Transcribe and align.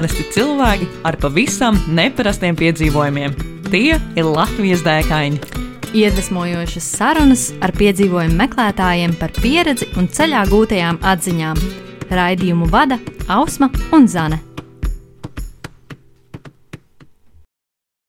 Parasti 0.00 0.22
cilvēki 0.32 0.86
ar 1.04 1.18
pavisam 1.20 1.76
neparastiem 1.92 2.56
piedzīvojumiem. 2.56 3.34
Tie 3.66 3.98
ir 4.00 4.24
Latvijas 4.24 4.80
dēkaini. 4.80 5.36
Iedvesmojošas 5.92 6.86
sarunas 6.94 7.42
ar 7.60 7.74
piedzīvojumu 7.76 8.38
meklētājiem 8.38 9.12
par 9.20 9.34
pieredzi 9.36 9.90
un 10.00 10.08
ceļā 10.08 10.46
gūtajām 10.48 11.02
atziņām. 11.04 11.60
Raidījumu 12.16 12.70
vada 12.72 12.96
Ausma 13.28 13.68
un 13.92 14.08
Zane. 14.08 14.40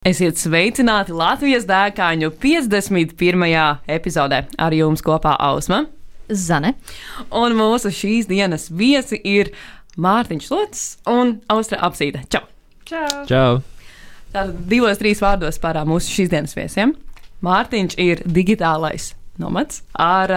Esiet 0.08 0.40
sveicināti 0.40 1.12
Latvijas 1.12 1.68
dēkaņu 1.68 2.32
51. 2.40 3.58
epizodē. 4.00 4.46
Ar 4.56 4.80
jums 4.80 5.04
kopā 5.04 5.36
Ausma 5.36 5.84
Zane. 6.32 6.74
un 7.28 7.52
mūsu 7.52 7.92
šīs 7.92 8.28
dienas 8.30 8.70
viesi 8.72 9.20
ir 9.24 9.52
Mārtiņš 10.00 10.46
Lots 10.52 10.84
un 11.10 11.34
Austra 11.52 11.80
Apsīde. 11.84 12.22
Čau! 12.32 12.46
Čau! 12.88 13.24
Čau! 13.28 13.60
Tātad 14.32 14.62
divos, 14.70 14.96
trīs 15.00 15.20
vārdos 15.20 15.58
par 15.60 15.76
mūsu 15.88 16.08
šīs 16.14 16.30
dienas 16.32 16.56
viesiem. 16.56 16.94
Mārtiņš 17.44 17.98
ir 18.00 18.22
digitālais 18.24 19.10
nomads 19.42 19.82
ar 19.98 20.32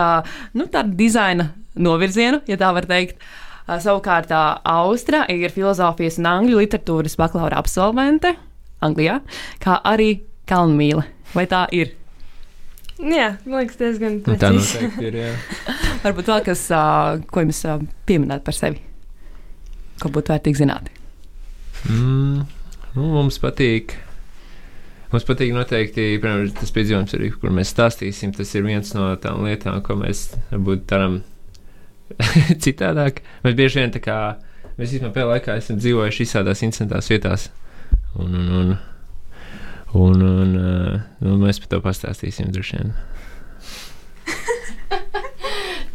nu, 0.56 0.66
tādu 0.72 0.96
dizaina 1.00 1.52
novirzienu, 1.76 2.42
ja 2.50 2.58
tā 2.60 2.72
var 2.76 2.88
teikt. 2.90 3.20
Savukārt 3.66 4.30
Austra 4.36 5.24
ir 5.32 5.50
filozofijas 5.54 6.20
un 6.22 6.28
angļu 6.30 6.60
literatūras 6.62 7.16
bakalaura 7.18 7.58
absolvente 7.58 8.36
Anglijā, 8.86 9.22
kā 9.64 9.80
arī 9.90 10.20
Kalnmīle. 10.46 11.02
Vai 11.34 11.48
tā 11.50 11.64
ir? 11.74 11.96
Jā, 13.02 13.32
man 13.48 13.64
liekas, 13.64 13.80
diezgan 13.80 14.20
Nu, 14.22 14.36
tā 14.38 14.52
precīzi. 14.52 14.84
noteikti 14.86 15.08
ir. 15.10 15.40
Varbūt 16.06 16.30
vēl 16.30 16.44
kas, 16.46 16.62
ko 17.32 17.42
jums 17.44 17.64
pieminēt 18.08 18.46
par 18.46 18.56
sevi, 18.56 18.80
ko 20.02 20.12
būtu 20.14 20.34
vērtīgi 20.34 20.62
zināt. 20.64 20.90
Mm, 21.90 22.46
nu, 22.96 23.06
mums 23.14 23.38
patīk. 23.42 23.98
Mums 25.12 25.28
patīk 25.28 25.54
noteikti 25.56 26.16
piemēram, 26.20 26.50
tas 26.58 26.74
piedzīvojums, 26.76 27.14
arī, 27.16 27.30
kur 27.40 27.54
mēs 27.56 27.72
stāstīsim. 27.76 28.34
Tas 28.36 28.52
ir 28.58 28.66
viens 28.66 28.92
no 28.98 29.12
tām 29.22 29.46
lietām, 29.46 29.80
ko 29.86 29.98
mēs 30.00 30.28
varbūt 30.52 30.88
darām 30.90 31.22
citādāk. 32.66 33.22
Mēs 33.46 33.58
bieži 33.58 33.84
vien 33.84 33.94
tā 33.96 34.02
kā 34.04 34.18
mēs 34.76 34.92
īstenībā 34.92 35.14
pēdējā 35.14 35.32
laikā 35.32 35.58
esam 35.62 35.80
dzīvojuši 35.80 36.26
visādās 36.26 36.66
interesantās 36.66 37.12
vietās. 37.12 37.50
Un, 38.20 38.36
un, 38.36 38.52
un, 38.58 38.78
un, 40.02 40.26
un 40.26 40.56
uh, 40.60 41.04
nu, 41.24 41.38
mēs 41.42 41.62
par 41.64 41.76
to 41.76 41.82
pastāstīsim 41.86 42.52
droši 42.56 42.80
vien. 42.80 42.96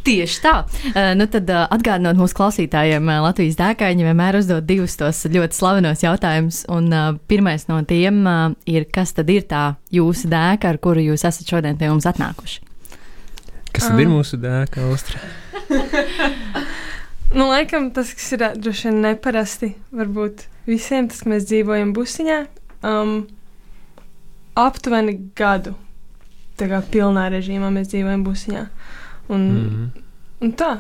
Tieši 0.07 0.39
tā. 0.41 0.55
Uh, 0.91 1.13
nu 1.19 1.27
tad, 1.31 1.51
uh, 1.53 1.67
atgādinot 1.75 2.17
mūsu 2.21 2.37
klausītājiem, 2.39 3.05
uh, 3.11 3.21
Latvijas 3.27 3.59
dēkaini 3.59 4.07
vienmēr 4.07 4.39
uzdod 4.41 4.65
divus 4.69 4.97
tos 5.01 5.23
ļoti 5.29 5.59
slavenos 5.59 6.05
jautājumus. 6.07 6.63
Un 6.73 6.89
uh, 6.89 7.11
pirmais 7.31 7.67
no 7.69 7.81
tiem 7.89 8.23
uh, 8.25 8.57
ir, 8.71 8.89
kas 8.93 9.13
tad 9.17 9.31
ir 9.33 9.45
tā 9.51 9.75
jūsu 9.93 10.31
dēka, 10.33 10.73
ar 10.73 10.81
kuru 10.83 11.05
jūs 11.11 11.27
esat 11.29 11.53
šodien 11.53 11.77
pie 11.81 11.93
mums 11.93 12.09
atnākuši? 12.09 12.63
Kas 13.71 13.87
tad 13.87 14.01
ir 14.03 14.11
mūsu 14.11 14.41
dēka, 14.41 14.89
Austra? 14.89 15.21
Nu, 17.31 17.45
laikam 17.47 17.93
tas, 17.95 18.09
kas 18.11 18.33
ir 18.35 18.43
droši 18.59 18.89
vien 18.89 18.97
neparasti, 19.05 19.69
varbūt 19.95 20.49
visiem, 20.67 21.07
tas, 21.07 21.21
ka 21.23 21.31
mēs 21.31 21.45
dzīvojam 21.47 21.93
busiņā, 21.95 22.39
um, 22.91 23.13
aptuveni 24.59 25.15
gadu. 25.39 25.77
Tā 26.59 26.67
kā 26.73 26.81
pilnā 26.91 27.29
režīmā 27.31 27.71
mēs 27.71 27.93
dzīvojam 27.93 28.25
busiņā. 28.27 28.65
Un, 29.31 29.45
Mm 29.47 29.61
mm. 29.61 29.69
-hmm. 29.71 30.03
un 30.47 30.53
tā, 30.59 30.71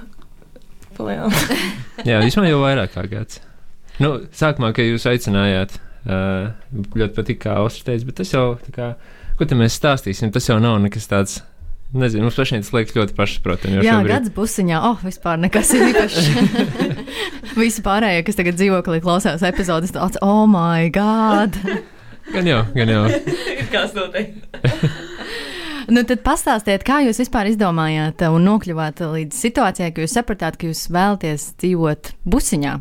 palielam. 0.96 1.32
Jā, 2.08 2.18
vismaz 2.24 2.48
jau 2.50 2.60
vairāk 2.64 2.94
kā 2.96 3.06
gads. 3.10 3.40
Nu, 4.00 4.14
sākumā, 4.32 4.72
kad 4.72 4.84
jūs 4.84 5.04
aicinājāt, 5.06 5.76
uh, 6.08 6.50
ļoti 6.96 7.14
patīk, 7.14 7.38
kā 7.44 7.56
Austra 7.60 7.92
teica, 7.92 8.06
bet 8.06 8.14
tas 8.22 8.32
jau, 8.32 8.56
tā 8.66 8.72
kā, 8.72 8.94
ko 9.38 9.44
te 9.44 9.54
mēs 9.54 9.76
stāstīsim, 9.78 10.32
tas 10.32 10.48
jau 10.48 10.58
nav 10.60 10.78
nekas 10.80 11.06
tāds, 11.06 11.42
nezinu, 11.92 12.22
mums 12.22 12.36
pašiem 12.38 12.62
tas 12.62 12.72
liekas 12.72 12.96
ļoti 12.96 13.14
pašsaprotami. 13.18 13.74
jo 13.76 13.82
Jā, 13.82 13.98
šobrīd- 13.98 14.08
gads 14.14 14.30
busiņā, 14.30 14.80
oh, 14.90 14.98
vispār 15.04 15.36
nekas 15.38 15.74
ir 15.74 15.82
īpašs. 15.92 16.30
Visi 17.60 17.82
pārējie, 17.82 18.24
kas 18.24 18.36
tagad 18.36 18.54
dzīvoklī 18.54 19.00
klausās 19.00 19.42
epizodes, 19.42 19.92
tāds, 19.92 20.16
oh, 20.22 20.46
my 20.46 20.88
God! 20.88 21.56
Gan 22.32 22.46
jau, 22.46 22.64
gan 22.74 22.88
jau. 22.88 23.04
Kas 23.74 23.92
notiek? 23.94 24.34
Nu, 25.90 26.04
tad 26.06 26.22
pastāstiet, 26.22 26.84
kā 26.86 27.00
jūs 27.02 27.18
vispār 27.18 27.48
izdomājāt 27.50 28.22
un 28.28 28.44
nokļuvāt 28.46 29.02
līdz 29.02 29.40
situācijai, 29.46 29.90
ka 29.94 30.04
jūs 30.04 30.14
sapratāt, 30.14 30.58
ka 30.60 30.68
jūs 30.70 30.84
vēlaties 30.92 31.48
dzīvot 31.58 32.12
busiņā. 32.30 32.76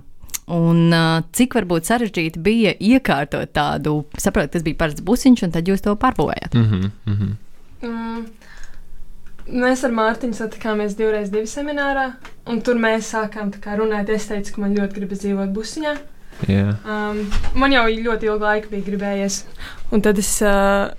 Un 0.54 0.94
uh, 0.94 1.22
cik 1.34 1.58
varbūt 1.58 1.90
sarežģīti 1.90 2.42
bija 2.42 2.74
iekārtot 2.78 3.52
tādu, 3.54 4.04
saprotat, 4.18 4.56
tas 4.56 4.66
bija 4.66 4.78
parasts 4.80 5.06
busiņš, 5.06 5.44
un 5.46 5.54
tad 5.54 5.70
jūs 5.70 5.84
to 5.86 5.94
pārbūvējāt. 5.98 6.58
Mm 6.58 6.70
-hmm, 6.70 6.92
mm 7.06 7.18
-hmm. 7.18 7.36
Mm. 7.90 8.26
Mēs 9.50 9.84
ar 9.86 9.92
Mārtiņu 9.92 10.38
satikāmies 10.38 10.96
divreiz 10.98 11.30
divu 11.34 11.48
seminārā, 11.50 12.14
un 12.46 12.62
tur 12.62 12.76
mēs 12.76 13.10
sākām 13.14 13.50
tā 13.52 13.60
kā 13.64 13.78
runāt. 13.78 14.10
Es 14.10 14.28
teicu, 14.28 14.54
ka 14.54 14.62
man 14.62 14.76
ļoti 14.78 14.94
gribas 14.94 15.20
dzīvot 15.20 15.54
busiņā. 15.54 15.98
Jā, 16.48 16.76
Um, 16.86 17.26
man 17.54 17.72
jau 17.72 17.84
ļoti 17.88 18.26
ilgu 18.26 18.44
laiku 18.44 18.70
bija 18.70 18.86
gribējies, 18.86 19.44
un 19.92 20.02
tad 20.02 20.18
es 20.18 20.42
uh, 20.42 20.92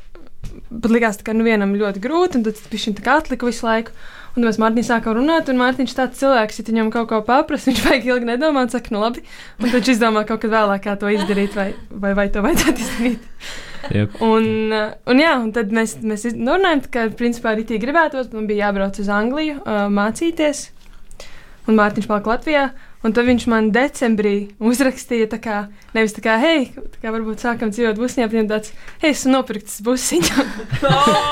pat 0.70 0.94
likās, 0.94 1.20
ka 1.26 1.34
nu 1.36 1.46
vienam 1.46 1.74
ļoti 1.76 2.02
grūti, 2.02 2.40
un 2.40 2.46
tad 2.46 2.58
viņš 2.70 2.88
tā 2.98 3.04
kā 3.06 3.20
atlika 3.20 3.48
visu 3.48 3.66
laiku. 3.66 3.94
Un 4.38 4.46
mēs 4.46 4.60
Mārtiņu 4.62 4.86
sākām 4.86 5.16
runāt, 5.18 5.48
un 5.50 5.58
Mārtiņš 5.58 5.94
tāds 5.98 6.20
cilvēks, 6.20 6.60
ja 6.60 6.64
viņam 6.68 6.92
kaut 6.94 7.08
ko 7.10 7.18
paprasti, 7.26 7.68
viņš 7.72 7.80
vajag 7.88 8.06
ilgi 8.12 8.28
nedomāt, 8.28 8.70
saka, 8.74 8.92
nu 8.94 9.02
labi. 9.02 9.24
Un 9.58 9.66
tad 9.66 9.80
viņš 9.80 9.90
izdomā 9.96 10.22
kaut 10.28 10.44
kad 10.44 10.52
vēlāk, 10.54 10.84
kā 10.86 10.94
to 11.00 11.10
izdarīt, 11.10 11.56
vai, 11.58 11.72
vai, 11.90 12.12
vai 12.18 12.28
to 12.30 12.44
vajadzētu 12.46 12.84
izdarīt. 12.86 13.26
Jep. 13.90 14.20
Un, 14.22 14.70
un, 15.10 15.22
jā, 15.22 15.32
un 15.40 15.50
tad 15.56 15.72
mēs, 15.74 15.96
mēs 16.04 16.28
nu, 16.36 16.52
runājām, 16.52 16.84
ka 16.92 17.08
principā 17.18 17.54
arī 17.54 17.64
tie 17.66 17.80
gribētos. 17.82 18.30
Man 18.34 18.46
bija 18.46 18.68
jābrauc 18.68 19.00
uz 19.02 19.10
Angliju 19.10 19.56
uh, 19.62 19.86
mācīties, 19.90 20.68
un 21.66 21.80
Mārtiņš 21.80 22.10
palika 22.10 22.34
Latvijā. 22.34 22.68
Un 23.00 23.14
tad 23.16 23.24
viņš 23.24 23.46
man 23.48 23.70
decembrī 23.72 24.34
uzrakstīja, 24.60 25.30
tā 25.32 25.38
kā, 25.40 25.56
nevis 25.96 26.12
tā 26.12 26.24
kā, 26.26 26.34
hei, 26.42 26.66
tā 26.76 27.00
kā 27.00 27.14
varbūt 27.14 27.40
sākam 27.40 27.72
dzīvot 27.72 27.96
busiņā, 27.96 28.26
bet 28.28 28.36
viņam 28.36 28.50
tāds, 28.50 28.74
hei, 29.00 29.14
esmu 29.14 29.32
nopirkts 29.38 29.78
busiņu. 29.86 30.44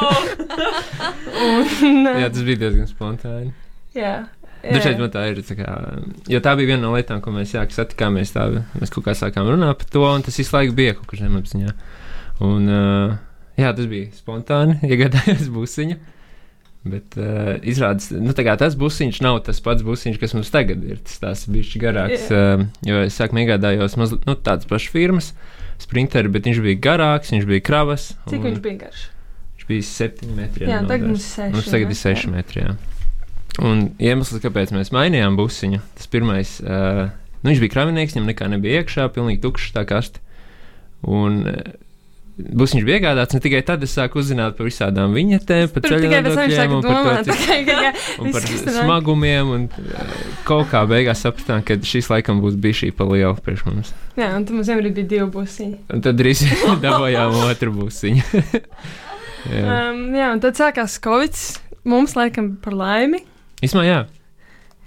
un, 1.50 2.08
jā, 2.08 2.32
tas 2.32 2.40
bija 2.40 2.62
diezgan 2.64 2.88
spontāni. 2.88 3.52
jā, 3.92 4.16
Dažreiz 4.62 4.98
man 4.98 5.10
tā 5.14 5.22
ir. 5.30 5.38
Tā 5.46 5.54
kā, 5.58 5.74
jo 6.30 6.40
tā 6.42 6.54
bija 6.58 6.72
viena 6.72 6.82
no 6.82 6.92
lietām, 6.96 7.20
ko 7.22 7.32
mēs 7.34 7.54
jā, 7.54 7.62
satikāmies. 7.74 8.32
Tā, 8.34 8.48
mēs 8.74 8.92
kaut 8.94 9.06
kā 9.06 9.14
sākām 9.16 9.46
runāt 9.46 9.78
par 9.78 9.90
to, 9.92 10.02
un 10.08 10.24
tas 10.26 10.38
visu 10.38 10.54
laiku 10.56 10.74
bija 10.78 10.96
kaut 10.98 11.06
kur 11.10 11.20
zemapziņā. 11.20 11.74
Un, 12.46 12.66
uh, 12.66 13.14
jā, 13.58 13.70
tas 13.76 13.90
bija 13.90 14.10
spontāni, 14.16 14.78
iegādājos 14.90 15.50
busiņu. 15.54 15.98
Bet 16.86 17.16
uh, 17.18 17.56
izrādās, 17.66 18.12
nu, 18.14 18.32
tas 18.32 18.76
busiņš 18.78 19.18
nav 19.24 19.40
tas 19.48 19.58
pats 19.64 19.82
busiņš, 19.84 20.18
kas 20.22 20.34
mums 20.36 20.52
tagad 20.54 20.84
ir. 20.86 21.00
Tas 21.04 21.18
tās 21.22 21.44
bija 21.50 21.82
garāks. 21.82 22.28
Uh, 22.30 22.68
jo 22.86 23.00
es 23.02 23.18
sākumā 23.18 23.44
iegādājos 23.44 23.96
mazliet 23.98 24.28
nu, 24.28 24.36
tādas 24.38 24.68
pašas 24.70 24.92
firmas, 24.94 25.32
sprinteri, 25.82 26.30
bet 26.32 26.46
viņš 26.46 26.60
bija 26.64 26.82
garāks, 26.86 27.32
viņš 27.34 27.48
bija 27.50 27.64
kravas. 27.66 28.12
cik 28.28 28.38
un 28.38 28.46
viņš 28.50 28.60
bija 28.64 28.82
garš? 28.84 29.08
Viņš 29.56 29.66
bija 29.72 29.88
7 29.90 30.30
metri. 30.38 30.68
Jā, 30.68 30.78
ja 30.78 30.84
tagad 30.86 31.10
mums 31.10 31.26
seši. 31.26 31.56
Mums 31.56 31.72
tagad 31.74 31.92
ir 31.92 32.00
6 32.00 32.30
metri. 32.36 32.62
Jā. 32.62 32.76
Un 33.68 33.84
iemesls, 33.98 34.38
kāpēc 34.44 34.70
mēs 34.76 34.94
mainījām 34.94 35.34
busiņu, 35.38 35.82
tas 35.98 36.10
pirmais, 36.12 36.54
uh, 36.62 37.08
nu, 37.42 37.50
viņš 37.50 37.64
bija 37.64 37.74
kravinieks, 37.74 38.14
viņam 38.14 38.30
nekā 38.30 38.48
nebija 38.54 38.84
iekšā, 38.84 39.10
pilnīgi 39.16 39.42
tukšs 39.42 39.74
tā 39.74 39.82
kaste. 39.88 40.22
Un 41.02 41.42
uh, 41.50 41.74
busiņš 42.38 42.84
bija 42.86 42.98
iegādāts, 43.00 43.34
un 43.34 43.42
tikai 43.42 43.60
tad 43.66 43.82
es 43.82 43.94
sāku 43.96 44.20
uzzināt 44.22 44.56
par 44.58 44.68
visādām 44.68 45.14
par 45.74 45.84
tikai 45.84 45.98
pēc 46.10 46.28
tam 46.28 46.38
viņš 46.38 46.54
ceļojumiem, 46.54 46.74
un 46.76 46.84
par, 46.84 46.98
domāt, 46.98 47.28
to, 47.28 47.36
jā, 47.48 47.56
jā, 47.66 47.92
un 48.22 48.34
par 48.34 48.46
smagumiem. 48.78 49.52
Un, 49.56 49.64
uh, 49.68 50.12
kaut 50.48 50.70
kā 50.72 50.84
beigās 50.90 51.24
sapratām, 51.26 51.64
ka 51.66 51.78
šis 51.90 52.10
laikam 52.12 52.42
būs 52.44 52.58
bijis 52.60 52.82
šī 52.84 52.90
pa 52.98 53.08
liela 53.10 53.34
priekš 53.34 53.64
mums. 53.68 53.94
Jā, 54.18 54.30
un 54.36 54.46
tad 54.46 54.54
mums 54.54 54.70
vienmēr 54.70 54.90
bija 54.90 55.10
divi 55.14 55.30
busiņi. 55.34 55.80
Un 55.94 56.04
tad 56.06 56.20
drīz 56.20 56.44
dabūjām 56.84 57.40
otru 57.48 57.74
busiņu. 57.80 58.44
jā, 59.48 59.64
Um, 59.88 60.04
jā, 60.14 60.30
un 60.34 60.44
tad 60.44 60.58
sākās 60.60 60.98
Covid. 61.02 61.42
Mums, 61.88 62.14
laikam, 62.18 62.52
par 62.62 62.74
laimi. 62.76 63.22
Īsumā, 63.64 63.86
jā. 63.86 64.00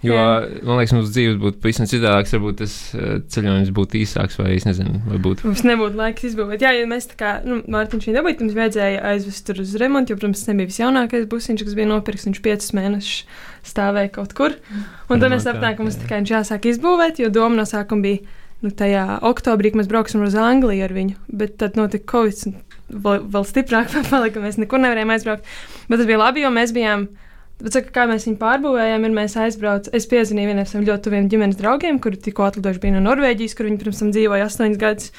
Jo, 0.02 0.16
Jā. 0.18 0.62
man 0.66 0.80
liekas, 0.80 0.96
mūsu 0.98 1.12
dzīves 1.14 1.36
būtu 1.42 1.60
pavisam 1.62 1.86
citādāks. 1.90 2.34
Varbūt 2.34 2.58
tas 2.64 2.74
uh, 2.96 3.20
ceļojums 3.30 3.70
būtu 3.78 4.00
īsāks, 4.00 4.40
vai 4.40 4.56
es 4.56 4.66
nezinu, 4.66 4.98
vai 5.06 5.20
būtu. 5.22 5.46
Mums 5.46 5.62
nebūtu 5.68 6.00
laiks 6.00 6.26
izbūvēt. 6.32 6.66
Jā, 6.66 6.72
ja 6.74 6.88
mēs 6.90 7.12
tā 7.12 7.20
kā, 7.20 7.34
nu, 7.46 7.60
Mārtiņš 7.70 8.10
viņa 8.10 8.18
dabūja, 8.18 8.40
mums 8.42 8.58
vajadzēja 8.58 9.04
aizvest 9.12 9.46
tur 9.46 9.62
uz 9.62 9.76
remontu, 9.78 10.16
jo, 10.16 10.18
protams, 10.18 10.42
tas 10.42 10.50
nebija 10.50 10.72
visjaunākais 10.72 11.30
busiņš, 11.30 11.66
kas 11.68 11.78
bija 11.78 11.92
nopirkts. 11.94 12.26
Viņš 12.32 12.42
piecus 12.50 12.74
mēnešus 12.80 13.40
stāvēja 13.70 14.14
kaut 14.18 14.34
kur. 14.38 14.58
Un 15.06 15.22
tad 15.22 15.30
mēs 15.30 15.46
sapratām, 15.46 15.78
ka 15.78 15.86
mums 15.86 16.02
tā 16.02 16.10
kā 16.10 16.18
viņš 16.18 16.34
jāsāk 16.34 16.70
izbūvēt, 16.74 17.22
jo 17.22 17.30
doma 17.34 17.62
no 17.62 17.70
sākuma 17.70 18.08
bija, 18.10 18.38
nu, 18.66 18.74
tajā 18.74 19.06
oktobrī, 19.30 19.70
kad 19.70 19.84
mēs 19.84 19.90
brauksim 19.92 20.26
uz 20.26 20.34
Angliju 20.38 20.86
ar 20.88 20.98
viņu. 20.98 21.18
Bet 21.30 21.60
tad 21.62 21.78
notika 21.78 22.10
Covid, 22.16 22.48
un 22.50 22.58
vēl, 23.06 23.26
vēl 23.38 23.46
stiprāk 23.54 23.94
palika, 24.10 24.40
ka 24.40 24.46
mēs 24.50 24.58
nekur 24.62 24.82
nevarējām 24.82 25.14
aizbraukt. 25.14 25.52
Bet 25.86 26.02
tas 26.02 26.10
bija 26.10 26.24
labi, 26.26 26.42
jo 26.46 26.54
mēs 26.54 26.74
bijām 26.74 27.12
Bet, 27.62 27.76
saka, 27.76 27.92
kā 27.94 28.06
mēs 28.10 28.26
viņu 28.28 28.40
pārbūvējām, 28.42 29.06
ir 29.06 29.14
mēs 29.16 29.38
aizbraucām. 29.38 29.94
Es 29.98 30.08
piezvanīju 30.10 30.50
vienam 30.50 30.66
no 30.66 30.70
saviem 30.70 30.88
ļoti 30.88 31.06
tuviem 31.08 31.28
ģimenes 31.32 31.60
draugiem, 31.60 32.00
kuri 32.02 32.18
tikko 32.18 32.48
atlidojuši 32.48 32.82
bija 32.84 32.96
no 32.96 33.04
Norvēģijas, 33.06 33.58
kur 33.58 33.70
viņi 33.70 33.82
pirms 33.84 34.02
tam 34.02 34.14
dzīvoja 34.16 34.48
astoņus 34.50 34.82
gadus. 34.82 35.12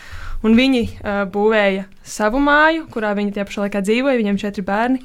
Un 0.42 0.56
viņi 0.58 0.82
uh, 0.88 1.22
būvēja 1.30 1.86
savu 2.02 2.40
māju, 2.42 2.88
kurā 2.90 3.12
viņi 3.18 3.36
tie 3.36 3.46
pašā 3.46 3.66
laikā 3.66 3.84
dzīvoja. 3.86 4.18
Viņiem 4.18 4.40
četri 4.42 4.66
bērni. 4.66 5.04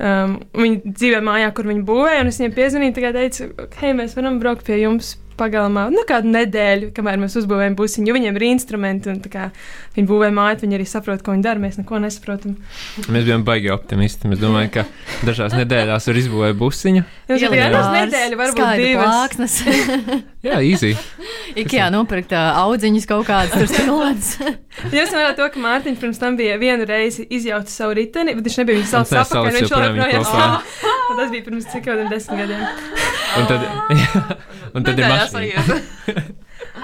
Um, 0.00 0.38
viņi 0.56 0.94
dzīvoja 0.94 1.24
mājā, 1.26 1.50
kur 1.56 1.66
viņi 1.68 1.82
būvēja. 1.88 2.22
Un 2.22 2.30
es 2.30 2.38
viņiem 2.40 2.54
piezvanīju, 2.56 2.96
tagad 3.00 3.18
teicu, 3.18 3.50
hei, 3.82 3.90
mēs 3.98 4.14
varam 4.16 4.38
braukt 4.40 4.64
pie 4.68 4.78
jums 4.84 5.16
pagalmā, 5.40 5.88
nu, 5.94 6.04
kādu 6.08 6.30
nedēļu, 6.34 6.90
kamēr 6.96 7.18
mēs 7.22 7.36
uzbūvējam 7.40 7.76
busiņu, 7.78 8.10
jo 8.10 8.16
viņiem 8.16 8.36
ir 8.38 8.46
instrumenti, 8.50 9.10
un 9.12 9.20
kā 9.24 9.48
viņi 9.96 10.06
būvē 10.10 10.30
māju, 10.36 10.60
viņi 10.64 10.78
arī 10.78 10.86
saprot, 10.88 11.24
ko 11.24 11.34
viņi 11.34 11.46
dara. 11.46 11.62
Mēs 11.62 11.80
neko 11.80 12.00
nesaprotam. 12.04 12.56
Mēs 13.08 13.26
bijām 13.26 13.44
baigi 13.48 13.72
optimisti. 13.74 14.30
Mēs 14.30 14.42
domājam, 14.42 14.70
ka 14.76 14.86
dažās 15.26 15.56
nedēļās 15.56 16.10
var 16.10 16.20
izbūvēt 16.22 16.60
busiņu. 16.60 17.04
Jums 17.32 17.46
ir 17.46 17.54
vienas 17.56 17.90
nedēļa, 17.96 18.40
varbūt 18.44 18.84
divas. 18.84 19.58
Jā, 20.46 20.60
easy. 20.64 20.94
Ikea 21.58 21.88
nopirkt 21.92 22.32
uh, 22.36 22.58
audziņus 22.62 23.06
kaut 23.10 23.26
kādas 23.28 23.54
tur 23.54 23.68
stilētas. 23.70 24.30
Jūs 24.96 25.14
varat 25.14 25.38
to, 25.38 25.48
ka 25.52 25.62
Mārtiņš 25.62 25.98
pirms 26.02 26.20
tam 26.22 26.36
bija 26.38 26.58
vienu 26.60 26.86
reizi 26.88 27.26
izjaucis 27.26 27.80
savu 27.80 27.96
riteni, 27.98 28.36
bet 28.38 28.46
viņš 28.46 28.58
nebija 28.62 28.80
viņu 28.80 28.90
saucis 28.90 29.18
apakaļ, 29.24 29.58
viņš 29.58 29.74
vēl 29.74 29.86
joprojām. 29.88 30.56
Tas 31.20 31.32
bija 31.32 31.46
pirms 31.48 31.66
cik 31.72 31.84
kādiem 31.88 32.10
desmit 32.12 32.44
gadiem. 32.44 32.62
Un 33.40 33.48
tad, 33.50 33.66
jā, 33.66 34.22
un 34.78 34.86
tad 34.86 35.02
ir 35.02 35.10
mašīna. 35.10 35.80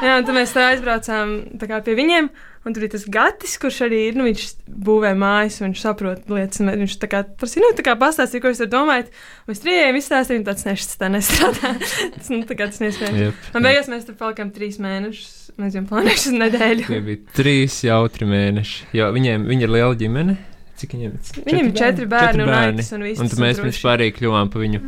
jā, 0.03 0.17
un 0.19 0.27
tad 0.27 0.35
mēs 0.35 0.55
tā 0.57 0.67
aizbraucām 0.73 1.37
tā 1.61 1.71
kā, 1.71 1.81
pie 1.87 1.95
viņiem. 1.99 2.31
Un 2.67 2.75
tur 2.75 2.83
ir 2.83 2.91
tas 2.91 3.05
gatis, 3.07 3.53
kurš 3.63 3.85
arī 3.87 4.01
ir. 4.09 4.17
Nu, 4.19 4.25
viņš 4.27 4.45
būvē 4.67 5.13
mājas, 5.19 5.61
viņš 5.63 5.83
saprot 5.85 6.31
lietas. 6.33 6.65
Viņš 6.67 6.97
tā 6.99 7.09
kā 7.13 7.21
prasīja, 7.39 7.63
nu, 7.63 7.71
tā 7.79 7.85
kā 7.87 7.95
pastāstīja, 8.01 8.43
ko 8.43 8.51
jūs 8.51 8.63
tur 8.65 8.71
domājat. 8.73 9.13
Mēs 9.47 9.63
trījiem 9.63 9.99
izstāstījām, 10.01 10.43
tāds 10.49 10.67
nešķis 10.67 10.99
tā 10.99 11.11
nestrādā. 11.15 11.73
tas, 12.17 12.33
nu, 12.35 12.41
tā 12.49 12.59
kā 12.59 12.67
tas 12.73 12.83
nespējams. 12.83 13.23
Yep, 13.23 13.47
un 13.55 13.69
beigās 13.69 13.93
mēs 13.93 14.09
tur 14.09 14.19
palikām 14.19 14.51
trīs 14.57 14.81
mēnešus. 14.83 15.31
Mēs 15.63 15.79
jau 15.79 15.85
plānojam 15.87 16.19
uz 16.19 16.37
nedēļu. 16.43 16.91
Tie 16.91 17.01
bija 17.07 17.39
trīs 17.39 17.79
jautri 17.87 18.27
mēneši. 18.35 18.91
Jo 18.99 19.13
viņiem 19.15 19.47
viņi 19.47 19.69
ir 19.69 19.75
liela 19.79 19.95
ģimene. 20.03 20.37
Cik 20.77 20.99
viņiem 20.99 21.15
ir? 21.15 21.33
Viņiem 21.47 21.71
ir 21.71 21.79
četri 21.79 22.11
bērni, 22.11 22.43
četri 22.43 22.51
bērni 22.51 22.51
un, 22.51 22.55
aitas, 22.59 22.93
un, 22.93 23.07
un 23.07 23.45
mēs 23.47 23.63
vispār 23.63 24.01
arī 24.01 24.11
kļuvām 24.19 24.51
pa 24.53 24.61
viņu. 24.67 24.83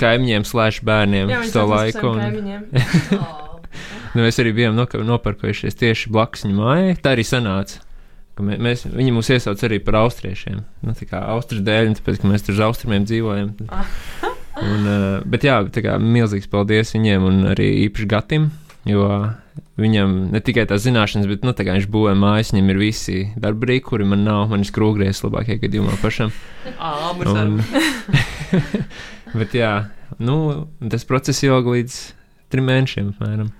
Kaimiņiem, 0.00 0.46
slēdz 0.46 0.84
bērniem 0.86 1.34
Jā, 1.34 1.44
to 1.50 1.66
laiku. 1.66 2.14
Un... 2.14 3.48
nu, 4.14 4.24
mēs 4.24 4.40
arī 4.42 4.54
bijām 4.56 4.78
nopirkušies 4.78 5.78
tieši 5.80 6.12
blakus 6.12 6.46
viņa 6.46 6.58
mājai. 6.58 6.98
Tā 7.02 7.14
arī 7.16 7.26
sanāca. 7.26 7.84
Mē, 8.40 8.56
mēs, 8.62 8.86
viņi 8.88 9.12
mūs 9.12 9.28
iesauca 9.34 9.66
arī 9.68 9.80
par 9.84 9.98
austriešiem. 10.00 10.62
Nu, 10.86 10.94
tā 10.96 11.04
kā 11.08 11.20
austriešu 11.34 11.64
dēļ, 11.66 11.90
tāpēc, 11.98 12.22
ka 12.22 12.30
mēs 12.30 12.46
tur 12.46 12.56
uz 12.56 12.62
austrumiem 12.70 13.04
dzīvojam. 13.08 13.52
Un, 14.60 14.86
uh, 14.86 15.20
bet 15.28 15.44
jā, 15.46 15.60
tā 15.72 15.82
kā 15.84 15.94
milzīgs 16.02 16.48
paldies 16.50 16.90
viņiem 16.92 17.24
un 17.24 17.36
arī 17.52 17.68
īpaši 17.86 18.08
Gatim, 18.10 18.48
jo 18.88 19.06
viņam 19.80 20.16
ne 20.34 20.40
tikai 20.44 20.66
tās 20.68 20.82
zināšanas, 20.84 21.28
bet, 21.30 21.46
nu, 21.46 21.54
tā 21.56 21.64
viņš 21.68 21.86
būvē 21.92 22.12
mājas, 22.18 22.52
viņam 22.52 22.72
ir 22.72 22.80
visi 22.80 23.18
darbrīki, 23.40 23.86
kuri 23.88 24.08
man 24.10 24.24
nav, 24.26 24.48
man 24.52 24.64
ir 24.64 24.68
skrūgries 24.68 25.22
labākajā 25.24 25.62
gadījumā 25.64 25.96
pašam. 26.02 26.34
Un, 27.30 27.60
Bet 29.38 29.54
jā, 29.54 29.72
nu, 30.18 30.36
tas 30.90 31.06
process 31.08 31.44
ilga 31.46 31.76
līdz 31.76 31.98
trim 32.50 32.66
mēnešiem 32.66 33.12
apmēram. 33.14 33.52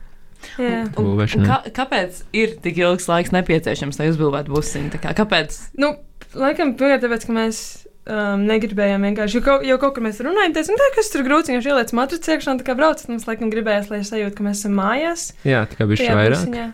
Jā. 0.61 0.85
Un, 1.01 1.13
un 1.21 1.47
kā, 1.47 1.61
kāpēc 1.77 2.25
ir 2.37 2.57
tik 2.65 2.81
ilgs 2.81 3.07
laiks 3.11 3.35
nepieciešams, 3.35 4.01
lai 4.01 4.09
uzbūvētu 4.13 4.53
busiņu? 4.55 5.01
Kā, 5.03 5.15
kāpēc? 5.17 5.57
Nu, 5.81 5.95
laikam, 6.35 6.75
pirmkārt, 6.81 7.05
tāpēc, 7.05 7.27
ka 7.29 7.37
mēs 7.37 7.63
um, 8.09 8.45
negribējām 8.49 9.07
vienkārši, 9.09 9.39
jo, 9.39 9.45
kaut, 9.47 9.65
jau 9.69 9.79
kaut 9.83 9.97
kur 9.97 10.07
mēs 10.07 10.21
runājam, 10.25 10.57
teicām, 10.57 10.81
tā, 10.81 10.91
kas 10.97 11.13
tur 11.13 11.25
grūts, 11.27 11.53
vienkārši 11.53 11.73
ieliec 11.73 11.95
matricu 11.97 12.35
iekšā 12.35 12.55
un 12.55 12.61
tā 12.61 12.69
kā 12.69 12.77
brauc, 12.79 13.03
mums 13.11 13.27
laikam 13.29 13.53
gribējās, 13.53 13.91
lai 13.93 14.03
sajūtu, 14.07 14.37
ka 14.39 14.47
mēs 14.49 14.63
esam 14.63 14.77
mājās. 14.81 15.31
Jā, 15.49 15.65
tā 15.71 15.81
kā 15.81 15.89
bišķi 15.91 16.13
vairāk. 16.19 16.37
Busiņā. 16.39 16.69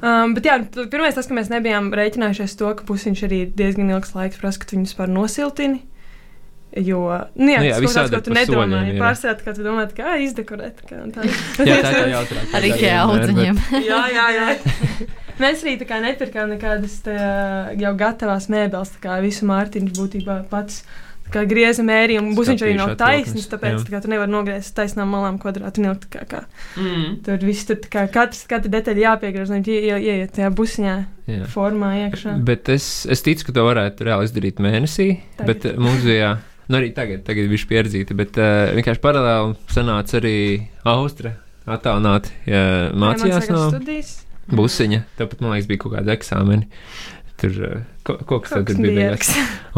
Um, 0.00 0.32
bet 0.36 0.48
jā, 0.48 0.56
pirmais 0.88 1.16
tas, 1.16 1.28
ka 1.28 1.36
mēs 1.36 1.50
nebijām 1.52 1.90
rēķinājušies 1.96 2.56
to, 2.60 2.72
ka 2.78 2.86
pusiņš 2.88 3.24
arī 3.28 3.40
diezgan 3.52 3.92
ilgs 3.92 4.14
laiks 4.16 4.40
prasa, 4.40 4.62
ka 4.62 4.72
viņus 4.72 4.96
par 4.98 5.12
nosiltini. 5.12 5.82
Jo, 6.84 7.00
nu, 7.34 7.48
jā, 7.50 7.60
nu, 7.62 7.66
jā 7.66 7.78
tas 7.78 7.94
ir 7.94 7.96
tas, 7.96 8.12
ko 8.12 8.20
tu 8.26 8.34
nedomāji. 8.36 8.98
Pārsvarā, 9.00 9.38
kā 9.42 9.54
tu 9.56 9.64
domā, 9.66 9.86
kā 9.94 10.14
izdekorēt. 10.22 10.84
Kā, 10.86 11.00
tā 11.14 11.24
jā, 11.68 11.80
tā 11.82 11.94
ir 12.04 12.12
jautrāk. 12.12 12.54
Arī 12.58 12.70
kā 12.76 12.92
audziņiem. 13.02 13.58
jā, 13.90 14.04
jā, 14.14 14.28
jā. 14.36 14.46
Mēs 15.38 15.64
arī 15.64 15.76
tā 15.78 15.88
kā 15.88 15.98
nepirkām 16.02 16.54
nekādas 16.54 16.96
tā, 17.06 17.18
jau 17.78 17.92
gatavās 17.98 18.48
mēbeles, 18.52 18.96
tā 18.96 19.04
kā 19.04 19.18
visu 19.24 19.46
Mārtiņu 19.48 19.94
būtībā 19.98 20.40
pats. 20.50 20.82
Kā 21.28 21.42
grieza 21.44 21.82
mērījuma, 21.84 22.30
un 22.30 22.36
būs 22.38 22.48
viņš 22.48 22.62
arī 22.64 22.74
nav 22.78 22.94
taisnīgs, 22.96 23.50
tāpēc 23.50 23.82
tā 23.84 23.92
kā, 23.92 23.98
tu 24.00 24.08
nevari 24.08 24.32
nogriezt 24.32 24.72
taisnām 24.78 25.10
malām 25.12 25.36
kvadrātu 25.36 25.82
un 25.82 25.90
ilgt. 25.90 26.06
Kā, 26.08 26.22
kā. 26.24 26.40
Mm. 26.80 27.18
Tur 27.26 27.44
viss 27.44 27.68
tur 27.68 27.82
kā 27.84 28.06
katrs, 28.08 28.46
katra 28.48 28.72
detaļa 28.72 29.02
jāpiegriež, 29.04 29.52
lai 29.52 29.60
ie, 29.60 29.98
ieiet 29.98 30.32
tajā 30.38 30.48
busiņā 30.56 30.94
jā. 31.28 31.42
formā 31.52 31.92
iekšā. 32.06 32.38
Bet 32.48 32.72
es, 32.72 33.04
es 33.12 33.20
ticu, 33.26 33.50
ka 33.50 33.58
to 33.58 33.66
varētu 33.68 34.08
reāli 34.08 34.30
izdarīt 34.30 34.64
mēnesī, 34.64 35.10
Tagad. 35.36 35.50
bet 35.52 35.82
mums 35.84 36.08
bija 36.08 36.38
Nu, 36.68 36.76
arī 36.76 36.90
tagad, 36.92 37.22
tagad 37.24 37.48
bija 37.48 37.68
pieredzīta, 37.70 38.14
bet 38.16 38.36
uh, 38.36 38.74
vienkārši 38.76 39.00
paralēli 39.00 39.54
sanāca 39.72 40.18
arī 40.18 40.34
Austra 40.88 41.38
attālināti 41.68 42.34
ja, 42.48 42.60
mācījās 42.96 43.48
no 43.52 43.62
studijas. 43.72 44.10
busiņa. 44.52 45.00
Tāpat, 45.16 45.40
man 45.44 45.54
liekas, 45.54 45.68
bija 45.70 45.82
kaut 45.84 45.94
kāda 45.96 46.12
eksāmeni. 46.12 46.68
Tur 47.40 47.56
uh, 47.64 47.88
ko, 48.04 48.40
kas 48.44 48.52
tāds 48.52 48.80
bija. 48.84 49.16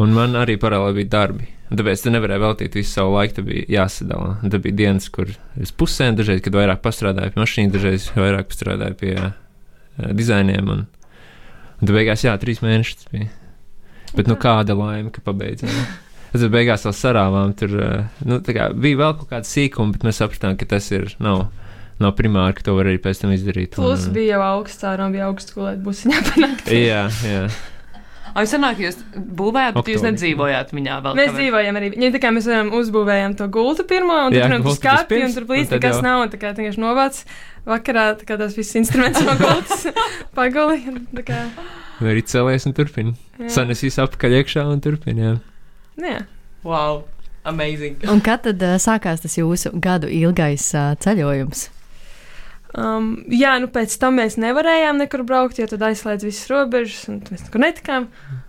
Un 0.03 0.17
man 0.19 0.35
arī 0.41 0.59
paralēli 0.59 1.03
bija 1.03 1.13
darbi. 1.15 1.49
Tāpēc 1.71 2.03
tu 2.03 2.11
nevarēji 2.11 2.43
veltīt 2.43 2.81
visu 2.81 2.97
savu 2.97 3.15
laiku, 3.15 3.37
tad 3.39 3.47
bija 3.47 3.67
jāsadala. 3.77 4.35
Tad 4.43 4.59
bija 4.67 4.79
dienas, 4.83 5.07
kur 5.15 5.31
es 5.63 5.71
pusēm, 5.71 6.19
dažreiz, 6.19 6.43
kad 6.43 6.59
vairāk 6.59 6.83
pastrādāju 6.83 7.37
pie 7.37 7.45
mašīnas, 7.45 7.75
dažreiz 7.77 8.11
vairāk 8.19 8.51
pastrādāju 8.51 8.99
pie 8.99 9.15
uh, 9.21 9.31
dizainiem. 10.19 10.75
Un, 10.75 10.87
un 11.79 11.85
tad 11.85 11.95
beigās, 11.95 12.27
jā, 12.27 12.35
trīs 12.43 12.65
mēnešus 12.67 13.13
bija. 13.15 13.31
Bet 14.17 14.27
nu 14.27 14.35
kāda 14.43 14.75
laime, 14.75 15.15
ka 15.15 15.23
pabeidzām. 15.23 15.71
Tad 16.31 16.47
beigās 16.53 16.87
vēl 16.87 16.95
sarāvām. 16.95 17.55
Tur 17.59 17.75
eh, 17.83 18.21
nu, 18.29 18.39
kā, 18.47 18.71
bija 18.75 19.01
vēl 19.03 19.17
kaut 19.19 19.33
kāda 19.33 19.49
sīkuma, 19.49 19.97
bet 19.97 20.07
mēs 20.07 20.23
sapratām, 20.23 20.59
ka 20.61 20.69
tas 20.77 20.91
ir. 20.95 21.11
Nav, 21.23 21.49
Nav 22.01 22.15
primāri, 22.17 22.55
ka 22.57 22.65
to 22.65 22.73
var 22.79 22.89
arī 22.89 22.97
pēc 23.03 23.19
tam 23.21 23.33
izdarīt. 23.35 23.75
Plus 23.77 24.07
un, 24.09 24.15
bija 24.17 24.39
jau 24.39 24.45
augsts, 24.47 24.81
tā 24.81 24.95
nav 24.97 25.11
bija 25.13 25.27
augsts 25.29 25.53
skolēt, 25.53 25.83
būs 25.85 26.07
viņa 26.07 26.23
panākt. 26.31 26.71
jā, 26.91 27.03
jā. 27.29 27.43
Ai, 28.31 28.45
sanāk, 28.47 28.79
jūs 28.81 28.97
būvējāt, 29.13 29.75
bet 29.77 29.91
jūs 29.91 30.05
nedzīvojāt 30.07 30.73
viņā 30.73 30.97
vēl. 31.05 31.19
Mēs 31.19 31.33
dzīvojam 31.35 31.79
arī. 31.81 31.91
Ja 31.99 32.11
tā 32.15 32.21
kā 32.23 32.31
mēs 32.33 32.47
varam 32.49 32.71
uzbūvējām 32.79 33.35
to 33.37 33.51
gultu 33.53 33.85
pirmo, 33.91 34.17
un 34.29 34.37
tur, 34.37 34.47
protams, 34.47 34.79
skāpju, 34.79 35.21
un 35.27 35.35
tur 35.35 35.49
plīsti 35.51 35.77
nekas 35.77 35.99
jau... 35.99 36.05
nav, 36.07 36.23
un 36.25 36.33
tā 36.33 36.41
kā 36.41 36.55
vienkārši 36.55 36.81
novāc 36.81 37.21
vakarā, 37.69 38.07
tā 38.21 38.29
kā 38.31 38.39
tas 38.41 38.55
viss 38.57 38.79
instruments 38.79 39.21
no 39.27 39.35
gultas 39.41 39.85
paguli. 40.39 40.79
Vai 41.21 42.15
arī 42.15 42.25
cēlies 42.25 42.71
un 42.71 42.77
turpini. 42.79 43.17
Sanesīs 43.51 43.99
apakaļ 44.07 44.41
iekšā 44.41 44.65
un 44.71 44.81
turpini, 44.85 45.27
jā. 45.27 45.37
Jā. 45.97 46.21
Wow! 46.63 47.05
Amazing. 47.45 48.03
Un 48.13 48.21
kad 48.21 48.43
tad 48.45 48.61
uh, 48.63 48.77
sākās 48.77 49.23
tas 49.25 49.37
jūsu 49.39 49.73
gadu 49.81 50.11
ilgais 50.13 50.67
uh, 50.77 50.93
ceļojums? 51.01 51.71
Um, 52.77 53.25
jā, 53.33 53.57
nu 53.59 53.67
pēc 53.73 53.97
tam 53.99 54.21
mēs 54.21 54.37
nevarējām 54.39 55.01
nekur 55.01 55.25
braukt, 55.27 55.59
jo 55.59 55.67
tad 55.71 55.83
aizslēdz 55.89 56.27
visas 56.29 56.51
robežas, 56.53 57.01
un 57.11 57.19
mēs 57.33 57.47
nekur 57.49 57.65
netikām. 57.65 58.07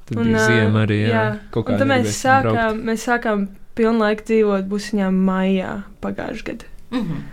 Tad 0.09 0.19
un, 0.19 0.27
bija 0.27 0.43
ziema 0.45 0.83
arī, 0.83 0.99
jā. 1.07 1.23
jā. 1.23 1.63
Un 1.63 1.71
tad 1.71 1.87
mēs 1.89 2.11
sākām, 2.19 2.51
braukt. 2.51 2.83
mēs 2.91 3.07
sākām 3.07 3.47
pilnlaika 3.79 4.27
dzīvot 4.27 4.67
busiņā 4.69 5.07
maijā 5.15 5.71
pagājušajā 6.03 6.51
gadā. 6.51 6.69
Mm 6.91 7.07
-hmm. 7.07 7.25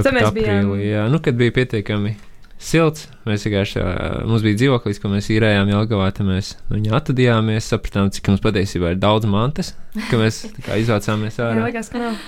Tad 0.00 0.12
mēs 0.16 0.32
bijām. 0.34 0.74
Jā, 0.80 1.06
nu, 1.12 1.20
kad 1.22 1.34
bija 1.34 1.52
pietiekami 1.52 2.16
silts. 2.60 3.08
Mēs 3.28 3.46
vienkārši, 3.46 3.80
mums 4.28 4.44
bija 4.44 4.58
dzīvoklis, 4.60 5.00
ko 5.02 5.10
mēs 5.12 5.30
īrējām 5.32 5.70
Jelgavā, 5.72 6.10
tad 6.16 6.28
mēs 6.28 6.52
no 6.68 6.76
viņa 6.78 6.94
atradījāmies, 6.98 7.70
sapratām, 7.72 8.12
cik 8.14 8.30
mums 8.30 8.44
patiesībā 8.44 8.94
ir 8.94 9.00
daudz 9.00 9.28
mantas, 9.30 9.72
ka 10.10 10.20
mēs 10.20 10.44
kā 10.66 10.78
izvācāmies 10.82 11.40
ārā. 11.40 11.58
Jā, 11.58 11.70
likās, 11.70 11.90
ka 11.92 12.02
nav. 12.02 12.20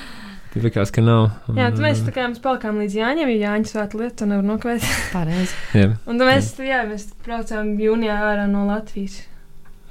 Tā 0.52 0.60
likās, 0.60 0.92
ka 0.92 1.04
nav. 1.04 1.30
Un, 1.48 1.60
jā, 1.60 1.68
tad 1.72 1.80
mēs 1.80 2.00
tā 2.04 2.12
kā 2.12 2.26
mēs 2.28 2.40
palikām 2.44 2.80
līdz 2.82 2.96
Jāņiem, 2.98 3.30
jo 3.32 3.38
Jāņa 3.40 3.70
svēta 3.70 4.00
lieta, 4.00 4.28
nevar 4.28 4.48
nokavēt. 4.50 4.88
Pareizi. 5.14 5.60
jā. 5.80 5.92
Un 6.04 6.20
tad 6.20 6.28
mēs, 6.28 6.50
jā. 6.60 6.68
jā, 6.68 6.80
mēs 6.90 7.06
braucām 7.24 7.72
jūnijā 7.80 8.18
ārā 8.32 8.48
no 8.50 8.66
Latvijas. 8.68 9.22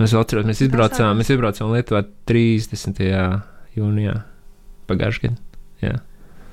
Mēs 0.01 0.13
vēl 0.13 0.25
atceramies, 0.25 0.53
mēs 0.53 0.61
izbraucām, 0.67 1.17
mēs 1.17 1.33
izbraucām 1.33 1.73
Lietuvā 1.73 2.03
30. 2.29 3.01
jūnijā 3.77 4.15
pagājušajā 4.89 5.33
gadā. 5.81 5.99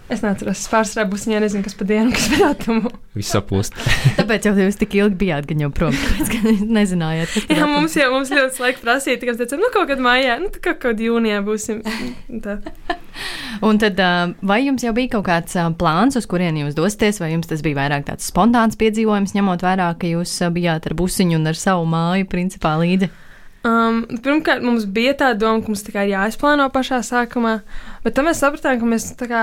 Es 0.09 0.23
neatceros, 0.25 0.57
es 0.57 0.71
pārsvarā 0.73 1.05
būs 1.11 1.27
viņa 1.29 1.41
nezinu, 1.45 1.63
kas 1.67 1.75
pa 1.77 1.85
dienu, 1.85 2.13
kas 2.17 2.29
par 2.33 2.41
datumu. 2.47 2.93
Viss 3.13 3.35
sapūst. 3.35 3.75
tāpēc 4.17 4.47
jau 4.49 4.55
jūs 4.57 4.79
tik 4.81 4.97
ilgi 4.97 5.19
bijāt, 5.21 5.45
gan 5.51 5.61
jau 5.67 5.69
prom, 5.75 5.93
tāpēc, 5.93 6.31
ka 6.33 6.55
nezinājāt. 6.79 7.35
Jā, 7.53 7.67
mums 7.69 7.97
jau 7.99 8.09
mums 8.15 8.33
ļoti 8.33 8.65
laika 8.65 8.81
prasīja, 8.87 9.21
tikai 9.21 9.37
teicām, 9.37 9.61
nu 9.61 9.69
kaut 9.75 9.91
kad 9.93 10.01
mājā, 10.01 10.39
nu 10.41 10.49
kaut 10.55 10.81
kad 10.87 11.05
jūnijā 11.05 11.43
būsim. 11.45 11.85
Tā. 12.45 12.57
Un 13.69 13.81
tad, 13.83 14.01
vai 14.49 14.63
jums 14.63 14.87
jau 14.87 14.95
bija 14.97 15.13
kaut 15.19 15.27
kāds 15.29 15.61
plāns, 15.77 16.17
uz 16.17 16.29
kurieni 16.31 16.65
jūs 16.65 16.79
dosieties, 16.79 17.21
vai 17.21 17.35
jums 17.35 17.51
tas 17.51 17.61
bija 17.67 17.81
vairāk 17.83 18.09
tāds 18.09 18.33
spontāns 18.33 18.81
piedzīvojums, 18.81 19.37
ņemot 19.37 19.65
vērā, 19.67 19.93
ka 20.01 20.09
jūs 20.09 20.39
bijāt 20.57 20.89
ar 20.89 20.97
busiņu 20.97 21.37
un 21.37 21.53
ar 21.53 21.59
savu 21.59 21.85
māju 21.91 22.31
principā 22.33 22.79
līdzi? 22.81 23.11
Um, 23.67 24.05
pirmkārt, 24.23 24.63
mums 24.65 24.87
bija 24.87 25.17
tā 25.19 25.33
doma, 25.37 25.61
ka 25.61 25.73
mums 25.73 25.83
tā 25.85 25.93
kā 25.93 26.07
ir 26.07 26.15
jāizplāno 26.15 26.69
pašā 26.73 27.03
sākumā, 27.05 27.59
bet 28.05 28.15
tad 28.17 28.29
mēs 28.29 28.41
sapratām, 28.41 28.79
ka 28.79 28.89
mēs 28.89 29.11
tā 29.19 29.27
kā 29.29 29.43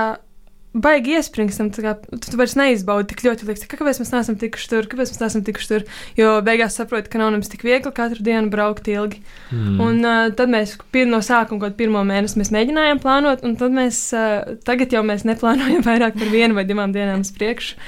baigi 0.76 1.16
iespringstam. 1.16 1.70
Kā, 1.72 1.94
tu, 2.02 2.18
tu 2.28 2.38
vairs 2.38 2.56
neizbaudi 2.58 3.10
tik 3.12 3.24
ļoti, 3.26 3.48
liekas, 3.48 3.64
kā, 3.68 3.78
kāpēc 3.80 4.00
mēs 4.02 4.12
neesam 4.12 4.38
tikuši 4.40 4.70
tur, 4.72 4.88
kāpēc 4.90 5.12
mēs 5.12 5.22
neesam 5.22 5.44
tikuši 5.46 5.70
tur. 5.70 5.86
Jo 6.18 6.32
beigās 6.46 6.76
saproti, 6.78 7.10
ka 7.12 7.20
nav 7.20 7.32
nemaz 7.34 7.50
tik 7.52 7.64
viegli 7.66 7.92
katru 7.96 8.24
dienu 8.26 8.52
braukt 8.52 8.88
ilgi. 8.92 9.22
Mm. 9.50 9.78
Un 9.82 10.02
uh, 10.04 10.24
tad 10.36 10.52
mēs 10.52 10.76
no 11.08 11.22
sākuma, 11.24 11.66
kaut 11.66 11.78
pirmo 11.80 12.02
mēnesi, 12.06 12.38
mēs 12.40 12.52
mēģinājām 12.54 13.00
plānot, 13.02 13.44
un 13.46 13.56
tad 13.60 13.74
mēs 13.76 14.02
uh, 14.16 14.56
tagad 14.66 14.92
jau 14.94 15.04
mēs 15.06 15.26
neplānojam 15.28 15.86
vairāk 15.90 16.18
par 16.20 16.32
vienu 16.32 16.58
vai 16.58 16.66
divām 16.68 16.94
dienām 16.96 17.24
uz 17.24 17.32
priekšu. 17.36 17.78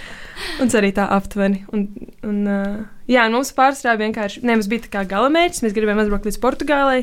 Un 0.62 0.70
arī 0.78 0.92
tā 0.94 1.08
aptuveni. 1.10 1.64
Un, 1.74 1.88
un, 2.26 2.38
uh, 2.46 2.78
jā, 3.10 3.26
un 3.26 3.34
mums 3.38 3.50
pārstrāva 3.56 4.04
vienkārši, 4.04 4.44
ne, 4.46 4.54
mums 4.54 4.70
bija 4.70 4.86
tā 4.86 4.92
kā 4.92 5.04
galamērķis, 5.10 5.64
mēs 5.64 5.74
gribējām 5.76 6.04
aizbraukt 6.04 6.28
līdz 6.30 6.40
Portugālei, 6.44 7.02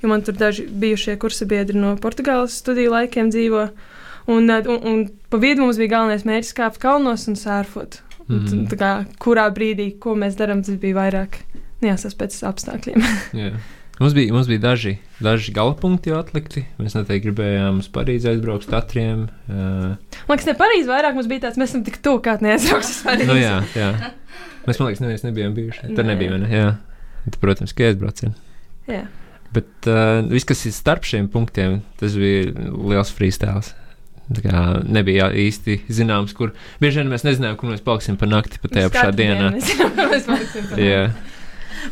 jo 0.00 0.08
man 0.08 0.24
tur 0.24 0.38
daži 0.40 0.64
bijušie 0.64 1.18
kursa 1.20 1.44
biedri 1.48 1.76
no 1.76 1.92
Portugāles 2.00 2.56
studiju 2.62 2.94
laikiem 2.96 3.28
dzīvo. 3.34 3.68
Un, 4.30 4.46
un, 4.50 4.78
un 4.86 5.00
pa 5.32 5.40
vidu 5.42 5.64
mums 5.64 5.78
bija 5.80 5.96
galvenais 5.96 6.22
mērķis 6.28 6.54
kāpt 6.54 6.78
kalnos 6.82 7.26
un 7.30 7.36
sērfot. 7.40 8.00
Un, 8.30 8.44
Mhm. 8.46 8.66
kā, 8.78 8.90
kurā 9.18 9.48
brīdī, 9.50 9.88
ko 9.98 10.12
mēs 10.14 10.36
darām, 10.38 10.60
tas 10.62 10.76
bija 10.78 10.94
vairāk 11.00 11.40
jāsas 11.82 12.14
pēc 12.14 12.36
apstākļiem. 12.46 13.02
Jā. 13.40 13.52
Mums 14.00 14.14
bija, 14.16 14.32
mums 14.32 14.46
bija 14.48 14.62
daži, 14.62 14.92
daži 15.20 15.52
galapunkti 15.52 16.08
jau 16.12 16.20
atlikti. 16.22 16.62
Mēs 16.80 16.94
noteikti 16.96 17.26
gribējām 17.26 17.82
uz 17.82 17.88
Parīzi 17.92 18.30
aizbraukt 18.30 18.64
uz 18.64 18.70
Tatriem. 18.70 19.26
Uh, 19.50 19.98
Man 20.24 20.30
liekas, 20.38 20.46
ne 20.48 20.54
Parīzē 20.56 20.88
vairāk 20.88 21.18
mums 21.18 21.28
bija 21.28 21.42
tāds, 21.48 21.58
mēs 21.60 21.74
esam 21.74 21.82
tik 21.84 21.98
tuvu, 22.06 22.22
kā 22.24 22.38
neaizbrauks 22.40 22.92
uz 22.94 23.02
Parīzi. 23.04 23.26
nu, 23.28 23.36
jā, 23.36 23.58
jā. 23.76 23.90
Mēs, 24.64 24.78
man 24.80 24.88
liekas, 24.88 25.02
neviens 25.04 25.26
nebijām 25.26 25.52
bijuši. 25.58 25.90
Tur 25.98 26.06
nebija, 26.08 26.38
ne? 26.40 26.48
Jā. 26.54 26.70
Tad, 27.26 27.36
protams, 27.42 27.74
ka 27.76 27.90
aizbraucieni. 27.90 28.32
jā. 28.88 29.02
Bet 29.52 29.90
uh, 29.90 30.22
viss, 30.30 30.46
kas 30.46 30.62
ir 30.70 30.72
starp 30.78 31.02
šiem 31.04 31.26
punktiem, 31.28 31.80
tas 32.00 32.14
bija 32.16 32.52
liels 32.70 33.10
freestyle. 33.12 33.66
Nebija 34.86 35.30
īsti 35.34 35.80
zināms, 35.90 36.32
kur. 36.38 36.52
Bieži 36.80 37.00
vien 37.02 37.10
mēs 37.10 37.24
nezinājām, 37.26 37.56
kur 37.58 37.72
mēs 37.72 37.82
paliksim 37.82 38.16
pa 38.20 38.26
nakti 38.30 38.60
pat 38.62 38.70
tajā 38.76 38.86
Mēs 38.88 38.94
pašā 38.94 39.10
dienā. 39.18 39.50
nezinām, 39.56 39.90
kur 39.96 40.12
mēs 40.14 40.28
paliksim 40.28 40.70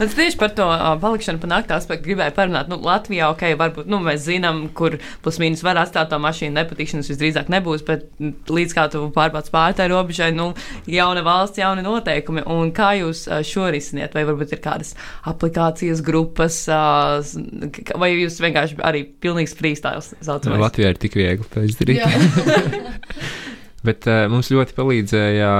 es 0.04 0.14
tieši 0.16 0.38
par 0.40 0.52
to 0.56 0.66
palikšanu 1.02 1.42
pa 1.42 1.50
nakti 1.50 1.75
aspektu 1.76 2.08
gribēju 2.08 2.35
parunāt. 2.37 2.70
Nu, 2.70 2.78
Latvijā, 2.85 3.30
ok, 3.32 3.44
varbūt 3.61 3.90
nu, 3.90 4.00
mēs 4.04 4.25
zinām, 4.26 4.66
kur 4.76 4.99
plus 5.25 5.40
mīnus 5.42 5.64
var 5.66 5.80
atstāt 5.82 6.11
to 6.12 6.20
mašīnu. 6.23 6.56
Nepatikšanas 6.58 7.11
visdrīzāk 7.12 7.50
nebūs, 7.52 7.85
bet 7.88 8.08
līdz 8.50 8.76
kā 8.76 8.87
tu 8.92 9.04
pārbaudas 9.14 9.52
pāri 9.54 9.78
tai 9.78 9.88
robežai, 9.92 10.30
nu, 10.37 10.50
jauna 10.90 11.25
valsts, 11.26 11.61
jauni 11.62 11.85
noteikumi. 11.87 12.47
Un 12.52 12.73
kā 12.76 12.94
jūs 13.00 13.26
šo 13.49 13.68
risiniet? 13.75 14.16
Vai 14.16 14.25
varbūt 14.28 14.56
ir 14.56 14.62
kādas 14.64 14.94
aplikācijas 15.28 16.02
grupas, 16.04 16.64
vai 16.68 18.12
jūs 18.14 18.40
vienkārši 18.42 18.80
arī 18.87 19.04
pilnīgs 19.23 19.56
freestyle 19.58 20.02
saucamies? 20.02 20.64
Latvijā 20.64 20.94
ir 20.94 21.02
tik 21.02 21.18
viegli 21.18 21.47
to 21.52 21.66
izdarīt. 21.66 22.02
Bet 23.87 24.08
uh, 24.11 24.25
mums 24.30 24.50
ļoti 24.50 24.75
palīdzēja 24.75 25.52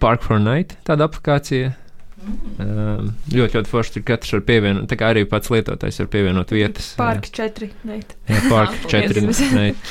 Park 0.00 0.24
for 0.24 0.42
Night, 0.42 0.76
tāda 0.86 1.08
aplikācija. 1.08 1.72
Um, 2.24 3.10
ļoti, 3.34 3.58
ļoti 3.58 3.68
forši 3.68 3.92
tur 3.96 4.04
katrs 4.08 4.32
var 4.36 4.44
pievienot. 4.46 4.86
Tā 4.90 4.96
kā 4.98 5.10
arī 5.12 5.24
pats 5.28 5.50
lietotājs 5.52 5.98
var 6.00 6.08
pievienot 6.12 6.54
vietas. 6.54 6.92
Parka 6.98 7.32
četri. 7.34 7.68
Neit. 7.88 8.14
Jā, 8.30 8.40
Park 8.48 8.78
4. 8.86 9.10
paldies. 9.18 9.42
Night. 9.52 9.90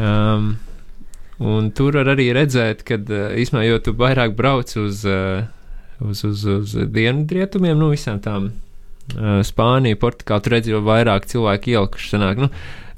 Um, 0.00 0.54
un 1.44 1.70
tur 1.76 2.00
var 2.00 2.10
arī 2.14 2.30
redzēt, 2.36 2.82
ka 2.88 2.98
uh, 2.98 3.28
īsumā 3.38 3.66
jau 3.68 3.78
tu 3.86 3.94
vairāk 4.00 4.34
brauc 4.38 4.72
uz, 4.80 5.04
uh, 5.08 5.44
uz, 6.00 6.24
uz, 6.26 6.46
uz 6.56 6.74
dienvidrietumiem, 6.80 7.78
nu 7.78 7.92
visām 7.92 8.18
tām 8.24 8.50
uh, 8.50 9.38
Spāniju, 9.46 10.00
Portugālu, 10.00 10.46
tur 10.46 10.56
redzi 10.56 10.74
jau 10.74 10.82
vairāk 10.86 11.28
cilvēku 11.30 11.76
ielikuši. 11.76 12.12
Sanāk, 12.16 12.42
nu, 12.46 12.50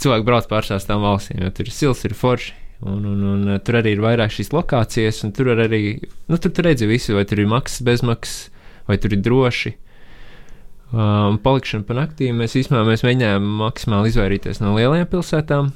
cilvēki 0.03 0.29
brauc 0.31 0.49
pārsās 0.51 0.89
tām 0.89 1.05
valstīm, 1.05 1.43
jo 1.45 1.53
tur 1.53 1.69
ir 1.69 1.77
sils, 1.77 2.07
ir 2.09 2.17
forši. 2.17 2.59
Un, 2.83 3.05
un, 3.07 3.21
un 3.31 3.59
tur 3.63 3.77
arī 3.79 3.93
ir 3.95 4.01
vairāk 4.03 4.33
šīs 4.35 4.49
lokācijas, 4.51 5.21
un 5.23 5.31
tur 5.37 5.53
arī, 5.55 6.01
nu, 6.27 6.39
tur 6.43 6.51
tu 6.51 6.65
redzi 6.67 6.89
visu, 6.91 7.15
vai 7.15 7.23
tur 7.31 7.39
ir 7.39 7.47
maksas, 7.51 7.85
bezmaksas, 7.87 8.49
vai 8.93 9.01
tur 9.01 9.17
ir 9.17 9.25
droši. 9.25 9.75
Um, 10.93 11.39
palikšana 11.41 11.87
pa 11.89 11.97
naktīm 11.97 12.37
mēs 12.43 12.53
īstenībā 12.61 12.85
mēs 12.85 13.05
mēģinājām 13.07 13.45
maksimāli 13.63 14.11
izvairīties 14.13 14.61
no 14.61 14.75
lielajām 14.77 15.09
pilsētām, 15.09 15.71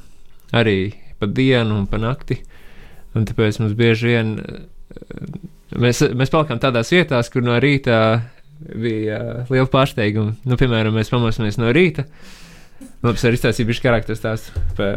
arī 0.53 0.93
pa 1.17 1.29
dienu 1.31 1.81
un 1.81 1.87
pa 1.89 2.01
nakti. 2.03 2.43
Un 3.17 3.25
tāpēc 3.25 3.63
mums 3.63 3.73
bieži 3.79 4.13
vien 4.13 4.35
uh, 4.43 4.59
mēs, 5.81 6.03
mēs 6.13 6.33
palikām 6.33 6.61
tādās 6.61 6.93
vietās, 6.93 7.33
kur 7.33 7.47
no 7.47 7.57
rīta 7.63 8.01
bija 8.69 9.23
uh, 9.23 9.53
liela 9.53 9.71
pārsteiguma. 9.73 10.37
Nu, 10.45 10.61
piemēram, 10.61 10.97
mēs 10.97 11.13
pamosimies 11.13 11.57
no 11.63 11.73
rīta. 11.73 12.05
Labi, 12.05 12.37
es 13.13 13.25
arī 13.25 13.39
izstāstīju, 13.39 13.69
bija 13.71 13.83
karakteris 13.87 14.23
tās. 14.23 14.47
Pa, 14.77 14.89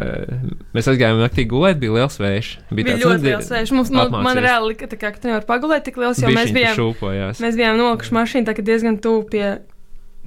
mēs 0.76 0.90
aizgājām 0.92 1.22
naktī 1.22 1.46
gulēt, 1.50 1.80
bija 1.82 1.96
liels 1.96 2.20
vējš. 2.20 2.52
Bija 2.74 2.92
tāds, 2.94 3.06
ļoti 3.06 3.22
nu, 3.24 3.30
liels 3.30 3.52
vējš. 3.54 3.74
Mums, 3.78 3.92
man, 3.96 4.16
man 4.26 4.42
reāli 4.44 4.74
lika, 4.74 4.90
tā 4.92 5.00
kā, 5.00 5.14
ka 5.16 5.22
tu 5.22 5.32
nevari 5.32 5.48
pagulēt 5.48 5.86
tik 5.88 6.00
liels, 6.02 6.22
jo 6.24 6.32
mēs 6.34 6.54
bijām, 6.56 6.76
šūpojās. 6.78 7.42
mēs 7.44 7.60
bijām 7.60 7.80
nolikuši 7.80 8.16
mašīnu 8.20 8.50
tā, 8.50 8.56
ka 8.58 8.66
diezgan 8.68 9.00
tuvu 9.04 9.26
pie 9.32 9.46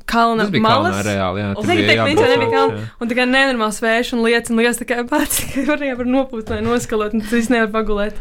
kalna 0.09 0.47
bija 0.50 0.64
malas. 0.64 0.97
kalnā 0.97 1.02
reāli, 1.06 1.42
jā. 1.42 1.50
Un 1.52 1.68
tagad 1.68 1.82
bija 1.82 1.90
tiek 1.90 2.00
līdzi, 2.06 2.23
jābrauc 2.23 2.32
nebija 2.32 2.54
kalna. 2.56 2.87
Un 2.99 3.12
kā 3.18 3.26
nenormāls 3.28 3.82
vējš 3.85 4.14
un 4.16 4.25
lietas 4.26 4.52
un 4.52 4.62
lietas, 4.62 4.80
tā 4.80 4.88
kā 4.88 5.04
pats, 5.09 5.42
ka 5.52 5.66
varēja 5.68 5.99
var 6.00 6.11
nopūt 6.16 6.52
vai 6.54 6.61
noskalot, 6.64 7.16
un 7.18 7.25
tas 7.28 7.50
nevar 7.52 7.71
pagulēt. 7.75 8.18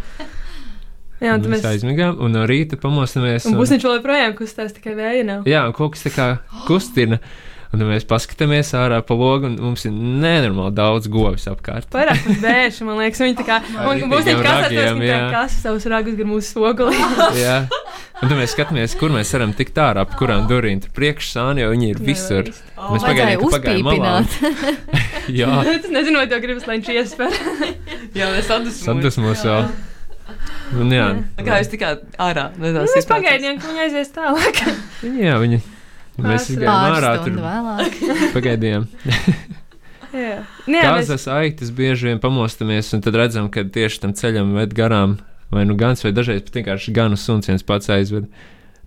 Jā, 1.21 1.35
un 1.37 1.45
Un 1.45 1.53
mēs 1.53 1.65
aizmigām, 1.69 2.17
un 2.17 2.33
no 2.33 2.47
rīta 2.49 2.79
pamostamies. 2.81 3.45
un 3.45 3.53
būs 3.59 3.69
viņš 3.75 3.83
joprojām 3.85 4.33
kustās, 4.37 4.73
tikai 4.73 4.95
vēja 4.97 5.25
nav. 5.27 5.45
Jā, 5.49 5.67
un 5.69 5.75
kaut 5.77 5.93
kas 5.93 6.07
tā 6.07 6.13
kā 6.15 6.27
kustina. 6.65 7.21
Un 7.71 7.79
tad 7.79 7.87
mēs 7.87 8.03
paskatāmies 8.03 8.73
ārā 8.75 8.97
pa 9.07 9.15
logu, 9.15 9.47
un 9.47 9.53
mums 9.63 9.85
ir 9.87 9.93
nenormāli 9.95 10.73
daudz 10.75 11.07
govis 11.11 11.47
apkārt. 11.47 11.87
Vairāk 11.95 12.19
pat 12.25 12.41
vērši, 12.43 12.87
man 12.87 12.99
liekas, 12.99 13.21
viņi 13.23 13.37
tā 13.39 13.45
kā, 13.47 13.59
un 13.87 14.01
būs 14.11 14.27
viņi 14.27 14.43
tā 14.43 14.89
jā. 15.07 15.19
kā 15.31 15.45
savus 15.53 15.87
ragus 15.87 16.17
gar 16.19 16.27
mūsu 16.27 16.51
spoguli. 16.51 16.99
Jā. 17.45 17.61
Un 18.21 18.27
tad 18.27 18.35
mēs 18.37 18.51
skatāmies, 18.53 18.97
kur 18.99 19.15
mēs 19.15 19.31
varam 19.33 19.55
tikt 19.55 19.79
ārā, 19.81 20.03
ap 20.03 20.17
kurām 20.19 20.43
durvīm 20.51 20.83
tur 20.83 20.91
priekšsāni, 20.99 21.63
jo 21.63 21.71
viņi 21.71 21.93
ir 21.93 22.03
visur. 22.05 22.51
Oh, 22.75 22.91
Mēs 22.91 23.07
pagaidām, 23.07 23.47
ka 23.47 23.55
pagājām 23.55 23.87
malā. 23.87 24.13
Jā, 25.41 25.49
Tas 25.81 25.91
nezinu, 25.95 26.19
vai 26.19 26.27
tev 26.27 26.43
gribas, 26.43 26.67
lai 26.67 26.77
viņš 26.81 26.91
iespēr. 26.97 27.35
Jā, 28.17 28.33
es 28.35 28.51
sadusmoju. 28.51 28.83
sadusmos 28.83 29.45
vēl. 29.47 29.69
Un 30.81 30.91
jā, 30.95 31.07
Kā 31.39 31.59
jūs 31.63 31.71
tikāt 31.71 32.03
ārā? 32.21 32.49
Nu, 32.59 32.71
Mēs 32.83 33.07
pagaidām, 33.07 33.59
ka 33.61 33.71
viņi 33.71 33.85
aizies 33.87 34.11
tālāk. 34.15 34.65
jā, 35.23 35.37
viņi. 35.41 35.61
Mēs 36.19 36.49
gājām 36.51 36.95
ārā, 36.97 37.11
tur 37.23 37.37
vēlāk. 37.39 37.99
pagaidījām. 38.35 38.87
Jā, 40.11 40.21
jā 40.21 40.39
mēs, 40.67 40.83
Kāzas 40.83 41.27
aitas 41.31 41.71
bieži 41.75 42.09
vien 42.09 42.19
pamostamies, 42.23 42.91
un 42.97 43.03
tad 43.05 43.15
redzam, 43.15 43.47
ka 43.53 43.63
tieši 43.63 44.01
tam 44.03 44.15
ceļam 44.17 44.51
ved 44.57 44.75
garām 44.75 45.19
vai 45.51 45.63
nu 45.67 45.75
gans, 45.79 46.03
vai 46.03 46.13
dažreiz 46.15 46.43
pat 46.47 46.57
vienkārši 46.59 46.95
ganu 46.95 47.19
suns 47.19 47.49
viens 47.49 47.63
pats 47.67 47.91
aizved. 47.91 48.27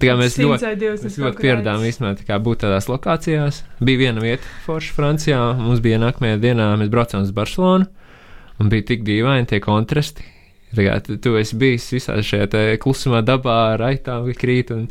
Tā 0.00 0.10
kā 0.10 0.14
mēs 0.18 0.36
ļoti, 0.40 0.70
mēs 1.04 1.18
ļoti 1.22 1.40
pieradām 1.40 1.84
īstenībā 1.86 2.16
tā 2.26 2.38
būt 2.42 2.64
tādās 2.64 2.88
lokācijās. 2.90 3.62
Bija 3.84 4.00
viena 4.08 4.24
vieta, 4.24 4.48
Forša, 4.64 4.94
Francijā, 4.96 5.40
mums 5.60 5.82
bija 5.84 6.00
nākamajā 6.02 6.40
dienā, 6.42 6.72
mēs 6.80 6.90
braucām 6.92 7.22
uz 7.22 7.30
Barcelonu, 7.36 7.86
un 8.58 8.72
bija 8.72 8.88
tik 8.90 9.04
dīvaini 9.06 9.48
tie 9.52 9.62
kontrasti. 9.64 10.26
Tā 10.74 10.82
kā 10.88 10.98
tu, 11.06 11.36
esi 11.38 11.56
bijis 11.60 11.86
visā 11.94 12.16
šajā 12.18 12.48
te 12.50 12.62
klusumā 12.82 13.22
dabā, 13.22 13.58
ar 13.76 13.84
aitām 13.92 14.26
krīt, 14.34 14.72
un 14.74 14.88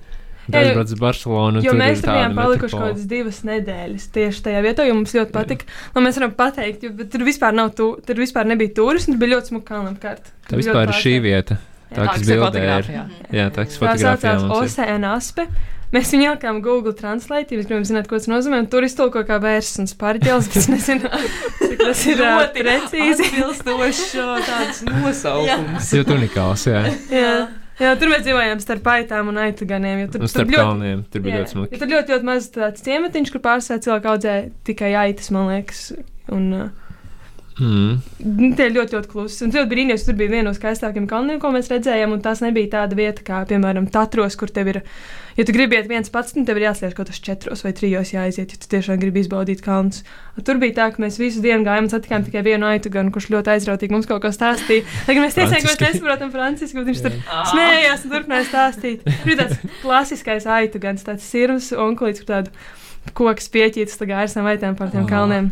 aizbrauc 0.51 0.91
uz 0.91 0.99
Barcelonu. 0.99 1.61
un 1.61 1.65
Jo 1.65 1.71
tur 1.71 1.79
mēs 1.79 1.97
ir 1.99 2.03
tur 2.03 2.13
bijām 2.17 2.35
palikuši 2.39 2.75
kaut 2.75 2.85
kādas 2.89 3.05
divas 3.09 3.41
nedēļas 3.47 4.07
tieši 4.17 4.43
tajā 4.47 4.63
vietā, 4.65 4.87
jo 4.87 4.95
mums 4.97 5.13
ļoti 5.15 5.31
patika. 5.35 5.69
Nu, 5.95 6.03
mēs 6.03 6.19
varam 6.19 6.33
pateikt, 6.39 6.83
jo 6.83 7.09
tur 7.13 7.23
vispār, 7.27 7.53
nav 7.55 7.73
tu, 7.77 7.93
tur 8.05 8.15
vispār 8.19 8.49
nebija 8.49 8.73
turismu, 8.75 9.15
tur 9.15 9.21
bija 9.23 9.37
ļoti 9.37 9.53
smuka 9.53 9.69
kalna 9.73 9.93
apkārt. 9.95 10.33
Tā 10.49 10.57
bija 10.57 10.65
vispār 10.65 10.89
ir 10.91 10.99
šī 10.99 11.15
vieta. 11.23 11.59
Tā, 11.93 12.07
kas 12.09 12.23
ir 12.25 12.33
bildē 12.33 12.41
ir. 12.41 12.49
fotografijā. 12.49 13.05
Jā, 13.29 13.45
tā 13.53 13.63
Tā 13.67 13.77
fotografijā 13.77 14.33
saucās 14.33 14.43
mums 14.49 14.57
ir. 14.57 14.83
Oceāna 14.83 15.13
aspe. 15.15 15.47
Mēs 15.93 16.09
viņu 16.09 16.23
ielikām 16.25 16.57
Google 16.65 16.95
Translate, 16.97 17.53
ja 17.53 17.59
mēs 17.59 17.67
gribam 17.69 17.83
zināt, 17.85 18.07
ko 18.09 18.17
tas 18.17 18.25
nozīmē. 18.25 18.63
un 18.63 18.67
Tur 18.71 18.81
iztulko 18.81 19.21
kā 19.29 19.37
vērsts 19.37 19.77
un 19.83 19.89
spārģēlis, 19.91 20.47
bet 20.49 20.57
es 20.57 20.67
nezinu, 20.73 21.11
cik 21.61 21.75
tas 21.83 22.01
ir 22.09 22.17
Ļoti 22.23 22.63
precīzi. 22.65 23.27
Atbilstošs 23.29 24.01
uh, 24.17 24.31
tāds 24.47 24.81
nosaukums. 24.89 25.75
Tas 25.77 25.91
ļoti 25.99 26.15
unikāls, 26.17 26.65
jā. 26.65 26.81
Jā. 27.13 27.35
Jā, 27.81 27.95
tur 27.97 28.11
mēs 28.11 28.21
dzīvojām 28.25 28.59
starp 28.61 28.87
aitām 28.93 29.31
un 29.31 29.39
aituganiem. 29.47 30.03
jo 30.03 30.11
Tur, 30.13 30.21
Un 30.21 30.27
tur 30.27 30.31
starp 30.31 30.51
ļoti, 30.53 30.59
kalniem 30.61 31.03
tur 31.09 31.23
bija 31.25 31.39
jā, 31.39 31.43
ļoti 31.43 31.57
jo 31.73 31.81
tur 31.81 31.93
ļoti, 31.95 32.13
ļoti 32.13 32.29
maz 32.29 32.49
tāds 32.53 32.85
ciematiņš, 32.85 33.31
kur 33.33 33.43
pārsvarā 33.47 33.83
cilvēki 33.87 34.11
audzē 34.11 34.35
tikai 34.69 34.91
aitas, 35.05 35.31
man 35.33 35.49
liekas. 35.49 35.85
Un, 36.33 36.45
uh, 36.53 36.82
Mm. 37.59 37.97
Nu, 38.25 38.47
Tie 38.57 38.65
ir 38.65 38.73
ļoti, 38.73 38.95
ļoti 38.97 39.09
klusi. 39.11 39.43
Un 39.45 39.51
tur 39.53 39.67
brīnījos, 39.69 40.05
tur 40.07 40.15
bija 40.17 40.31
viena 40.31 40.47
no 40.49 40.53
skaistākajiem 40.57 41.05
kalniem, 41.09 41.37
ko 41.41 41.51
mēs 41.53 41.67
redzējām. 41.69 42.15
Un 42.15 42.21
tās 42.25 42.41
nebija 42.41 42.71
tāda 42.79 42.97
vieta, 42.97 43.21
kā, 43.27 43.43
piemēram, 43.49 43.85
Tatros, 43.93 44.33
kur 44.39 44.49
tev 44.49 44.71
ir, 44.71 44.79
ja 45.37 45.45
tu 45.45 45.53
gribi 45.53 45.77
iet 45.77 45.85
viens 45.91 46.09
pats, 46.09 46.33
tad 46.33 46.47
tev 46.49 46.57
ir 46.57 46.65
jāsliek 46.69 46.95
kaut 46.97 47.11
kas 47.11 47.21
četros 47.21 47.61
vai 47.65 47.73
trijos 47.77 48.13
jāiziet, 48.15 48.55
ja 48.55 48.57
tu 48.63 48.69
tiešām 48.73 48.97
gribi 49.03 49.21
izbaudīt 49.21 49.61
kalnus. 49.65 50.01
Un 50.37 50.47
tur 50.47 50.57
bija 50.63 50.73
tā, 50.79 50.87
ka 50.95 51.03
mēs 51.05 51.19
visu 51.21 51.43
dienu 51.45 51.61
gājām 51.67 51.85
un 51.85 51.93
satikām 51.93 52.25
tikai 52.25 52.41
vienu 52.49 52.65
aitu, 52.71 52.89
gan, 52.93 53.11
kurš 53.13 53.29
ļoti 53.35 53.53
aizrautīgi 53.53 53.93
mums 53.93 54.09
kaut 54.09 54.23
ko 54.25 54.33
stāstīja. 54.33 54.85
Lai 55.07 55.13
gan 55.19 55.27
mēs 55.27 55.37
teicām, 55.37 55.59
ka 55.61 55.69
mēs 55.69 55.83
nesaprotam 55.85 56.33
franciski, 56.33 56.79
bet 56.81 56.89
viņš 56.89 57.03
tur 57.05 57.19
smējās 57.53 58.07
un 58.07 58.15
turpināja 58.17 58.49
stāstīt. 58.49 59.05
Tur 59.05 59.29
bija 59.29 59.43
tāds 59.45 59.61
klasiskais 59.83 60.49
aitu, 60.49 60.81
gan 60.81 60.97
tāds 60.97 61.29
sirds 61.29 61.69
onkulīts, 61.77 62.23
kur 62.25 62.33
tādu 62.33 63.13
koks 63.13 63.51
pieķītas, 63.53 63.99
tā 64.01 64.09
gājas 64.09 64.37
ar 64.41 64.49
vaitēm 64.49 64.77
par 64.79 64.89
tiem 64.89 65.03
Oh. 65.05 65.09
kalniem. 65.11 65.51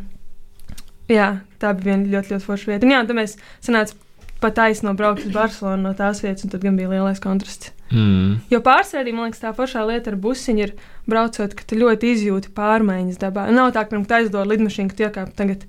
Jā, 1.12 1.27
tā 1.62 1.74
bija 1.77 1.91
viena 1.91 2.15
ļoti, 2.15 2.34
ļoti 2.36 2.48
forša 2.48 2.72
vieta. 2.72 2.88
Un, 2.88 2.96
jā, 2.96 3.03
un 3.03 3.10
tad 3.10 3.18
mēs 3.18 3.38
sanācām 3.65 4.08
pat 4.41 4.58
taisno 4.58 4.96
braukt 4.98 5.27
uz 5.27 5.34
Barcelonu 5.34 5.86
no 5.86 5.94
tās 5.98 6.24
vietas, 6.24 6.48
un 6.48 6.51
tad 6.53 6.63
gan 6.65 6.77
bija 6.80 6.89
lielais 6.89 7.22
kontrasts. 7.22 7.72
Mm. 7.91 8.39
Jo 8.50 8.62
pārsvarā 8.63 9.03
arī, 9.03 9.13
man 9.13 9.27
liekas, 9.27 9.44
tā 9.44 9.51
foršā 9.56 9.84
lieta 9.86 10.13
ar 10.13 10.18
busiņu 10.24 10.63
ir 10.63 10.74
braucot, 11.12 11.53
ka 11.58 11.68
tu 11.68 11.77
ļoti 11.77 12.13
izjūti 12.15 12.53
pārmaiņas 12.56 13.20
dabā. 13.22 13.50
Nav 13.53 13.74
tā, 13.75 13.84
ka 13.84 13.94
pirms 13.94 14.10
tam 14.10 14.22
aizlido 14.22 14.46
lidmašīnu, 14.48 14.91
ka 14.91 14.98
tu 14.98 15.06
iekāp 15.08 15.34
tagad 15.38 15.68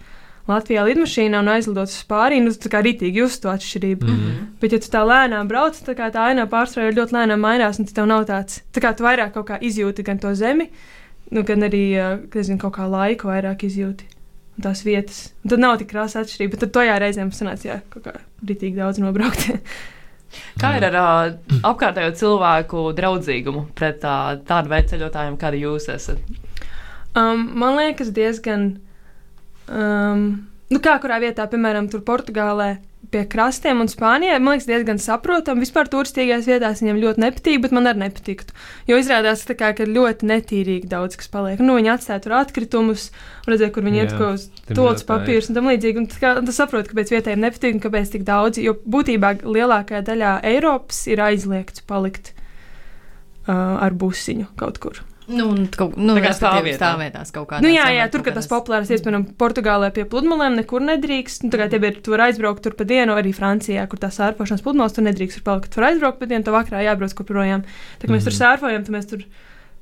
Latvijā 0.48 0.86
lidmašīnā 0.88 1.42
un 1.42 1.50
aizlidot 1.52 1.90
uz 1.90 1.98
pārīnu, 2.08 2.48
nu, 2.48 2.54
tā 2.64 2.70
kā 2.72 2.80
rītīgi 2.82 3.22
just 3.22 3.42
to 3.44 3.50
atšķirību. 3.52 4.08
Mm. 4.08 4.40
Bet, 4.62 4.74
ja 4.74 4.80
tu 4.82 4.90
tā 4.94 5.02
lēnām 5.06 5.50
brauc, 5.50 5.78
kā 5.98 6.08
tā 6.14 6.30
aina 6.30 6.48
pārsvarā 6.50 6.94
ļoti 6.94 7.18
lēnām 7.18 7.42
mainās, 7.42 7.78
un 7.82 7.90
tev 7.90 8.08
nav 8.10 8.26
tāds, 8.30 8.62
tā 8.74 8.82
kā 8.82 8.94
tu 8.96 9.06
vairāk 9.06 9.36
kaut 9.36 9.50
kā 9.52 9.60
izjūti 9.62 10.06
gan 10.06 10.22
to 10.22 10.32
zemi, 10.38 10.70
nu, 11.34 11.44
gan 11.46 11.68
arī, 11.68 11.84
ā, 11.98 12.08
nezinu, 12.34 12.58
kaut 12.62 12.74
kā 12.78 12.88
laiku 12.90 13.30
vairāk 13.30 13.66
izjūti. 13.68 14.11
Un 14.52 14.66
tās 14.66 14.82
vietas. 14.84 15.24
Un 15.44 15.54
tad 15.54 15.62
nav 15.62 15.78
tik 15.80 15.90
krāsa 15.92 16.22
atšķirība, 16.22 16.54
bet 16.54 16.64
tad 16.66 16.74
to 16.76 16.84
jā 16.84 16.98
reizēm 17.00 17.32
sanāca, 17.34 17.68
jā, 17.68 17.80
kaut 17.92 18.06
kā 18.06 18.14
rītīgi 18.48 18.78
daudz 18.78 19.00
nobraukt. 19.02 19.48
Kā 20.60 20.70
ir 20.78 20.86
ar 20.86 20.94
uh, 20.96 21.58
apkārtējo 21.68 22.14
cilvēku 22.16 22.86
draudzīgumu 22.96 23.66
pret 23.76 24.04
uh, 24.08 24.30
tādu 24.48 24.72
veidu 24.72 24.94
ceļotājiem, 24.94 25.34
kādi 25.40 25.60
jūs 25.60 25.90
esat? 25.92 26.22
Um, 27.12 27.42
man 27.60 27.76
liekas, 27.76 28.08
diezgan. 28.16 28.70
Um, 29.68 30.22
nu, 30.72 30.80
kā 30.80 30.96
kurā 31.02 31.18
vietā, 31.20 31.44
piemēram, 31.52 31.90
tur 31.92 32.00
Portugālē 32.06 32.70
pie 33.12 33.22
krastiem 33.28 33.82
un 33.84 33.90
Spānijā, 33.92 34.38
man 34.40 34.56
liekas, 34.56 34.66
diezgan 34.70 35.00
saprotami. 35.02 35.62
Vispār 35.66 35.90
turistīgās 35.92 36.48
vietās 36.48 36.80
viņiem 36.82 37.00
ļoti 37.02 37.22
nepatīk, 37.22 37.60
bet 37.64 37.74
man 37.76 37.90
arī 37.90 38.06
nepatiktu. 38.06 38.56
Jo 38.88 38.98
izrādās, 39.00 39.44
kā, 39.58 39.72
ka 39.76 39.86
ļoti 39.88 40.28
netīrīgi 40.30 40.88
daudz 40.90 41.20
kas 41.20 41.30
paliek. 41.32 41.60
Nu, 41.62 41.76
viņi 41.78 41.92
atstāja 41.94 42.24
tur 42.24 42.36
atkritumus, 42.40 43.10
un 43.44 43.52
redzēja, 43.54 43.74
kur 43.76 43.86
viņi 43.86 44.02
iet 44.02 44.16
uz 44.16 44.48
ir. 45.04 45.08
papīrus 45.12 45.52
un 45.52 45.60
tam 45.60 45.70
līdzīgi. 45.70 46.02
Un 46.02 46.08
kā- 46.08 46.34
tas 46.40 46.60
saprot, 46.62 46.88
kāpēc 46.88 47.12
vietējiem 47.12 47.44
nepatīk 47.46 47.78
un 47.78 47.84
kāpēc 47.84 48.16
tik 48.16 48.26
daudz. 48.28 48.58
Jo 48.64 48.74
būtībā 48.74 49.36
lielākajā 49.44 50.02
daļā 50.08 50.34
Eiropas 50.54 51.04
ir 51.12 51.20
aizliegts 51.20 51.84
palikt 51.86 52.32
uh, 53.46 53.54
ar 53.82 53.92
busiņu 53.92 54.48
kaut 54.56 54.80
kur. 54.82 55.04
Nu, 55.32 55.48
un 55.50 55.66
kaut 55.72 55.96
nu, 55.96 56.14
Tā 56.18 56.22
kā 56.26 56.32
stāvvietā. 56.36 56.78
stāvvietās 56.78 57.32
kaut 57.32 57.48
kādā. 57.50 57.62
Nu, 57.64 57.68
jā, 57.72 57.86
jā, 57.96 58.06
tur, 58.12 58.22
kad 58.26 58.34
tas 58.36 58.48
populārs 58.50 58.88
piemēram, 58.92 59.24
Portugālē 59.40 59.88
pie 59.94 60.04
pludmalēm, 60.04 60.58
nekur 60.60 60.84
nedrīkst. 60.84 61.44
Nu, 61.46 61.50
tā 61.54 61.58
kā 61.62 61.68
tie 61.72 61.80
ir, 61.80 62.00
tu 62.04 62.12
vari 62.14 62.28
aizbraukt 62.30 62.62
tur 62.62 62.74
pa 62.76 62.84
dienu, 62.84 63.16
arī 63.16 63.32
Francijā, 63.36 63.86
kur 63.88 63.98
tā 63.98 64.10
sārfošanas 64.12 64.62
pludmales, 64.62 64.92
tur 64.92 65.04
nedrīkst 65.08 65.40
tur 65.40 65.46
palikt. 65.48 65.72
Tu 65.72 65.80
vari 65.80 65.94
aizbraukt 65.94 66.20
pa 66.20 66.26
dienu, 66.26 66.44
to 66.44 66.52
vakarā 66.52 66.84
jābrauc 66.84 67.14
kur 67.16 67.26
projām. 67.26 67.64
Tā 67.98 68.06
kā 68.08 68.12
mēs 68.14 68.24
tur 68.28 68.32
Mhm. 68.32 68.40
sārfojam, 68.42 68.84
tad 68.84 68.94
mēs 68.94 69.08
tur, 69.08 69.24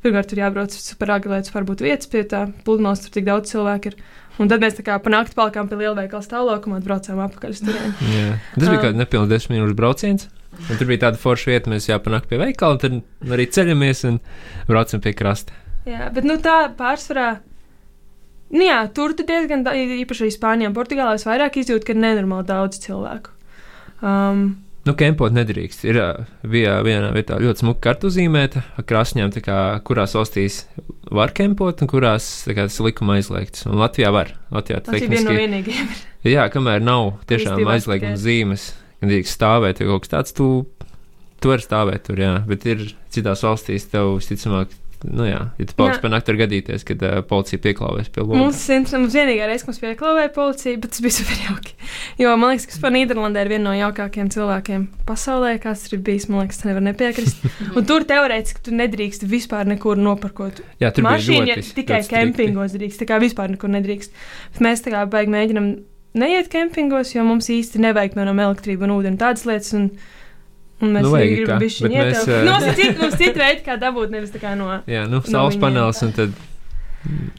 pirmkārt, 0.04 0.28
tur 0.30 0.38
jābrauc 0.38 0.71
super 0.73 1.11
agri, 1.11 1.28
lai 1.30 1.42
tas 1.42 1.50
varbūt 1.52 1.83
vietas 1.85 2.07
pie 2.07 2.23
tā 2.25 2.52
pludmales, 2.64 3.00
tur 3.04 3.11
tik 3.11 3.25
daudz 3.26 3.50
cilvēku 3.52 3.87
ir. 3.92 3.95
Un 4.40 4.49
tad 4.49 4.61
mēs 4.62 4.78
tā 4.78 4.83
kā 4.87 4.97
pa 5.02 5.11
nakti 5.11 5.35
palikām 5.37 5.69
pie 5.69 5.76
lielveikala 5.76 6.23
stāvlaukumā 6.25 6.78
un 6.78 6.83
braucām 6.87 7.19
apakaļ 7.28 7.50
uz 7.50 7.61
turieni. 7.61 7.92
Jā. 8.14 8.38
Tas 8.54 8.69
bija 8.69 8.78
kaut 8.80 8.87
kāds 8.95 8.97
nepilns 8.97 9.28
desmit 9.28 9.59
minūtes 9.59 9.76
brauciens. 9.76 10.28
Un 10.69 10.79
tur 10.79 10.87
bija 10.90 11.07
tāda 11.07 11.21
forša 11.21 11.50
vieta, 11.52 11.71
mēs 11.73 11.88
jāpanāk 11.88 12.26
pie 12.31 12.38
veikala, 12.40 12.79
tad 12.83 13.00
arī 13.31 13.47
ceļamies 13.50 14.05
un 14.11 14.19
braucam 14.69 15.00
pie 15.05 15.14
krasta. 15.17 15.57
Jā, 15.88 16.11
bet 16.14 16.26
nu, 16.29 16.37
tā 16.43 16.59
pārsvarā. 16.76 17.29
Nu, 18.50 18.64
jā, 18.67 18.81
tur 18.95 19.14
tu 19.14 19.25
diezgan, 19.26 19.62
da- 19.64 19.75
īpaši 19.75 20.26
arī 20.26 20.33
Spānijā 20.35 20.71
un 20.71 20.75
Portugālē, 20.75 21.14
es 21.14 21.25
vairāk 21.29 21.61
izjūtu, 21.62 21.87
ka 21.87 21.95
ir 21.95 22.02
nenormāli 22.02 22.47
daudz 22.50 22.83
cilvēku. 22.83 23.31
Um, 24.02 24.43
Nu, 24.88 24.95
kempot 24.97 25.35
nedrīkst. 25.37 25.83
Ir 25.90 25.99
ā, 26.00 26.07
bija 26.49 26.79
vienā 26.81 27.11
vietā 27.12 27.37
ļoti 27.40 27.61
smuka 27.61 27.83
kartu 27.85 28.09
zīmēta 28.09 28.62
ar 28.81 28.87
krāsņām, 28.88 29.29
tā 29.35 29.43
kā, 29.45 29.57
kurās 29.85 30.14
valstīs 30.16 30.62
var 31.12 31.35
kempot 31.37 31.83
un 31.85 31.90
kurās 31.90 32.29
kā, 32.49 32.64
tas 32.64 32.79
likuma 32.81 33.18
aizliegts. 33.18 33.66
Un 33.68 33.77
Latvijā 33.77 34.09
var. 34.14 34.33
Latvijā 34.51 34.81
tas 34.87 34.96
ir 34.96 35.12
viena 35.12 35.29
no 35.29 35.37
vienīgajām. 35.37 35.90
Jā, 36.33 36.46
kamēr 36.53 36.81
nav 36.85 37.11
tiešām 37.29 37.61
aizlieguma 37.75 38.16
zīmes, 38.20 38.70
kad 39.01 39.11
drīkst 39.11 39.39
stāvēt 39.39 39.81
vai 39.81 39.89
kaut 39.89 40.05
kas 40.05 40.15
tāds, 40.15 40.37
tu, 40.37 40.51
tu 41.41 41.53
vari 41.53 41.65
stāvēt 41.65 42.07
tur, 42.09 42.21
jā. 42.21 42.37
Bet 42.49 42.69
ir 42.69 42.85
citās 43.13 43.45
valstīs 43.47 43.89
tev 43.91 44.17
visticamāk. 44.19 44.77
Nu 45.01 45.25
jā, 45.25 45.39
ja 45.57 45.65
tu 45.65 45.73
par 45.79 46.11
nakti, 46.13 46.29
var 46.29 46.39
gadīties, 46.43 46.83
kad 46.85 47.01
uh, 47.09 47.23
policija 47.25 47.57
pieklāvēs 47.65 48.11
pie 48.13 48.21
logas. 48.21 48.37
Mums, 48.69 48.91
mums, 48.93 49.15
vienīgā 49.17 49.47
reize, 49.49 49.65
kad 49.65 49.71
mums 49.71 49.81
pieklāvēja 49.81 50.33
policija, 50.35 50.81
bet 50.83 50.93
tas 50.93 51.01
bija 51.01 51.15
super 51.17 51.39
jauki. 51.47 51.73
Jo 52.21 52.35
man 52.37 52.53
liekas, 52.53 52.67
ka 52.69 52.75
vispār 52.75 52.93
Nīderlandē 52.99 53.47
ir 53.47 53.51
viena 53.55 53.65
no 53.71 53.73
jaukākajiem 53.79 54.29
cilvēkiem 54.35 54.83
pasaulē, 55.09 55.55
kas 55.63 55.87
tur 55.87 55.97
ir 55.97 56.03
bijis. 56.05 56.29
Man 56.29 56.45
liekas, 56.45 56.61
nevar 56.69 56.85
nepiekrist. 56.85 57.41
Un 57.81 57.87
tur 57.89 58.05
teorētiski 58.11 58.67
tu 58.67 58.77
nedrīkst 58.77 59.25
vispār 59.31 59.73
nekur 59.73 59.97
nopirkot 59.97 60.61
Jā, 60.83 60.93
tur 60.93 61.09
ja 61.09 61.17
ļoti, 61.17 61.65
tikai 61.81 62.03
kempingos 62.11 62.77
drīkst. 62.77 63.01
Tā 63.01 63.09
kā 63.09 63.23
vispār 63.25 63.55
nekur 63.57 63.73
nedrīkst. 63.73 64.13
Bet 64.53 64.67
mēs 64.69 64.85
tā 64.85 64.93
kā 64.93 65.07
baigi 65.09 65.33
mēģinam 65.33 65.73
neiet 66.18 66.49
kempingos, 66.53 67.14
jo 67.14 67.25
mums 67.27 67.49
īsti 67.53 67.81
nevajag, 67.85 68.14
piemēram, 68.16 68.40
elektrību 68.46 68.87
un 68.88 68.94
ūdeni 68.99 69.20
tādas 69.20 69.46
lietas. 69.49 69.73
Un, 69.79 69.90
un 70.81 70.94
mēs 70.96 71.05
Nu, 71.07 71.12
arī 71.16 71.33
gribam 71.37 71.61
bišķiņ 71.62 71.88
bet 71.94 72.12
mēs, 72.14 72.27
Nu, 72.31 72.53
mums 72.53 72.66
ir 72.66 72.79
citi, 72.81 72.96
mums 73.01 73.18
citi 73.20 73.38
veidi, 73.38 73.64
kā 73.66 73.77
dabūt, 73.81 74.11
nevis 74.14 74.33
tā 74.35 74.40
kā 74.42 74.55
no. 74.59 74.70
Jā, 74.94 75.05
nu, 75.07 75.20
No 75.20 75.27
saules 75.27 75.55
viņiem. 75.57 75.64
panelis 75.66 76.03
un 76.07 76.12
tad. 76.18 76.31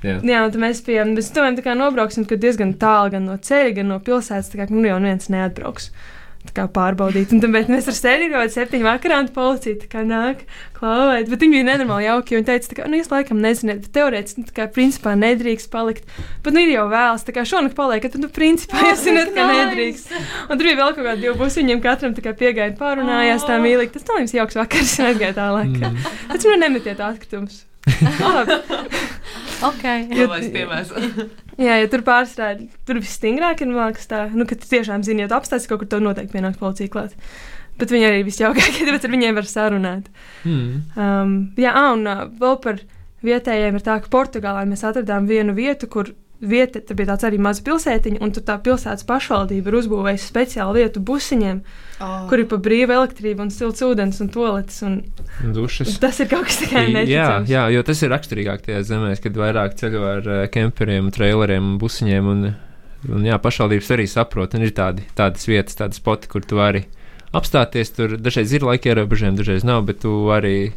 Jā. 0.01 0.15
Jā, 0.25 0.39
un 0.45 0.49
tad 0.53 0.57
mēs 0.61 0.79
pie 0.85 0.97
mēs 1.05 1.27
tam 1.35 1.55
tā 1.57 1.61
kā 1.65 1.75
nobrauksim, 1.77 2.25
kad 2.29 2.41
diezgan 2.41 2.73
tālu 2.81 3.11
gan 3.13 3.27
no 3.29 3.35
ceļa, 3.37 3.75
gan 3.77 3.91
no 3.93 3.99
pilsētas. 4.01 4.49
Tā 4.53 4.61
kā 4.63 4.69
nu, 4.73 4.81
jau 4.87 4.97
viens 5.03 5.29
neatbrauks. 5.29 5.91
Tā 5.91 6.20
kā 6.55 6.65
pārbaudīt. 6.73 7.31
Un 7.35 7.41
tad 7.43 7.53
mēs 7.53 7.87
ar 7.87 7.95
sevi 7.95 8.29
kaut 8.31 8.41
kādā 8.41 8.53
septiņu 8.55 8.87
vakarā 8.87 9.19
un 9.21 9.29
policija 9.35 9.89
kā 9.91 10.03
nāk 10.07 10.43
klauvēt. 10.77 11.29
Bet 11.31 11.43
viņi 11.43 11.57
bija 11.57 11.67
nenormāli 11.69 12.07
jauki. 12.07 12.37
Viņi 12.37 12.47
teica, 12.49 12.77
ka, 12.79 12.87
nu, 12.91 12.99
jūs 12.99 13.11
laikam 13.13 13.39
nezināt, 13.43 13.83
bet 13.85 13.93
teorētiski, 13.95 14.43
nu, 14.43 14.55
kā 14.57 14.67
principā 14.73 15.13
nedrīkst 15.19 15.71
palikt. 15.73 16.09
Bet, 16.43 16.51
nu, 16.55 16.63
ir 16.65 16.73
jau 16.73 16.87
vēls, 16.91 17.25
tā 17.27 17.35
kā 17.35 17.45
šonakt 17.47 17.77
paliek, 17.77 18.07
tad, 18.07 18.19
nu, 18.23 18.31
principā 18.33 18.89
jūs 18.89 19.05
zināt, 19.05 19.33
ka 19.37 19.47
nedrīkst. 19.51 20.13
Un 20.49 20.55
tur 20.57 20.67
bija 20.67 20.79
vēl 20.81 20.95
kaut 20.97 21.05
kādi 21.05 21.27
divi 21.27 21.37
pusi, 21.39 21.61
viņiem 21.61 21.83
katram 21.85 22.17
tā 22.17 22.25
kā 22.25 22.35
piegāja 22.37 22.75
pārunājās 22.79 23.47
tā 23.47 23.61
mīlīgi. 23.61 23.93
Tas 23.97 24.07
nav 24.09 24.23
jums 24.23 24.37
jauks 24.41 24.61
vakars, 24.63 24.97
un 24.99 25.07
aizgāja 25.11 25.37
tālāk. 25.37 25.75
Mm. 25.77 26.07
Taču, 26.33 26.51
nu, 26.51 26.61
nemetiet 26.65 27.05
atkritumus. 27.05 27.65
Labi. 29.61 29.77
Ok. 29.77 30.17
Labais 30.17 30.47
piemērs. 30.53 30.93
Jā, 31.65 31.77
ja 31.81 31.89
tur 31.91 32.03
pārstrādā, 32.05 32.67
tur 32.87 33.01
viss 33.01 33.17
stingrāk 33.19 33.61
ir 33.61 33.69
mākslinieks. 33.71 34.09
Tā, 34.09 34.21
nu, 34.33 34.47
ka 34.49 34.57
tu 34.57 34.69
tiešām 34.69 35.03
zini, 35.05 35.25
ja 35.25 35.31
tu 35.31 35.37
apstāsies 35.37 35.69
kaut 35.69 35.83
kur, 35.83 35.89
tad 35.91 36.05
noteikti 36.05 36.33
pienāks 36.33 36.61
policija 36.61 36.91
klāt. 36.93 37.13
Bet 37.81 37.93
viņi 37.93 38.07
arī 38.07 38.23
visjaukākie, 38.27 38.85
tāpēc 38.87 39.05
ar 39.07 39.13
viņiem 39.13 39.37
var 39.37 39.49
sarunāt. 39.49 40.09
Mm. 40.47 40.81
Um, 40.95 41.35
jā, 41.61 41.73
ā, 41.75 41.85
un 41.95 42.07
uh, 42.09 42.25
vēl 42.41 42.57
par 42.63 42.81
vietējiem 43.25 43.77
ir 43.77 43.85
tā, 43.85 43.99
ka 44.01 44.11
Portugālē 44.13 44.65
mēs 44.69 44.85
atradām 44.87 45.29
vienu 45.29 45.53
vietu, 45.57 45.89
kur 45.91 46.13
vieta, 46.41 46.81
tur 46.81 46.97
bija 46.97 47.11
tāds 47.13 47.23
arī 47.27 47.37
mazs 47.41 47.61
pilsētiņa, 47.65 48.19
un 48.25 48.31
tur 48.33 48.43
tā 48.47 48.55
pilsētas 48.65 49.05
pašvaldība 49.07 49.69
ir 49.71 49.77
uzbūvējusi 49.81 50.27
speciālu 50.31 50.77
vietu 50.81 50.99
busiņiem, 51.05 51.61
Oh. 52.01 52.25
kur 52.29 52.39
ir 52.41 52.47
pa 52.49 52.57
brīvu 52.57 52.95
elektrību 52.95 53.43
un 53.45 53.51
silts 53.53 53.83
ūdens 53.85 54.17
un 54.23 54.29
toaletes. 54.33 54.79
Un, 54.87 54.95
Dušas. 55.53 55.99
tas 56.01 56.17
ir 56.19 56.27
kaut 56.31 56.47
kas 56.49 56.57
tāds- 56.63 56.71
Jā, 56.73 56.87
neticams. 56.95 57.49
jā, 57.51 57.65
jo 57.75 57.83
tas 57.85 58.01
ir 58.01 58.09
raksturīgāk 58.09 58.63
tajās 58.65 58.87
zemēs, 58.89 59.21
kad 59.21 59.33
vairāk 59.37 59.75
ceļo 59.77 60.01
ar 60.17 60.25
uh, 60.27 60.47
kemperiem, 60.49 61.11
traileriem 61.13 61.61
un 61.61 61.77
busiņiem. 61.77 62.25
Un, 62.31 62.55
un 63.13 63.23
jā, 63.29 63.37
pašvaldības 63.37 63.91
arī 63.93 64.07
saprot, 64.09 64.55
un 64.57 64.61
ir 64.65 64.71
tādi, 64.73 65.05
tādas 65.15 65.45
vietas, 65.45 65.77
tādas 65.77 66.01
spoti, 66.01 66.27
kur 66.27 66.41
tu 66.41 66.57
vari 66.57 66.85
apstāties. 67.37 67.93
Tur 67.93 68.17
dažreiz 68.17 68.51
ir 68.57 68.65
laika 68.65 68.89
ierobežojumi, 68.95 69.37
dažreiz 69.37 69.63
nav, 69.63 69.85
bet 69.85 70.01
tu 70.01 70.09
arī. 70.33 70.71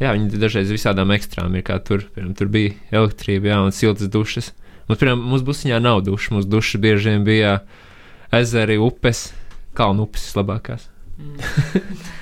Jā, 0.00 0.12
viņi 0.14 0.38
dažreiz 0.38 0.70
visādām 0.72 1.10
ekstrām 1.12 1.54
ir, 1.58 1.62
kā 1.66 1.76
tur, 1.84 2.04
piemēram, 2.14 2.34
tur 2.38 2.46
bija 2.48 2.72
elektrība, 2.94 3.50
jā, 3.52 3.60
un 3.66 3.72
siltas 3.74 4.08
dušas. 4.08 4.52
Mums, 4.88 5.00
piemēram, 5.00 5.24
mūsu 5.28 5.44
busiņā 5.44 5.78
nav 5.84 6.00
dušas, 6.06 6.32
mūsu 6.32 6.48
dušas 6.48 6.80
bieži 6.80 7.12
vien 7.12 7.26
bija 7.26 7.58
ezeri, 8.34 8.78
upes, 8.80 9.28
kalnu 9.76 10.08
upes 10.08 10.24
vislabākās. 10.30 10.88
Augstam 11.18 12.17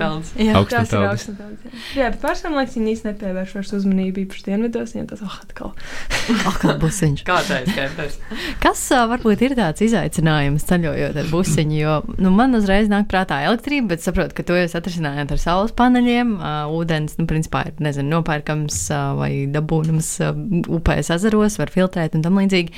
pelns. 0.00 0.32
Jā. 0.38 0.54
Augstam 0.58 0.86
Tas 0.86 0.92
ir 0.94 1.36
pelds. 1.36 1.64
Jā, 1.96 2.00
jā 2.00 2.08
bet 2.14 2.20
pašam 2.22 2.56
liekas, 2.56 2.76
viņi 2.78 2.92
īsti 2.94 3.08
nepievērš 3.10 3.54
vairs 3.58 3.72
uzmanību 3.76 4.22
īpaši 4.24 4.46
dienvidos. 4.48 4.94
Viņiem 4.94 5.08
tas 5.10 5.22
oh, 5.26 5.36
atkal. 5.44 5.72
Atkal 6.50 6.76
busiņš. 6.82 7.24
Kādreiz 7.28 7.70
kempers. 7.76 8.18
Kas 8.62 8.82
ā, 8.94 9.02
varbūt 9.10 9.44
ir 9.46 9.56
tāds 9.58 9.84
izaicinājums 9.86 10.66
ceļojot 10.68 11.20
ar 11.22 11.30
busiņu? 11.32 11.76
Jo 11.76 11.96
nu, 12.16 12.32
man 12.34 12.56
uzreiz 12.58 12.90
nāk 12.92 13.08
prātā 13.12 13.42
elektrība, 13.46 13.92
bet 13.94 14.04
saprotu, 14.04 14.36
ka 14.38 14.46
to 14.46 14.56
jūs 14.58 14.76
atrisinājāt 14.78 15.36
ar 15.36 15.42
saules 15.42 15.76
paneļiem. 15.76 16.36
Ā, 16.40 16.54
Ūdens, 16.72 17.18
nu, 17.20 17.28
principā, 17.30 17.66
ir 17.70 17.84
nezinu, 17.84 18.16
nopērkams 18.16 18.80
ā, 18.94 19.02
vai 19.18 19.30
dabūnams 19.52 20.10
ā, 20.24 20.32
upēs, 20.78 21.12
ezeros, 21.14 21.60
var 21.60 21.72
filtrēt 21.74 22.16
un 22.16 22.24
tam 22.26 22.40
līdzīgi. 22.40 22.74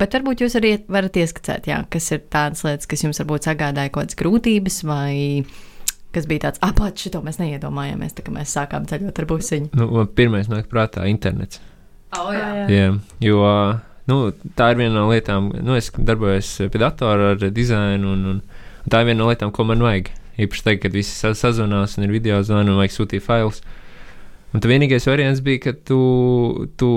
Bet 0.00 0.16
varbūt 0.18 0.44
jūs 0.44 0.56
arī 0.60 0.76
varat 0.92 1.18
ieskicēt, 1.22 1.68
jā, 1.70 1.82
kas 1.92 2.10
ir 2.14 2.24
tādas 2.32 2.64
lietas, 2.66 2.88
kas 2.90 3.06
jums 3.06 3.22
varbūt 3.22 3.48
sagādāja 3.48 3.92
kaut 3.92 4.02
kādas 4.02 4.18
grūtības 4.18 4.82
vai 4.88 5.44
kas 6.12 6.26
bija 6.30 6.46
tāds, 6.48 6.60
ah, 6.64 6.72
pats 6.76 7.04
šito 7.06 7.22
mēs 7.24 7.40
neiedomājāmies, 7.40 8.16
tā 8.16 8.24
kā 8.26 8.34
mēs 8.34 8.52
sākām 8.56 8.86
ceļot 8.90 9.20
ar 9.22 9.28
busiņu. 9.30 9.70
Nu, 9.78 10.06
pirmais 10.06 10.50
nāk 10.52 10.68
prātā 10.72 11.06
internets. 11.10 11.60
Oh, 12.18 12.28
jā. 12.34 12.48
Jā, 12.68 12.88
jo 13.24 13.42
nu, 14.10 14.18
tā 14.58 14.72
ir 14.72 14.80
viena 14.82 14.98
no 14.98 15.06
lietām, 15.08 15.52
nu, 15.64 15.76
es 15.78 15.88
darbojos 15.96 16.50
pie 16.72 16.80
datora 16.82 17.32
ar 17.34 17.46
dizainu, 17.54 18.16
un, 18.16 18.26
un, 18.34 18.42
un 18.84 18.92
tā 18.92 19.00
ir 19.02 19.12
viena 19.12 19.22
no 19.22 19.30
lietām, 19.30 19.52
ko 19.54 19.64
man 19.68 19.84
vajag. 19.84 20.12
Īpaši 20.42 20.64
tagad, 20.64 20.82
kad 20.86 20.96
visi 20.96 21.12
sa- 21.12 21.34
sazvanās 21.36 21.98
un 21.98 22.06
ir 22.06 22.12
video 22.14 22.40
zvani 22.44 22.72
un 22.72 22.80
vajag 22.80 22.94
sūtīt 22.96 23.24
failus. 23.24 23.60
Un 24.52 24.60
tu 24.60 24.68
vienīgais 24.68 25.06
variants 25.08 25.40
bija, 25.44 25.60
ka 25.64 25.72
tu, 25.88 25.98
tu 26.76 26.88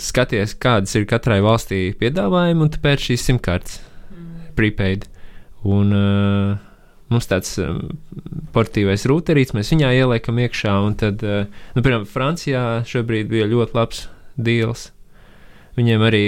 skaties, 0.00 0.52
kādas 0.60 0.92
ir 0.98 1.06
katrai 1.08 1.38
valstī 1.44 1.86
piedāvājumi, 1.96 2.60
un 2.66 2.72
tu 2.72 2.80
pēc 2.82 3.06
šīs 3.08 3.24
simtkartes 3.30 3.78
prepaid. 4.56 5.06
Un 5.64 5.92
uh, 5.96 6.58
mums 7.10 7.26
tāds 7.30 7.52
um, 7.62 7.80
portīvais 8.54 9.04
rūterīts, 9.10 9.54
mēs 9.56 9.72
viņā 9.74 9.90
ieliekam 9.98 10.38
iekšā, 10.44 10.76
un 10.86 10.94
tad, 11.00 11.22
uh, 11.26 11.44
nu, 11.74 11.82
piemēram, 11.82 12.06
Francijā 12.08 12.64
šobrīd 12.88 13.28
bija 13.32 13.48
ļoti 13.50 13.76
labs 13.78 14.06
deals. 14.38 14.88
Viņiem 15.78 16.02
arī 16.02 16.22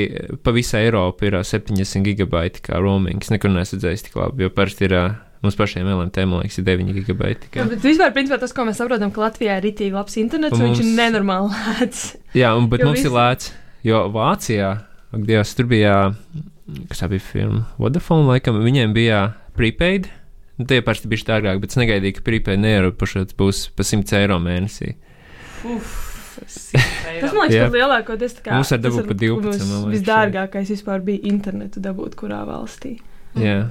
pa 0.46 0.52
visu 0.54 0.76
Eiropu 0.78 1.26
ir 1.28 1.34
ā, 1.36 1.42
70 1.44 2.04
gigabaiti 2.06 2.62
kā 2.64 2.78
roaming. 2.80 3.20
Es 3.24 3.30
nekur 3.32 3.50
neesmu 3.52 3.76
redzējis 3.80 4.04
tik 4.06 4.14
labi, 4.16 4.44
jo 4.46 4.52
parasti 4.54 4.86
ir 4.86 4.94
mums 5.42 5.56
pašiem 5.58 5.88
LMT, 5.90 6.22
man 6.30 6.44
liekas, 6.44 6.60
ir 6.62 6.66
9 6.68 6.92
gigabaiti. 7.00 7.50
Jā, 7.58 7.64
bet 7.68 7.82
vispār, 7.82 8.12
principā, 8.14 8.38
tas, 8.40 8.54
ko 8.54 8.62
mēs 8.68 8.78
saprotam, 8.78 9.10
ka 9.12 9.24
Latvijā 9.24 9.56
ir 9.58 9.66
rītīgi 9.66 9.96
labs 9.96 10.14
internets, 10.22 10.54
Un 10.54 10.62
un 10.62 10.70
viņš 10.70 10.80
ir 10.84 10.86
mums- 10.86 11.00
nenormāli 11.02 11.50
lēts. 11.80 12.04
Jā, 12.38 12.52
un, 12.56 12.68
bet 12.70 12.80
Jo 12.84 12.92
mums 12.92 13.02
ir 13.02 13.08
visi- 13.10 13.16
lēts, 13.18 13.50
jo 13.90 14.04
Vācijā, 14.14 14.70
ak, 15.12 15.26
Dievs, 15.26 15.54
tur 15.58 15.66
bija, 15.74 15.96
kas 16.88 17.02
tā 17.02 17.10
bija 17.10 17.26
firma, 17.26 17.64
Vodafone, 17.82 18.28
laikam, 18.30 18.62
viņiem 18.62 18.94
bija 18.94 19.24
prepaid. 19.58 20.06
Nu, 20.62 20.68
tie 20.70 20.78
parasti 20.84 21.10
bija 21.10 21.26
dārgāk, 21.32 21.58
bet 21.58 21.74
es 21.74 21.80
negaidīju, 21.80 22.14
ka 22.20 22.24
prepaid 22.28 22.62
neierobežots 22.62 23.34
būs 23.38 23.64
pa 23.74 23.86
100 23.86 24.14
eiro 24.20 24.38
mēnesī. 24.42 24.94
Tas 26.42 27.34
man 27.34 27.44
liekas, 27.44 27.54
Jā. 27.54 27.66
ka 27.66 27.74
lielākoties 27.74 28.32
tā 28.38 28.44
kā 28.46 28.54
Mums 28.56 28.70
ar 28.72 28.80
tas 28.80 28.86
dabūt 28.86 29.10
pa 29.10 29.14
12, 29.18 29.44
mums 29.44 29.58
man 29.68 29.82
liekas, 29.82 29.92
Visdārgākais 29.94 30.70
vispār 30.72 31.02
bija 31.04 31.22
internetu 31.28 31.82
dabūt, 31.84 32.16
kurā 32.18 32.40
valstī. 32.48 32.96
Jā, 33.38 33.66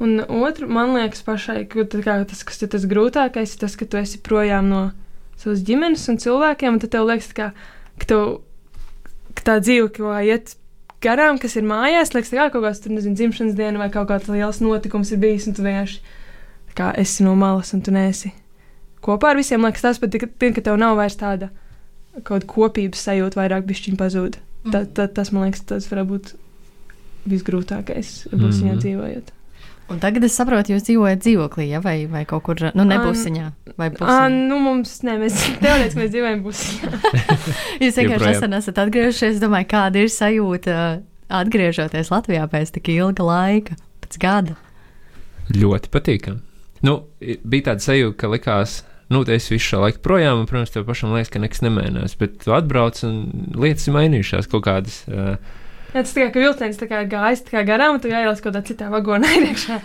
Un 0.00 0.22
otru, 0.24 0.64
man 0.72 0.94
liekas, 0.96 1.20
pašai, 1.26 1.66
ka 1.68 1.84
tas, 1.84 2.44
kas 2.48 2.62
ir 2.64 2.70
tas 2.72 2.86
grūtākais, 2.88 3.52
ir 3.52 3.60
tas, 3.60 3.74
ka 3.76 3.84
tu 3.84 3.98
esi 4.00 4.20
projām 4.24 4.70
no 4.72 4.80
savas 5.40 5.60
ģimenes 5.64 6.06
un 6.08 6.16
cilvēkiem, 6.22 6.76
un 6.76 6.80
tad 6.80 6.94
tev 6.94 7.08
liekas, 7.08 7.28
tā 7.32 7.36
kā, 7.36 7.48
ka, 8.00 8.08
tev, 8.08 8.22
ka 9.36 9.44
tā 9.44 9.58
dzīve, 9.60 9.90
ko 9.98 10.14
iet 10.24 10.54
garām, 11.04 11.38
kas 11.40 11.56
ir 11.56 11.64
mājās, 11.64 12.12
liekas, 12.14 12.30
kā 12.34 12.48
kaut 12.52 12.64
kāds 12.64 12.80
tur, 12.84 12.92
nezinu, 12.92 13.14
dzimšanas 13.16 13.54
diena 13.58 13.78
vai 13.80 13.88
kaut 13.90 14.08
kāds 14.10 14.28
liels 14.28 14.60
notikums 14.60 15.10
ir 15.12 15.18
bijis, 15.22 15.46
un 15.48 15.54
tu 15.56 15.62
vienkārši 15.64 16.00
tā 16.70 16.76
kā 16.76 16.90
esi 17.00 17.24
no 17.24 17.34
malas, 17.38 17.72
un 17.74 17.80
tu 17.82 17.90
neesi 17.94 18.32
kopā 19.02 19.30
ar 19.32 19.36
visiem. 19.40 19.64
Liekas, 19.64 19.82
tas 19.82 19.98
pat, 19.98 20.12
ka, 20.20 20.28
ka 20.28 20.60
tev 20.60 20.76
nav 20.78 20.96
vairs 21.00 21.16
tāda 21.16 21.48
kaut 22.22 22.42
kāda 22.44 22.46
kopības 22.52 23.04
sajūta, 23.06 23.38
vairāk 23.40 23.64
bišķiņa 23.70 23.96
pazūd. 24.00 24.36
Ta, 24.72 24.84
ta, 24.84 25.06
tas, 25.08 25.30
man 25.32 25.46
liekas, 25.48 25.62
tas 25.64 25.86
var 25.90 26.04
būt 26.04 26.34
visgrūtākais, 27.30 28.10
būs 28.32 28.60
viņā 28.62 28.74
Mhm. 28.74 28.80
dzīvojot. 28.82 29.30
Un 29.90 29.98
tagad 29.98 30.22
es 30.22 30.36
saprotu, 30.38 30.70
jūs 30.76 30.84
dzīvojat 30.86 31.22
dzīvoklī, 31.24 31.64
ja? 31.72 31.80
vai, 31.82 32.04
vai 32.10 32.22
kaut 32.28 32.44
kur, 32.46 32.60
nu, 32.78 32.84
nebūsiņā. 32.86 33.46
Vai 33.74 33.88
À, 33.90 33.94
būsiņā. 33.96 34.28
nu, 34.50 34.58
mums, 34.62 34.92
ne, 35.06 35.16
mēs 35.18 35.38
teorētiski 35.64 35.98
mēs 35.98 36.12
dzīvojam 36.14 36.42
busī. 36.44 36.90
Jūs 37.82 37.98
vienkārši 37.98 38.28
nesen 38.28 38.54
esat 38.60 38.78
atgriezušies. 38.84 39.34
Es 39.38 39.42
domāju, 39.42 39.66
kāda 39.72 40.04
ir 40.04 40.12
sajūta 40.14 40.76
atgriežoties 41.40 42.12
Latvijā 42.14 42.46
pēc 42.50 42.70
tik 42.76 42.92
ilga 42.94 43.26
laika, 43.26 43.74
pēc 44.04 44.20
gada. 44.22 44.54
ļoti 45.54 45.90
patīkami. 45.90 46.40
Nu, 46.86 46.94
bija 47.20 47.70
tāda 47.72 47.84
sajūta, 47.84 48.16
ka 48.22 48.30
likās, 48.32 48.76
nu, 49.12 49.24
es 49.26 49.50
visu 49.50 49.72
šo 49.74 49.82
laiku 49.84 50.00
projām, 50.06 50.40
un, 50.40 50.46
protams, 50.48 50.70
tev 50.72 50.86
pašam 50.88 51.12
liekas, 51.12 51.32
ka 51.34 51.42
nekas 51.42 51.60
nemainās, 51.66 52.14
bet 52.20 52.38
tu 52.44 52.54
atbrauc 52.56 53.02
un 53.04 53.18
lietas 53.58 53.90
ir 53.90 53.96
mainījušās 53.98 54.48
kaut 54.54 54.64
kādas. 54.70 55.02
Uh, 55.10 55.34
Jā, 55.90 56.04
tas 56.04 56.12
ka 56.14 56.38
vilciens 56.38 56.78
tā 56.78 56.86
kā 56.90 57.00
ir 57.02 57.08
gājis 57.10 57.44
tā 57.46 57.54
kā 57.56 57.62
garām, 57.66 57.96
un 57.96 58.02
tu 58.02 58.10
jāieliek 58.10 58.38
kaut 58.38 58.52
kādā 58.52 58.62
citā 58.68 58.90
vagonā 58.92 59.30
iekšā. 59.40 59.78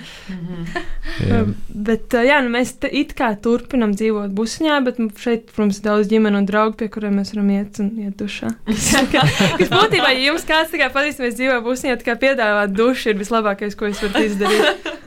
jā. 1.25 1.39
Um, 1.41 1.55
Bet, 1.85 2.13
jā, 2.25 2.37
nu, 2.45 2.49
mēs 2.53 2.75
it 2.87 3.11
kā 3.17 3.31
turpinam 3.41 3.91
dzīvot 3.97 4.31
busiņā, 4.35 4.77
bet 4.85 4.99
šeit, 5.19 5.49
protams, 5.51 5.81
ir 5.81 5.87
daudz 5.89 6.09
ģimene 6.11 6.39
un 6.39 6.47
draugu, 6.49 6.77
pie 6.79 6.87
kuriem 6.93 7.17
mēs 7.19 7.33
varam 7.33 7.49
iet 7.53 7.79
un 7.83 7.89
iet 8.05 8.15
dušā. 8.21 8.53
Kas 9.13 9.71
būtībā, 9.73 10.13
ja 10.15 10.29
jums 10.29 10.47
kāds 10.47 10.71
tā 10.73 10.79
kā 10.81 10.91
pazīstams 10.93 11.35
dzīvo 11.37 11.59
busiņā, 11.65 11.97
tā 11.99 12.07
kā 12.07 12.17
piedāvāt 12.21 12.73
dušu 12.75 13.11
ir 13.11 13.19
vislabākais, 13.19 13.75
ko 13.77 13.91
jūs 13.91 14.05
varat 14.05 14.29
izdarīt. 14.29 14.93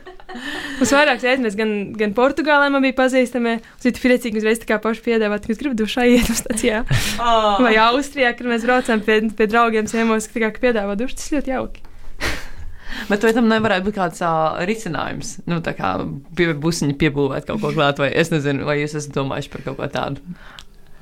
Mums 0.79 0.93
vairākas 0.93 1.25
reizes 1.25 1.43
mēs 1.43 1.57
gan, 1.57 1.73
gan 1.97 2.13
Portugālē 2.17 2.69
man 2.73 2.83
bija 2.85 2.97
pazīstami, 2.99 3.55
un 3.59 3.83
citi 3.83 4.03
priecīgi 4.03 4.41
uzreiz 4.41 4.61
tā 4.61 4.69
kā 4.69 4.79
paši 4.83 5.03
piedāvāt, 5.07 5.45
ka 5.45 5.53
es 5.55 5.61
gribu 5.61 5.77
dušā 5.79 6.05
iet 6.11 6.29
uz 6.29 6.43
stācijā. 6.43 6.83
Vai 7.63 7.75
Austrijā, 7.89 8.35
kur 8.37 8.51
mēs 8.51 8.67
braucam 8.67 9.01
pie, 9.05 9.21
pie 9.35 9.49
draugiem 9.49 9.89
ciemos, 9.89 10.29
ka 10.29 10.37
tā 10.37 10.45
kā 10.45 10.67
piedāvā 10.69 10.97
dušu, 10.99 11.17
tas 11.19 11.33
ļoti 11.35 11.55
jauki. 11.55 11.85
Bet 13.09 13.25
vai 13.25 13.33
tam 13.37 13.49
nevarētu 13.49 13.85
būt 13.85 13.97
kāds 13.97 14.21
uh, 14.25 14.61
risinājums? 14.65 15.35
Nu, 15.49 15.59
tā 15.65 15.75
kā 15.77 15.93
pie 16.37 16.51
busiņa 16.57 16.97
piebūvēt 16.99 17.45
kaut 17.49 17.61
ko 17.61 17.73
klāt, 17.75 18.01
vai 18.01 18.09
es 18.17 18.33
nezinu, 18.33 18.65
vai 18.67 18.79
jūs 18.81 18.97
esat 18.97 19.13
domājuši 19.17 19.53
par 19.53 19.65
kaut 19.67 19.77
ko 19.79 19.89
tādu. 19.93 20.39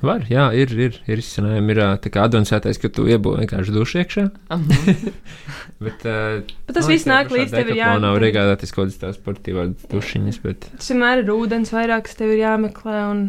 Var, 0.04 0.28
jā, 0.30 0.44
ir, 0.54 0.70
ir, 0.78 1.00
ir 1.10 1.18
izcinājumi, 1.18 1.74
ir 1.74 1.80
tā 2.04 2.12
kā 2.14 2.28
advancētais, 2.28 2.78
ka 2.78 2.90
tu 2.94 3.08
iebūvi 3.10 3.42
vienkārši 3.42 3.74
dušu 3.74 4.02
iekšā. 4.04 4.26
Bet, 5.78 6.02
uh, 6.10 6.40
Bet 6.66 6.74
tas 6.74 6.88
viss 6.90 7.06
nāk 7.06 7.30
līdz 7.30 7.52
tev 7.54 7.68
ir 7.70 7.78
Nav 8.02 8.18
iegādāties 8.26 8.72
kaut 8.74 8.88
kādas 8.88 8.98
tās 8.98 9.18
sportīvās 9.20 9.86
dušiņas, 9.92 10.40
bet, 10.42 10.66
Tas 10.74 10.90
vienmēr 10.90 11.22
ir 11.22 11.30
ūdens, 11.36 11.70
vairāk 11.74 12.08
kas 12.08 12.18
tev 12.18 12.32
ir 12.34 12.42
jāmeklē 12.42 12.98
un, 13.12 13.22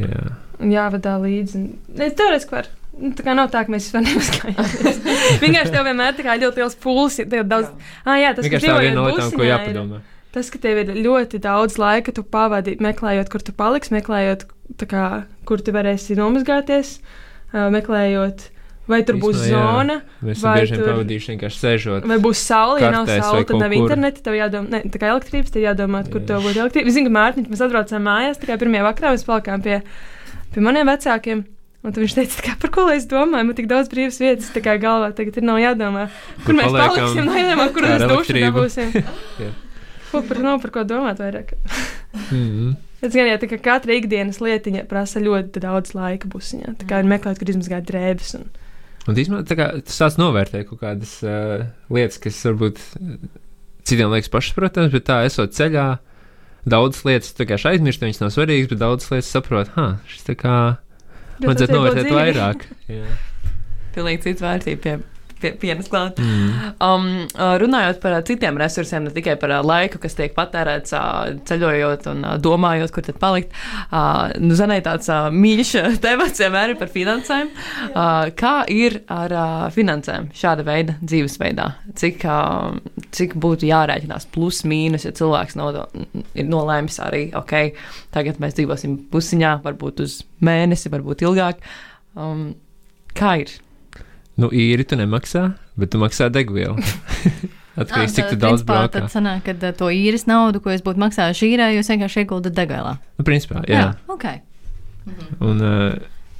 jā. 0.00 0.32
un 0.56 0.72
jāvadā 0.72 1.18
līdzi. 1.20 1.62
Ne, 2.00 2.08
teorētiski 2.16 2.56
var. 2.56 2.70
Nu, 2.96 3.10
tā 3.12 3.26
kā 3.26 3.34
nav 3.36 3.50
tā, 3.52 3.66
ka 3.66 3.74
mēs 3.74 3.90
vispār 3.90 4.04
neuzkājāmies. 4.08 5.00
Vienkārši 5.44 5.74
tev 5.74 5.84
vienmēr 5.90 6.16
ir 6.16 6.30
ļoti 6.46 6.62
liels 6.62 6.78
pūlis. 6.80 7.20
Tev 7.28 7.44
daudz, 7.50 7.68
ah, 8.06 8.16
jā, 8.16 8.32
tas, 8.32 8.46
Vienkārši 8.48 8.72
tā 8.72 8.78
viena 8.80 8.96
no 8.96 9.08
lietām, 9.10 9.28
ko 9.34 9.42
busiņā, 9.42 9.44
ir- 9.44 9.52
jāpadomā. 9.52 10.00
Tas, 10.36 10.50
ka 10.52 10.60
tev 10.60 10.80
ir 10.82 10.90
ļoti 11.04 11.38
daudz 11.44 11.78
laika, 11.80 12.12
tu 12.12 12.24
pavadi 12.24 12.74
meklējot, 12.84 13.28
kur 13.32 13.44
tu 13.44 13.52
paliksi, 13.56 13.92
meklējot, 13.94 14.42
kā, 14.84 15.04
kur 15.48 15.62
tu 15.64 15.72
varēsi 15.72 16.16
nomazgāties, 16.18 16.98
meklējot, 17.52 18.48
vai 18.88 19.00
tur 19.06 19.16
būs 19.22 19.34
Īstenībā, 19.38 19.56
jā. 19.56 19.72
zona, 19.76 19.96
Mēs 20.22 20.42
tam 20.44 20.54
bieži 20.58 20.76
tur- 20.78 20.86
pavadījuši 20.90 21.32
vienkārši 21.32 21.58
sēžot. 21.64 22.06
vai 22.06 22.18
būs 22.22 22.42
saule. 22.50 22.80
Ja 22.84 22.90
nav 22.94 23.06
saule, 23.10 23.44
tad 23.48 23.56
nav 23.58 23.70
kur. 23.72 23.78
interneta, 23.82 24.22
tev 24.22 24.38
jādomā, 24.38 24.68
ne, 24.70 24.80
tā 24.86 25.00
kā 25.02 25.10
elektrības, 25.14 25.50
tad 25.56 25.62
jādomā, 25.66 26.04
kur 26.10 26.20
Jā. 26.22 26.26
tev 26.30 26.46
būtu 26.46 26.62
elektrība. 26.64 26.86
Es 26.86 26.94
zinu, 26.94 27.10
ka 27.10 27.16
Mārtiņš, 27.18 27.50
mēs 27.50 27.64
atbraucām 27.66 28.06
mājās, 28.06 28.40
kā 28.46 28.58
pirmajā 28.62 28.86
vakarā 28.86 29.12
mēs 29.16 29.26
palikām 29.26 29.62
pie, 29.66 29.82
pie 30.54 30.60
maniem 30.64 30.86
vecākiem. 30.86 31.44
Un 31.86 31.92
viņš 31.94 32.14
teica, 32.18 32.40
kā, 32.42 32.52
par 32.58 32.70
ko 32.74 32.86
lai 32.88 32.96
es 32.98 33.04
domāju, 33.06 33.46
man 33.46 33.54
tik 33.54 33.68
daudz 33.70 33.86
brīvas 33.92 34.16
vietas, 34.18 34.48
tā 34.50 34.58
kā 34.64 34.72
galvā 34.82 35.12
tagad 35.14 35.36
ir 35.38 35.44
nav 35.46 35.60
jādomā. 35.62 36.08
Kur, 36.44 36.54
mēs 36.58 36.72
paliksim, 36.74 37.26
nav 37.28 37.36
jādomā, 37.38 37.66
kur 37.74 37.82
mēs 37.86 38.02
elektrību. 38.02 38.64
dabūsim. 38.64 39.54
Ko 40.10 40.22
par, 40.22 40.38
nav 40.42 40.60
par 40.62 40.70
ko 40.70 40.82
domāt 40.86 41.18
vairāk. 41.18 41.52
Mm. 42.30 42.76
Es 43.02 43.12
gan 43.12 43.26
jau 43.28 43.36
tā 43.42 43.48
kā 43.50 43.58
katra 43.60 43.96
ikdienas 43.98 44.38
lietiņa 44.40 44.84
prasa 44.88 45.20
ļoti 45.20 45.60
daudz 45.62 45.92
laika 45.98 46.30
busiņā. 46.32 46.76
Tā 46.80 46.86
kā 46.88 47.00
ir 47.02 47.08
meklēt, 47.10 47.38
kur 47.38 47.50
izmazgāt 47.52 47.86
drēbes. 47.90 48.34
Un... 48.38 48.46
Un 49.06 49.18
īstenībā 49.18 49.44
tā 49.46 49.56
kā 49.58 49.68
tas 49.86 49.98
sāc 50.00 50.16
novērtēt 50.18 50.66
kaut 50.70 50.80
kādas 50.82 51.18
uh, 51.22 51.66
lietas, 51.94 52.18
kas 52.22 52.40
varbūt 52.48 52.80
citiem 53.86 54.10
liekas 54.10 54.32
pašsaprotamas, 54.32 54.90
bet 54.94 55.06
tā 55.06 55.20
esot 55.28 55.54
ceļā, 55.54 55.86
daudzas 56.66 57.04
lietas 57.06 57.36
vienkārši 57.38 57.70
aizmirsti, 57.70 58.08
viņas 58.08 58.22
nav 58.24 58.32
svarīgas, 58.34 58.70
bet 58.72 58.82
daudzas 58.82 59.12
lietas 59.14 59.30
saprot, 59.30 59.70
ha, 59.76 59.86
šis 60.10 60.26
tā 60.26 60.34
kā 60.40 60.56
vajadzētu 61.44 61.76
novērtēt 61.76 62.10
vairāk. 62.10 62.66
Jā. 62.96 63.06
Pilnīgi 63.94 64.24
cits 64.26 64.44
vērtība 64.44 64.82
pie, 64.82 64.96
pie 65.40 65.52
pienas 65.60 65.88
klāt. 65.92 66.20
Mm. 66.20 66.72
Um, 66.82 67.08
uh, 67.34 67.54
runājot 67.60 68.00
par 68.02 68.16
uh, 68.16 68.22
citiem 68.26 68.58
resursiem, 68.60 69.06
ne 69.06 69.12
tikai 69.14 69.36
par 69.40 69.52
uh, 69.56 69.62
laiku, 69.66 70.00
kas 70.02 70.16
tiek 70.18 70.34
patērēts 70.36 70.94
ceļojot 71.48 72.08
un 72.12 72.24
domājot, 72.42 72.92
kur 72.94 73.06
tad 73.06 73.20
palikt. 73.22 73.54
Uh, 73.90 74.32
nu, 74.42 74.56
Zanai 74.58 74.78
tāds 74.84 75.10
uh, 75.12 75.28
mīļš 75.32 75.72
temats 76.04 76.42
vienmēr 76.42 76.74
ir 76.74 76.80
par 76.80 76.92
finansēm. 76.92 77.52
Uh, 77.90 78.28
kā 78.38 78.54
ir 78.72 79.00
ar 79.12 79.36
uh, 79.36 79.66
finansēm 79.74 80.30
šāda 80.36 80.66
veida 80.66 80.96
dzīvesveidā? 81.02 81.68
Cik, 82.00 82.26
uh, 82.30 83.04
cik 83.16 83.36
būtu 83.42 83.68
jārēķinās 83.70 84.28
plus 84.34 84.62
mīnus, 84.68 85.06
ja 85.08 85.14
cilvēks 85.16 85.58
nodo, 85.58 85.86
ir 86.36 86.48
nolēmis 86.48 87.00
arī, 87.04 87.26
ok, 87.36 87.56
tagad 88.14 88.40
mēs 88.42 88.56
dzīvosim 88.58 88.98
pusiņā, 89.12 89.58
varbūt 89.66 90.02
uz 90.06 90.20
mēnesi, 90.44 90.92
varbūt 90.92 91.26
ilgāk. 91.26 91.62
Um, 92.16 92.50
kā 93.16 93.36
ir? 93.44 93.52
Nu, 94.36 94.50
īri 94.52 94.84
tu 94.84 94.96
nemaksā, 95.00 95.46
bet 95.80 95.90
tu 95.94 96.00
maksā 96.02 96.26
degvielu. 96.32 96.76
Atkarīgs, 97.80 98.14
cik 98.16 98.30
tu 98.32 98.36
daudz 98.40 98.62
braukā. 98.64 99.02
Tad 99.02 99.12
sanāk, 99.12 99.44
ka 99.48 99.70
to 99.76 99.88
īres 99.92 100.24
naudu, 100.28 100.60
ko 100.64 100.72
jūs 100.72 100.84
būtu 100.84 101.00
maksājuši 101.02 101.48
īrē, 101.54 101.70
jūs 101.76 101.90
vienkārši 101.92 102.22
ieguldat 102.24 102.54
degvielā. 102.56 102.94
Nu, 103.20 103.24
principā, 103.28 103.62
jā. 103.68 103.80
jā. 103.82 103.88
ok. 104.12 104.28
Un, 105.44 105.60
uh, 105.60 105.96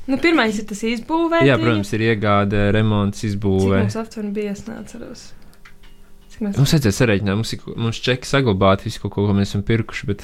Nu, 0.06 0.16
pirmais 0.22 0.54
ir 0.60 0.64
tas 0.70 0.80
izbūvēt. 0.86 1.42
jā, 1.48 1.56
protams, 1.58 1.88
ir 1.96 2.04
iegāde, 2.12 2.60
remonts, 2.76 3.18
Cik 3.24 3.32
izbūve. 3.32 3.80
mums 3.82 3.96
aptuveni 3.98 4.30
bija, 4.36 4.52
es 4.54 4.60
neatceros. 4.68 5.24
Cik 6.30 6.44
mēs 6.46 6.60
Mums 6.60 6.74
vajadzēja 6.76 6.94
sarēķināt, 7.00 7.34
mums 7.40 7.52
ir 7.56 7.58
ko- 7.64 7.74
mums 7.74 7.98
čeki 8.04 8.28
saglabāti, 8.30 8.86
visu 8.86 9.02
kaut 9.02 9.16
ko, 9.16 9.24
ko 9.26 9.34
mēs 9.34 9.50
esam 9.50 9.64
pirkuši, 9.66 10.06
bet 10.12 10.22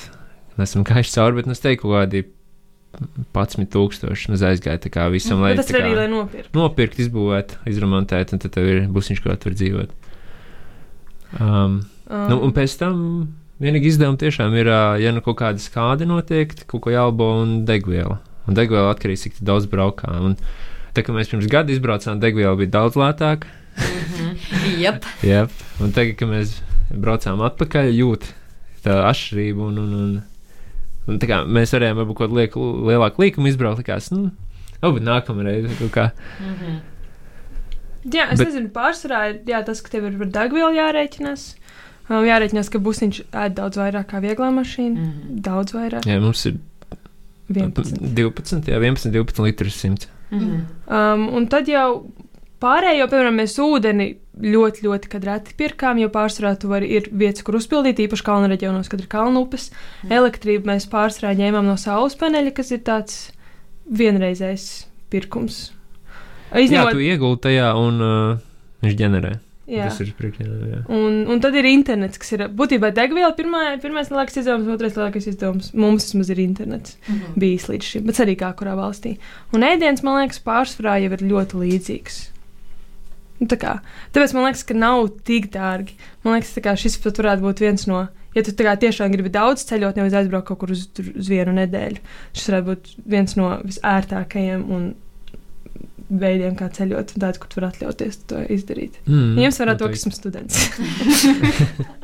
mēs 0.55 0.71
esam 0.71 0.85
gājuši 0.87 1.15
cauri, 1.17 1.37
bet 1.41 1.51
nu, 1.51 1.57
es 1.59 1.65
teiktu, 1.65 1.83
kaut 1.83 1.97
kādi 1.99 2.23
11,000 3.33 4.29
mums 4.29 4.45
aizgāja 4.47 4.83
tā 4.85 4.91
kā 4.93 5.07
visam, 5.13 5.41
lai 5.43 5.55
Bet 5.55 5.65
tas 5.65 5.73
tā 5.73 5.79
ir 5.79 5.87
arī, 5.87 5.95
kā 5.95 6.01
lai 6.03 6.09
nopirktu. 6.13 6.53
nopirkt, 6.59 7.01
izbūvēt, 7.03 7.57
izremontēt, 7.71 8.35
un 8.37 8.43
tad 8.43 8.53
tev 8.55 8.69
ir 8.69 8.85
busiņš, 8.93 9.23
ko 9.25 9.33
vari 9.33 9.59
dzīvot. 9.61 9.97
Um, 11.41 11.81
Um, 12.13 12.29
nu, 12.29 12.37
un 12.45 12.53
pēc 12.53 12.75
tam 12.81 12.97
vienīgi 13.63 13.89
izdevumi 13.93 14.21
tiešām 14.21 14.53
ir, 14.59 14.69
ja 15.01 15.13
nu 15.15 15.23
kaut 15.25 15.39
kāda 15.41 15.63
skāde 15.63 16.05
notiek, 16.09 16.53
kaut 16.69 16.85
ko 16.85 16.93
jālabo 16.93 17.29
un 17.41 17.63
degviela. 17.69 18.19
Un 18.51 18.59
degviela 18.59 18.91
atkarīgs, 18.93 19.25
cik 19.29 19.39
daudz 19.47 19.69
braukām. 19.71 20.33
Un, 20.33 20.37
tā 20.97 21.05
kā 21.07 21.15
mēs 21.15 21.31
pirms 21.31 21.49
gada 21.51 21.73
izbraucām, 21.73 22.21
degviela 22.21 22.59
bija 22.59 22.75
daudz 22.75 22.99
lētāka. 23.01 23.49
Jep. 24.83 25.07
Jā, 25.25 25.47
un 25.81 25.95
tagad, 25.97 26.19
kad 26.21 26.33
mēs 26.35 26.59
braucām 26.93 27.41
atpakaļ, 27.47 27.89
jūt 27.97 28.29
tā 28.85 28.99
atšķirība. 29.09 29.71
Un, 29.71 29.81
un, 29.81 29.95
un, 30.03 30.13
kā 31.07 31.43
mēs 31.47 31.73
varējām 31.75 31.99
varbūt 32.03 32.17
kaut 32.19 32.29
kādu 32.29 32.39
lieku, 32.41 32.67
lielāku 32.91 33.23
līkumu 33.25 33.51
izbraukt, 33.51 33.83
likās, 33.83 34.11
nu, 34.15 34.31
varbūt 34.83 35.07
nākamā 35.09 35.47
reize 35.49 35.75
kaut 35.81 35.93
kā. 35.95 36.07
Jā, 38.03 38.27
es 38.33 38.39
Bet- 38.39 38.39
Bet... 38.39 38.49
nezinu, 38.49 38.71
pārsvarā 38.75 39.21
ir 39.31 39.41
jā, 39.47 39.63
tas, 39.67 39.81
ka 39.83 39.93
tev 39.95 40.09
ir 40.11 40.19
par 40.19 40.31
degvielu 40.35 40.75
jārēķinās. 40.79 41.45
Um, 42.11 42.25
jārēķinās, 42.27 42.69
ka 42.73 42.81
busiņš 42.83 43.21
ēd 43.31 43.55
daudz 43.57 43.79
vairāk 43.79 44.09
kā 44.11 44.19
vieglā 44.25 44.49
mašīna. 44.53 44.97
Mm. 44.99 45.37
Daudz 45.47 45.73
vairāk. 45.77 46.09
Jā, 46.11 46.19
mums 46.21 46.43
ir 46.51 46.59
11. 47.53 48.01
12, 48.17 48.67
jā, 48.69 48.81
11, 48.83 49.13
12 49.15 49.45
litri 49.47 49.71
simts. 49.71 50.09
Mhm. 50.33 50.65
Um, 50.89 51.29
un 51.37 51.47
tad 51.53 51.69
jau 51.71 51.87
pārējo, 52.63 53.09
piemēram, 53.11 53.37
mēs 53.43 53.59
ūdeni 53.61 54.09
ļoti, 54.55 54.87
ļoti 54.87 55.21
reti 55.27 55.57
pirkām, 55.59 56.01
jo 56.01 56.09
pārsvarā 56.13 56.55
tu 56.61 56.71
vari 56.71 56.89
ir 56.97 57.11
vietas, 57.13 57.45
kur 57.47 57.59
uzpildīt, 57.59 58.01
īpaši 58.07 58.27
kalnu 58.27 58.49
reģionos, 58.55 58.89
kad 58.93 59.03
ir 59.03 59.11
kalnu 59.13 59.45
upes. 59.45 59.69
Mm. 60.05 60.17
Elektrību 60.23 60.73
mēs 60.73 60.89
pārsvarā 60.93 61.35
ņēmām 61.39 61.69
no 61.69 61.77
saules 61.81 62.17
paneļa, 62.21 62.55
kas 62.57 62.73
ir 62.73 62.83
tāds 62.87 63.21
vienreizējs 63.91 64.69
pirkums. 65.13 65.71
Jā, 66.53 66.67
Izņemot, 66.67 66.93
tu 66.97 67.05
ieguldi 67.05 67.41
tajā 67.49 67.73
un 67.81 68.05
uh, 68.05 68.43
viņš 68.85 68.99
ģenerē. 68.99 69.33
jā. 69.73 69.87
Tas 69.89 70.01
ir 70.05 70.11
priekšā. 70.19 70.47
Un, 70.93 71.23
un 71.33 71.41
tad 71.41 71.57
ir 71.57 71.69
internets, 71.71 72.21
kas 72.21 72.35
ir 72.37 72.45
būtībā 72.53 72.91
degviela. 72.97 73.33
Pirmā, 73.37 73.63
pirmais 73.83 74.11
lielākais 74.13 74.43
izdevums, 74.43 74.69
otrais 74.75 74.99
lielākais 74.99 75.29
izdevums 75.33 75.73
mums 75.73 76.09
vismaz 76.09 76.33
ir 76.35 76.43
internets. 76.45 76.99
Mhm. 77.07 77.39
Bijis 77.41 77.69
līdz 77.71 77.95
šim, 77.95 78.05
bet 78.09 78.21
arī 78.25 78.37
kā 78.41 78.53
kurā 78.59 78.77
valstī. 78.79 79.17
Un 79.57 79.65
ēdiens, 79.67 80.05
man 80.05 80.21
liekas, 80.21 80.43
pārsvarā 80.45 80.99
jau 81.05 81.13
ir 81.17 81.27
ļoti 81.33 81.65
līdzīgs. 81.65 82.21
Nu, 83.43 83.49
tā 83.51 83.59
kā, 83.59 83.77
tāpēc 84.15 84.35
man 84.37 84.47
liekas, 84.47 84.65
ka 84.69 84.77
nav 84.79 85.09
tik 85.27 85.51
dārgi. 85.55 85.97
Man 86.23 86.37
liekas, 86.37 86.55
ka 86.63 86.77
šis 86.79 86.99
pat 87.03 87.19
varētu 87.19 87.43
būt 87.43 87.63
viens 87.65 87.89
no. 87.91 88.05
Ja 88.37 88.45
tu 88.47 88.55
tā 88.57 88.65
kā 88.65 88.77
tiešām 88.81 89.13
gribi 89.13 89.33
daudz 89.35 89.67
ceļot, 89.69 89.99
nevis 89.99 90.15
aizbraukt 90.17 90.47
kaut 90.49 90.63
kur 90.63 90.71
uz, 90.73 90.87
uz 91.03 91.29
vienu 91.29 91.53
nedēļu, 91.59 92.01
šis 92.33 92.47
varētu 92.49 92.69
būt 92.71 92.93
viens 93.13 93.35
no 93.37 93.51
visērtākajiem 93.67 94.63
un 94.73 94.87
veidiem, 96.23 96.55
kā 96.57 96.71
ceļot, 96.73 97.13
un 97.17 97.25
tāds, 97.27 97.41
kur 97.43 97.51
tu 97.51 97.59
vari 97.59 97.73
atļauties 97.73 98.23
to 98.31 98.41
izdarīt. 98.53 98.97
Mm, 99.09 99.37
Jums 99.43 99.61
varētu 99.61 99.85
to, 99.85 99.91
ka 99.91 100.01
esmu 100.01 100.15
students. 100.17 100.57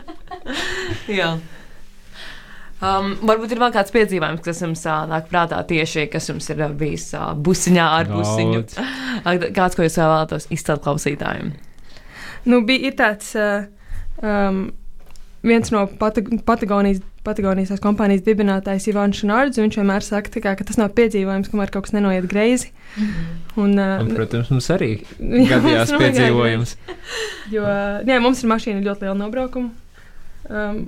Jā. 1.20 1.36
Um, 2.78 3.16
varbūt 3.26 3.50
ir 3.50 3.58
vēl 3.58 3.72
kāds 3.74 3.90
piedzīvojums, 3.90 4.42
kas 4.44 4.60
jums 4.62 4.84
uh, 4.86 5.00
nāk 5.10 5.26
prātā 5.32 5.58
tieši, 5.66 6.04
kas 6.12 6.28
jums 6.30 6.46
ir 6.52 6.60
uh, 6.62 6.74
bijis 6.78 7.08
uh, 7.18 7.32
busiņā 7.34 7.86
ar 7.96 8.10
busiņu. 8.12 8.60
Daudz. 8.76 9.48
Kāds, 9.56 9.74
ko 9.74 9.82
jūs 9.82 9.96
vēl 9.98 10.12
vēlatos 10.12 10.46
izcelt 10.54 10.84
klausītājiem? 10.84 11.50
Nu, 12.46 12.60
bija 12.68 12.92
ir 12.92 12.94
tāds 13.00 13.32
uh, 13.34 13.66
um, 14.22 14.68
viens 15.42 15.72
no 15.74 15.88
Patag 15.98 16.30
Patagonijas, 16.46 17.02
Patagonijas 17.26 17.82
kompānijas 17.82 18.22
dibinātājs, 18.26 18.86
Ivans 18.92 19.24
Šnārds. 19.24 19.58
Viņš 19.58 19.80
vienmēr 19.80 20.06
saka, 20.06 20.30
kā, 20.38 20.54
ka 20.54 20.68
tas 20.70 20.78
nav 20.78 20.94
piedzīvojums, 20.94 21.50
kamēr 21.50 21.74
kaut 21.74 21.88
kas 21.88 21.96
nenoiet 21.96 22.30
greizi. 22.30 22.70
Un, 23.58 23.74
uh, 23.74 23.98
Un, 24.04 24.14
protams, 24.14 24.52
mums 24.54 24.70
arī 24.74 24.92
Jā, 25.18 25.58
gadījās 25.58 25.96
nav 25.96 26.06
piedzīvojums. 26.06 26.78
Jo, 27.50 27.66
jā, 28.06 28.22
mums 28.22 28.46
ir 28.46 28.54
mašīna 28.54 28.86
ļoti 28.86 29.08
liela 29.08 29.18
nobraukuma. 29.18 29.74
Um, 30.48 30.82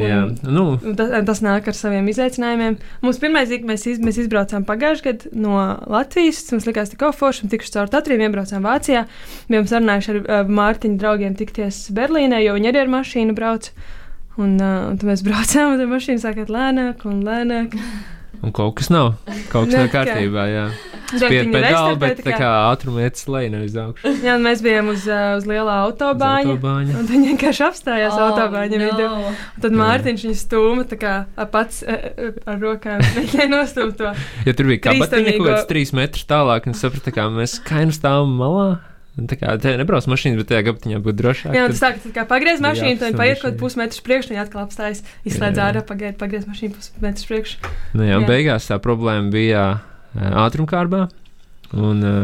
Jā, 0.00 0.22
nu, 0.48 0.62
tas, 0.96 1.10
tas 1.28 1.40
nāk 1.44 1.66
ar 1.68 1.76
saviem 1.76 2.06
izaicinājumiem. 2.08 2.78
Mums 3.04 3.18
pirmais, 3.20 3.50
ik- 3.52 3.66
mēs, 3.68 3.82
iz, 3.90 3.98
mēs 4.00 4.16
izbraucām 4.22 4.64
pagājušajā 4.64 5.04
gadā 5.04 5.32
no 5.36 5.58
Latvijas. 5.92 6.38
Mums 6.54 6.64
likās, 6.64 6.94
ka 6.96 7.10
forši 7.12 7.44
un 7.44 7.52
tikuši 7.52 7.74
caur 7.74 7.90
Tatriem, 7.92 8.22
iebraucām 8.24 8.64
Vācijā. 8.64 9.04
Bijām 9.52 9.68
sarunājuši 9.68 10.14
ar 10.14 10.22
uh, 10.22 10.48
Mārtiņu 10.48 10.96
draugiem 11.02 11.36
tikties 11.36 11.90
Berlīnē, 11.92 12.40
jo 12.46 12.54
viņi 12.56 12.72
arī 12.72 12.80
ar 12.86 12.92
mašīnu 12.94 13.36
brauc. 13.36 13.68
Un, 14.40 14.56
uh, 14.56 14.88
un 14.88 14.96
tad 14.96 15.04
mēs 15.10 15.20
braucām, 15.28 15.74
un 15.76 15.84
tā 15.84 15.90
mašīna 15.92 16.24
sākāt 16.24 16.48
lēnāk 16.48 17.04
un 17.04 17.20
lēnāk. 17.28 17.76
Un 18.42 18.52
kaut 18.54 18.74
kas 18.80 18.90
nav. 18.92 19.14
Kaut 19.52 19.68
kas 19.68 19.74
Ne, 19.74 19.84
nav 19.84 19.90
kārtībā. 19.96 20.44
Jā, 20.50 20.64
viņi 21.12 21.52
pedāli, 21.52 21.96
bet 22.00 22.20
tā 22.24 22.32
kā- 22.32 22.38
kā 22.40 22.50
ātrumietis 22.72 23.26
lejā 23.28 23.50
nevis 23.52 23.74
augšā. 23.78 24.12
Jā, 24.26 24.36
un 24.38 24.46
mēs 24.46 24.62
bijām 24.64 24.90
uz, 24.92 25.06
uh, 25.08 25.36
uz 25.38 25.46
lielā 25.48 25.78
autobāņa. 25.86 26.54
autobāņa. 26.54 26.98
Un 27.00 27.10
viņi 27.10 27.32
vienkārši 27.32 27.64
apstājās 27.68 28.16
oh, 28.16 28.24
autobāņa 28.30 28.80
no. 28.80 28.86
vidū. 28.90 29.08
Un 29.32 29.66
Tad. 29.66 29.76
Mārtiņš 29.82 30.26
viņu 30.28 30.38
stūma 30.42 30.86
tā 30.90 31.00
kā 31.00 31.14
a, 31.36 31.48
pats 31.52 31.82
uh, 31.86 31.98
uh, 32.12 32.38
ar 32.48 32.62
rokām. 32.62 33.02
Mēģināja 33.18 33.50
nostūmt 33.52 33.98
to. 34.00 34.14
Ja 34.48 34.56
tur 34.58 34.70
bija 34.72 34.86
kabatiņa 34.88 35.36
kaut 35.38 35.50
kāds 35.52 35.68
trīs 35.70 35.92
metrus 35.96 36.26
tālāk, 36.30 36.66
un 36.70 36.78
sapratu, 36.78 37.14
ka 37.14 37.28
mēs 37.32 37.58
kainu 37.68 37.94
stāvam 37.94 38.32
malā. 38.40 38.70
Tā 39.12 39.36
kā 39.36 39.52
te 39.60 39.74
nebrauc 39.76 40.06
mašīnas, 40.08 40.38
bet 40.40 40.48
tajā 40.48 40.62
gabatiņā 40.70 40.98
būtu 41.04 41.18
drošāk. 41.18 41.52
Jā, 41.52 41.66
tas 41.68 41.82
tā, 41.82 41.90
ka 42.00 42.12
kā 42.16 42.22
pagriez 42.30 42.62
mašīnu, 42.64 42.96
tad 43.02 43.18
paiet 43.18 43.42
kaut 43.42 43.50
mašīna. 43.52 43.60
pusmetrus 43.60 44.00
priekš, 44.06 44.30
un 44.32 44.38
atkal 44.40 44.62
apstājas, 44.64 45.02
izslēdz 45.28 45.60
ārā, 45.60 45.82
pagriez, 45.84 46.14
pagriez 46.16 46.46
mašīnu 46.48 46.78
pusmetrus 46.78 47.28
priekš. 47.28 47.52
Nu, 47.92 48.06
jā, 48.08 48.16
Jā. 48.16 48.24
beigās 48.30 48.70
tā 48.70 48.78
problēma 48.80 49.28
bija 49.34 49.66
ātrumkārbā. 50.16 51.10
Un, 51.76 52.00
ā, 52.00 52.14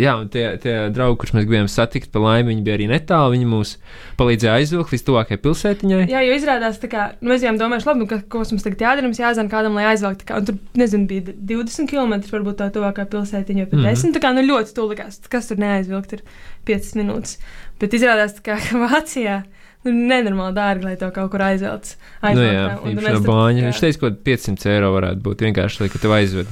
jā, 0.00 0.12
un 0.20 0.28
tie, 0.32 0.44
tie 0.62 0.74
draugi, 0.94 1.18
kurus 1.20 1.34
mēs 1.36 1.44
gribējām 1.46 1.68
satikt, 1.70 2.10
pa 2.14 2.22
laimi, 2.22 2.52
viņi 2.52 2.64
bija 2.66 2.76
arī 2.78 2.86
netālu. 2.90 3.34
Viņi 3.34 3.48
mums 3.50 3.74
palīdzēja 4.18 4.54
aizvilkt 4.60 4.92
līdz 4.94 5.04
tuvākajai 5.08 5.40
pilsētiņai. 5.44 6.00
Jā, 6.10 6.22
jo 6.26 6.36
izrādās, 6.38 6.78
tā 6.82 6.90
kā 6.92 7.06
nu, 7.20 7.30
mēs 7.32 7.44
bijām 7.44 7.58
domājuši, 7.60 7.88
labi, 7.90 8.02
nu, 8.04 8.08
ka, 8.10 8.20
ko 8.32 8.42
mums 8.42 8.66
tagad 8.66 8.84
jādara, 8.86 9.06
mums 9.10 9.20
jāzina 9.22 9.52
kādam, 9.52 9.76
lai 9.78 9.86
aizvelktu. 9.92 10.26
Kā, 10.28 10.40
tur, 10.48 10.58
nezinu, 10.80 11.06
bija 11.10 11.36
20 11.52 11.90
km, 11.92 12.14
varbūt 12.32 12.60
tā 12.62 12.70
tuvākā 12.74 13.06
pilsētiņa, 13.12 13.66
vai 13.66 13.70
pat 13.72 13.78
Mhm. 13.78 13.88
10. 13.92 14.16
Tā 14.16 14.24
kā, 14.24 14.32
nu, 14.36 14.46
ļoti 14.48 14.74
tulikās, 14.76 15.20
kas 15.28 15.48
tur 15.52 15.56
neaizvilkt, 15.62 16.12
ir 16.18 16.22
5 16.66 16.94
minūtes. 17.00 17.36
Bet 17.82 17.92
izrādās, 17.98 18.38
tā 18.38 18.42
kā, 18.52 18.58
ka 18.62 18.86
Vācijā. 18.86 19.42
Nu, 19.82 19.90
nenormāli 19.90 20.54
dārgi, 20.54 20.84
lai 20.86 20.92
to 20.94 21.08
kaut 21.10 21.32
kur 21.32 21.42
aizvelc. 21.42 21.96
Nu, 22.22 22.38
jā, 22.38 22.68
īpaši 22.86 23.14
no 23.16 23.22
bāņa. 23.26 23.64
Viņš 23.66 23.80
teica, 23.82 23.98
ka 23.98 24.10
500 24.28 24.68
eiro 24.70 24.92
varētu 24.94 25.24
būt 25.24 25.42
vienkārši, 25.42 25.80
lai 25.82 25.88
ka 25.90 25.98
tev 25.98 26.12
aizved. 26.14 26.46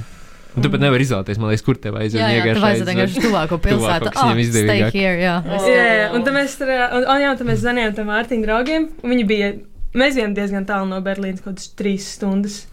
Un 0.51 0.65
tu 0.65 0.69
pat 0.71 0.81
nevari 0.83 1.05
izvēlēties, 1.05 1.37
man 1.39 1.51
liekas, 1.53 1.63
kur 1.63 1.77
tev 1.79 1.95
aizved. 1.95 2.19
Jā, 2.19 2.29
jā, 2.35 2.55
tev 2.57 2.65
aizved. 2.67 2.89
vienkārši 2.91 3.21
tuvāko 3.25 3.59
pilsētu. 3.63 4.11
kas 4.11 4.25
viņam 4.25 4.39
Ah, 4.41 4.55
stay 4.57 4.87
here, 4.91 5.17
jā. 5.21 5.35
Jā, 5.47 5.83
jā, 5.87 6.07
un 6.17 6.25
tad 6.27 6.35
mēs 6.35 6.55
tur, 6.59 6.71
un, 6.75 7.05
un, 7.05 7.21
jā, 7.23 7.29
un 7.31 7.39
tad 7.39 7.47
mēs 7.47 7.61
zvanījām 7.63 7.93
tam 7.95 8.09
Mārtiņa 8.11 8.47
draugiem. 8.49 8.87
un 8.99 9.13
Viņi 9.13 9.27
bija, 9.29 9.51
mēs 10.01 10.17
bijām 10.19 10.33
diezgan 10.35 10.67
tālu 10.67 10.89
no 10.91 10.99
Berlīnas, 11.05 11.39
kaut 11.45 11.55
kādas 11.55 11.71
trīs 11.79 12.09
stundas. 12.17 12.65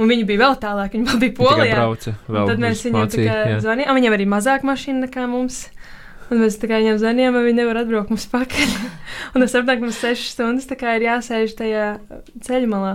Un 0.00 0.10
viņi 0.10 0.26
bija 0.26 0.42
vēl 0.42 0.56
tālāk, 0.62 0.96
viņi 0.96 1.06
vēl 1.06 1.20
bija 1.22 1.34
Un 1.34 1.38
Polijā. 1.38 1.76
brauca 1.76 2.14
Un 2.16 2.34
vēl 2.34 2.50
tad 2.50 2.64
mēs 2.64 2.82
viņiem 2.88 3.62
zvanījām, 3.62 3.92
un 3.92 4.00
viņiem 4.00 4.16
arī 4.16 4.26
mazāk 4.32 4.66
mašīna 4.66 5.06
nekā 5.06 5.26
mums. 5.30 5.68
Un 6.30 6.38
mēs 6.44 6.58
tā 6.62 6.70
kā 6.70 6.78
viņiem 6.78 6.98
zvanījām, 7.02 7.34
vai 7.34 7.44
viņi 7.46 7.58
nevar 7.58 7.80
atbraukt 7.82 8.10
mums 8.14 8.26
pakaļ. 8.30 8.74
un 9.34 9.46
es 9.46 9.54
saprotu, 9.54 9.80
ka 9.80 9.86
mums 9.86 9.98
sešas 10.02 10.34
stundas 10.34 10.70
ir 10.70 11.06
jāsēž 11.06 11.56
tajā 11.58 11.86
ceļu 12.46 12.70
malā. 12.70 12.92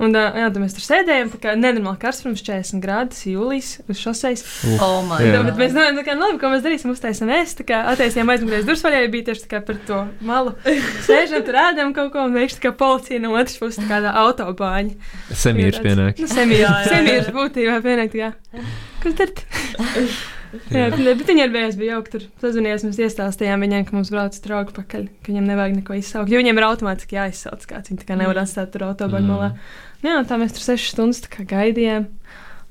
Un 0.00 0.16
ā, 0.16 0.22
jā, 0.40 0.46
mēs 0.56 0.72
tur 0.76 0.84
sēdējām, 0.86 1.30
tā 1.34 1.38
kā 1.42 1.52
nenormāli 1.58 2.00
karsts, 2.00 2.24
pirms 2.24 2.40
40 2.46 2.80
grādus, 2.80 3.20
jūlijas 3.28 3.68
uz 3.84 4.00
šoseis. 4.00 4.44
Oh, 4.80 5.02
my 5.04 5.18
Jā. 5.20 5.26
Jā. 5.26 5.34
God. 5.36 5.50
Bet 5.50 5.60
mēs 5.60 5.74
domājam, 5.76 5.98
tā 6.00 6.04
kā, 6.06 6.14
nu, 6.16 6.24
labi, 6.24 6.40
ko 6.40 6.52
mēs 6.54 6.64
darīsim. 6.64 6.94
Uztaisām 6.94 7.28
mēs, 7.28 7.52
tā 7.58 7.66
kā 7.68 7.82
attaisījām 7.92 8.32
aizmugurēs 8.32 8.64
durvis 8.64 8.84
vaļā, 8.86 9.04
bija 9.12 9.28
tieši 9.28 9.44
tā 9.44 9.52
kā 9.52 9.62
par 9.68 9.82
to 9.90 10.00
malu. 10.24 10.56
Sēžam 11.08 11.44
tur 11.44 11.60
ēdam 11.66 11.94
kaut 11.96 12.14
ko, 12.16 12.24
un 12.30 12.40
tā 12.40 12.64
kā 12.64 12.72
policija 12.80 13.20
no 13.20 13.34
otras 13.36 13.60
puses, 13.60 13.82
tā 13.82 13.88
kādā 13.92 14.16
autobāņa. 14.24 15.14
Semīrs 15.36 15.84
pienāk. 15.84 16.20
Nu, 16.24 16.32
semīrs, 16.32 16.88
semīrs 16.88 17.32
būtībā 17.36 17.80
pienāk, 17.84 18.16
tā 18.16 18.30
kā. 18.30 18.68
Kas 19.04 19.20
tad? 19.20 19.44
Jā, 20.50 20.88
bet 20.90 20.98
bet 21.04 21.28
viņi 21.28 21.44
arī 21.44 21.62
bija 21.78 21.92
jauki 21.94 22.10
tur. 22.10 22.24
Sazvanījās, 22.42 22.82
mēs 22.82 22.98
iestāstījām 23.04 23.62
viņiem, 23.62 23.84
ka 23.86 23.94
mums 23.94 24.10
brauc 24.10 24.34
draugi 24.42 24.74
pakaļ, 24.74 25.04
ka 25.22 25.30
viņiem 25.30 25.46
nevajag 25.46 25.76
neko 25.76 25.98
izsaukt. 26.00 26.32
Jo 26.32 26.40
viņiem 26.40 26.58
ir 26.58 26.66
automātiski 26.66 27.18
jāizsauc 27.20 27.68
kāds. 27.70 27.92
Viņi 27.92 28.02
tā 28.02 28.08
kā 28.08 28.16
nevar 28.18 28.42
atstāt 28.42 28.72
tur 28.74 28.88
autobāņu 28.88 29.30
Mm. 29.30 29.60
Jā, 30.00 30.16
un 30.16 30.24
tā 30.28 30.38
mēs 30.40 30.54
tur 30.56 30.64
sešas 30.64 30.94
stundas 30.94 31.20
gaidījām. 31.28 32.06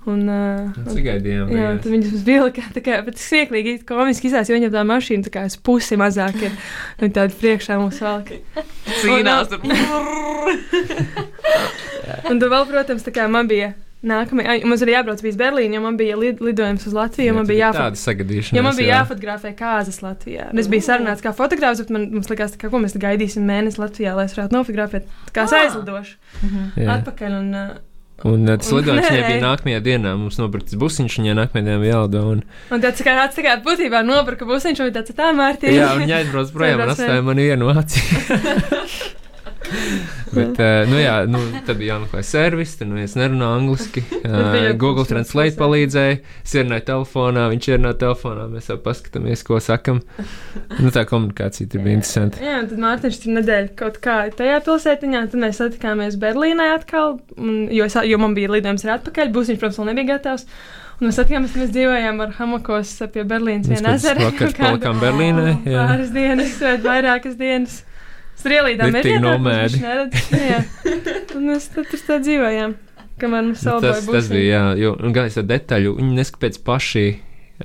Un, 0.08 0.22
uh, 0.32 0.72
un, 0.80 0.86
Cik 0.96 1.04
gaidījām? 1.06 1.50
Jā, 1.54 1.74
tad 1.84 1.92
viņas 1.92 2.12
mums 2.14 2.24
bija 2.26 2.46
kā, 2.56 2.64
tā 2.74 2.82
kā, 2.82 3.02
bet 3.06 3.20
smieklīgi, 3.20 3.74
komiski 3.90 4.30
izsās, 4.30 4.50
jo 4.50 4.56
viņam 4.56 4.72
tā 4.74 4.84
mašīna 4.88 5.24
tā 5.28 5.32
kā 5.34 5.42
uz 5.50 5.58
pusi 5.60 5.96
mazāk 6.00 6.40
ir. 6.48 6.54
Viņa 7.02 7.14
tāda 7.18 7.34
priekšā 7.42 7.74
mums 7.82 8.00
velk. 8.02 8.28
Cīnās 9.02 9.52
tur. 9.52 9.60
Un 12.30 12.36
tad 12.40 12.50
vēl, 12.50 12.66
protams, 12.72 13.04
tā 13.06 13.12
kā 13.14 13.24
man 13.30 13.46
bija 13.52 13.74
nākamajā, 14.04 14.48
ai, 14.54 14.62
mums 14.64 14.82
arī 14.86 14.94
jābrauc 14.96 15.20
uz 15.28 15.36
Berlīnu, 15.40 15.76
jo 15.76 15.82
man 15.84 15.98
bija 16.00 16.16
lid, 16.16 16.40
lidojums 16.40 16.86
uz 16.88 16.94
Latviju, 16.96 17.28
jo 17.28 17.34
man 17.36 17.48
bija 17.50 17.72
tāda 17.74 17.90
jāfot. 17.92 18.00
sagadīšana. 18.06 18.56
Jo 18.56 18.64
man 18.64 18.76
bija 18.80 19.02
jāfotografē 19.02 19.52
kāzas 19.60 20.00
Latvijā. 20.06 20.50
Un 20.54 20.60
es 20.64 20.68
biju 20.72 20.86
sarunāts 20.88 21.22
kā 21.26 21.34
fotogrāfs, 21.36 21.82
bet 21.84 21.90
man 21.92 22.08
mums 22.14 22.30
likās, 22.32 22.56
kā, 22.56 22.70
ko 22.72 22.80
mēs 22.80 22.96
gaidīsim 22.96 23.44
mēnesi 23.44 23.78
Latvijā, 23.82 24.16
lai 24.16 24.26
es 24.30 24.34
varētu 24.38 24.56
nofotografēt. 24.56 25.04
Kā 25.36 25.44
es 25.44 25.54
Ah. 25.54 25.66
aizlidošu 25.68 26.16
Jā. 26.80 27.00
atpakaļ. 27.00 27.40
Un, 27.40 27.54
uh, 27.56 27.70
Un 28.26 28.42
uh, 28.50 28.58
tas 28.60 28.68
Un- 28.74 28.82
lidojums 28.82 29.08
viņai 29.08 29.28
bija 29.32 29.44
nākamajā 29.46 29.80
dienā. 29.82 30.12
Mums 30.20 30.36
nopirkts 30.38 30.76
busiņš, 30.76 31.14
viņai 31.22 31.36
nākamajā 31.40 31.64
dienā 31.64 31.78
bija 31.80 31.94
jālido. 31.96 32.24
Un, 32.34 32.42
un 32.72 32.82
tāds 32.84 33.00
tā 33.00 33.06
kā 33.08 33.14
tāds 33.16 33.36
tā 33.40 33.54
būtībā 33.64 34.02
nopirka 34.04 34.44
busiņš, 34.46 34.80
un 34.84 34.92
tāds 34.92 35.16
tā 35.16 35.30
mērķis. 35.32 35.72
jā, 35.72 35.94
un 35.96 36.04
viņa 36.04 36.18
aizbrauc 36.24 36.52
projām 36.56 36.84
un 36.84 36.90
atstāja 36.92 37.24
mani 37.24 37.48
vienu 37.48 37.72
acī. 37.72 38.04
Bet, 40.36 40.60
uh, 40.62 40.84
nu, 40.90 40.98
jā, 41.02 41.16
nu, 41.30 41.40
tad 41.66 41.80
bija 41.80 41.96
jāmeklē 41.96 42.22
servis, 42.26 42.76
tur 42.78 42.90
nu, 42.92 43.00
es 43.02 43.16
nerunāju 43.20 43.62
angliski. 43.64 44.06
Uh, 44.30 44.76
Google 44.78 45.08
Translate 45.10 45.58
palīdzēja. 45.58 46.20
Es 46.46 46.52
ierunāju 46.54 46.84
telefonā, 46.86 47.48
viņš 47.50 47.68
ierunāja 47.72 47.98
telefonā, 48.04 48.44
mēs 48.52 48.68
jau 48.70 48.76
paskatāmies, 48.84 49.42
ko 49.48 49.58
sakam. 49.64 50.02
Nu, 50.78 50.92
tā 50.94 51.06
komunikācija 51.10 51.72
tur 51.72 51.82
bija 51.86 51.98
interesanta. 51.98 52.42
Jā, 52.44 52.60
un 52.62 52.68
tad 52.70 52.84
Mārtiņš 52.84 53.20
tur 53.24 53.34
nedēļa 53.40 53.72
kaut 53.80 53.98
kā 54.04 54.18
tajā 54.38 54.60
pilsētiņā, 54.68 55.24
tad 55.32 55.42
mēs 55.42 55.62
satikāmies 55.64 56.20
Berlīnē 56.22 56.70
atkal, 56.76 57.18
un, 57.40 57.66
jo, 57.74 57.88
es, 57.90 57.98
jo 58.12 58.22
man 58.22 58.38
bija 58.38 58.54
lidojums 58.54 58.86
arī 58.86 58.96
atpakaļ, 59.00 59.34
būs 59.34 59.50
viņš, 59.54 59.62
protams, 59.64 59.82
vēl 59.82 59.92
nebija 59.94 60.12
gatavs. 60.14 60.46
Un 61.00 61.08
mēs 61.08 61.20
satikāmies, 61.22 61.58
mēs 61.58 61.74
dzīvojām 61.74 62.24
ar 62.26 62.34
hamakos 62.38 62.96
pie 63.14 63.24
Berlīnas 63.28 63.72
Mēs 63.72 63.86
kāds 63.86 64.04
ezera. 64.04 64.32
kādu 64.36 64.58
palikām 64.60 65.00
Berlīnē. 65.02 65.54
Jā. 65.64 65.86
Pāris 65.90 66.12
dienas, 66.14 66.58
vai 66.62 66.76
vairākas 66.84 67.40
dienas. 67.40 67.84
Ritīgi 68.46 68.92
mežā, 68.96 69.22
nomēdi. 69.26 69.82
Jā, 70.34 70.60
un 71.36 71.48
mēs 71.50 71.70
tad 71.74 71.90
tur 71.92 72.04
tā 72.08 72.20
dzīvojām, 72.24 72.76
kamēr 73.22 73.48
mums 73.50 73.64
Nu, 73.64 73.66
salboja 73.66 73.98
tas, 73.98 74.06
tas 74.08 74.30
bija, 74.32 74.46
jā, 74.54 74.62
jo, 74.86 74.94
un 75.04 75.16
gan 75.16 75.28
es 75.30 75.36
to 75.40 75.44
detaļu, 75.44 75.96
viņi 76.00 76.16
neskapēc 76.22 76.62
paši 76.68 77.06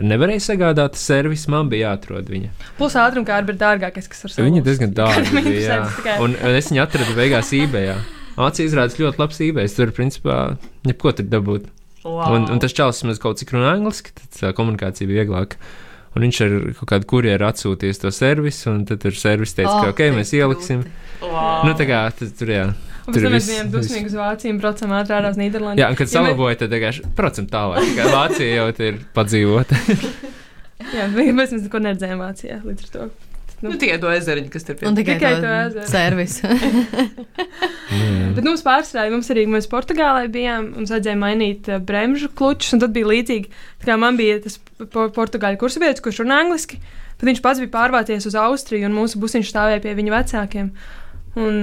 nevarēja 0.03 0.43
sagādāt 0.49 0.99
servisu, 0.99 1.53
man 1.55 1.69
bija 1.71 1.93
jāatrod 1.93 2.27
viņa. 2.33 2.51
Plus 2.81 2.97
ātrumkārba 2.99 3.55
ir 3.55 3.61
dārgākais, 3.61 4.09
kas 4.11 4.25
var 4.27 4.35
Viņa 4.35 4.59
salūzt. 4.59 4.67
diezgan 4.67 4.95
dārga 4.99 5.45
bija. 5.47 5.79
Un, 6.25 6.35
es 6.59 6.73
viņu 6.73 6.83
atradu 6.83 7.15
beigās 7.15 7.53
eBayā. 7.55 7.95
Acīs 8.35 8.73
izrādās 8.73 8.99
ļoti 8.99 9.21
labs 9.23 9.39
eBay. 9.47 9.71
Tur, 9.71 9.93
principā, 9.95 10.39
jebko 10.83 11.13
tur 11.15 11.29
dabūt. 11.31 11.69
Wow. 12.03 12.35
Un, 12.35 12.49
un 12.51 12.59
tas 12.61 12.75
čalis 12.75 12.99
mums 13.07 13.23
kaut 13.23 13.39
cik 13.39 13.55
runā 13.55 13.77
angliski, 13.79 14.11
tad 14.19 14.35
tā 14.35 14.51
komunikācija 14.59 15.07
bija 15.09 15.23
vieglāka. 15.23 15.57
Un 16.15 16.23
viņš 16.23 16.41
ar 16.47 16.53
kaut 16.79 16.89
kādu 16.93 17.09
kurjeru 17.11 17.47
atsūtījis 17.49 17.99
to 18.05 18.11
servisu, 18.15 18.71
un 18.71 18.85
tad 18.87 19.01
tur 19.03 19.17
servis 19.19 19.55
teica, 19.57 19.73
Oh, 19.75 19.83
ka 19.83 19.95
ok, 19.95 20.03
mēs 20.15 20.31
ieliksim. 20.37 20.85
Wow. 21.21 21.65
Nu, 21.67 21.73
tā 21.75 21.87
kā 21.89 22.05
tad, 22.15 22.31
tur, 22.39 22.53
jā. 22.55 22.67
Tur 23.05 23.19
bijām 23.19 23.35
viss- 23.35 23.67
dusmīgi 23.73 24.07
uz 24.13 24.15
Vāciju 24.17 24.55
un 24.55 24.61
braucam 24.63 24.95
ātrāk 24.97 25.27
uz 25.33 25.37
Nīderlandi. 25.41 25.83
Jā, 25.83 25.91
un 25.91 25.99
kad 25.99 26.07
Ja 26.09 26.13
salaboja, 26.21 26.57
tad 26.63 26.71
vienkārši 26.73 27.11
procent 27.19 27.51
tālāk. 27.53 27.83
Tā 27.83 27.97
kā 27.99 28.07
Vācija 28.15 28.55
jau 28.63 28.69
te 28.79 28.89
ir 28.93 29.01
padzīvota. 29.17 29.77
Jā, 30.95 31.09
mēs 31.13 31.35
mēs 31.35 31.53
neko 31.67 31.81
neredzējām 31.85 32.23
Vācijā 32.23 32.61
līdz 32.65 32.87
ar 32.87 32.91
to. 32.95 33.11
Nu, 33.65 33.79
tikai 33.81 33.97
to 34.03 34.11
ezeriņu, 34.13 34.51
kas 34.53 34.67
tur 34.69 34.77
Un 34.85 34.97
tikai, 34.99 35.15
Tikai 35.17 35.35
to 35.41 35.53
ezeru. 35.61 35.87
servisu. 35.89 36.51
Bet 38.35 38.43
mums 38.45 38.65
pārsvarā, 38.67 39.07
mums 39.13 39.31
arī 39.33 39.45
mēs 39.51 39.69
Portugālē 39.71 40.27
bijām, 40.33 40.73
mums 40.79 40.93
vajadzēja 40.93 41.19
mainīt 41.21 41.71
uh, 41.71 41.79
bremžu 41.81 42.29
klučus, 42.37 42.75
un 42.77 42.83
tad 42.83 42.95
bija 42.97 43.09
līdzīgi. 43.13 43.51
Tā 43.83 43.91
kā 43.93 43.97
man 44.01 44.19
bija 44.21 44.41
tas 44.45 44.59
po 44.93 45.07
portugāļu 45.15 45.61
kursavietis, 45.61 46.03
kurš 46.05 46.23
runā 46.25 46.43
angliski, 46.45 46.81
tad 47.21 47.29
viņš 47.31 47.43
pats 47.45 47.63
bija 47.63 47.73
pārvācies 47.77 48.27
uz 48.29 48.37
Austriju, 48.41 48.89
un 48.91 48.97
mūsu 48.99 49.23
busiņš 49.23 49.53
stāvēja 49.55 49.85
pie 49.87 49.95
viņa 50.01 50.17
vecākiem. 50.19 50.71
Un, 51.41 51.61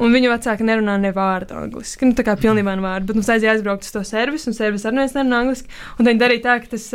un 0.00 0.14
viņa 0.14 0.32
vecāki 0.32 0.66
nerunā 0.66 0.96
ne 1.00 1.12
vārdu 1.16 1.56
angliski. 1.60 2.08
Nu, 2.08 2.16
tā 2.18 2.24
kā 2.26 2.36
pilnībā 2.40 2.74
ne 2.76 2.84
vārdu, 2.84 3.10
bet 3.10 3.20
mums 3.20 3.30
vajadzēja 3.30 3.56
aizbraukt 3.56 3.86
uz 3.86 3.94
to 3.94 4.04
servisu, 4.08 4.50
un 4.50 4.56
servis 4.56 4.86
arī 4.88 5.04
nerunā 5.04 5.42
angliski. 5.44 5.72
Un 5.98 6.08
viņi 6.08 6.22
darīja 6.22 6.46
tā, 6.46 6.56
ka 6.62 6.72
tas, 6.76 6.88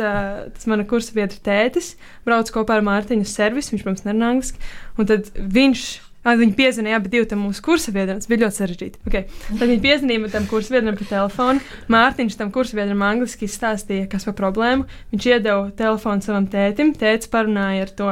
tas 0.56 0.70
mana 0.70 0.86
kursavieta 0.88 1.38
tētis 1.46 1.94
brauc 2.26 2.50
kopā 2.54 2.80
ar 2.80 2.86
Mārtiņu 2.86 3.26
uz 3.26 3.36
servisu, 3.36 3.74
viņš, 3.74 3.86
protams, 3.86 4.08
nerunā 4.08 4.34
angliski. 4.34 4.74
Un 4.98 5.12
tad 5.12 5.30
viņš. 5.36 5.86
Viņi 6.26 6.56
piezvanīja 6.58 6.98
abi 6.98 7.22
tam 7.30 7.44
mūsu 7.46 7.62
kursabiedram. 7.62 8.18
Tas 8.18 8.30
bija 8.30 8.42
ļoti 8.46 8.58
sarežģīti. 8.58 9.02
Okay. 9.06 9.28
Tad 9.46 9.62
viņi 9.62 9.82
piezvanīja 9.84 10.32
tam 10.32 10.48
kursabiedram 10.50 10.96
pa 10.98 11.06
telefonu. 11.06 11.62
Mārtiņš 11.92 12.38
tam 12.40 12.50
kursabiedram 12.54 13.04
angliski 13.06 13.46
izstāstīja, 13.46 14.08
kas 14.10 14.26
par 14.26 14.34
problēmu. 14.40 14.88
Viņš 15.14 15.28
iedeva 15.30 15.68
telefonu 15.78 16.26
savam 16.26 16.48
tētim. 16.50 16.90
Tētis 16.98 17.30
parunāja 17.30 17.86
ar 17.86 17.92
to, 18.00 18.08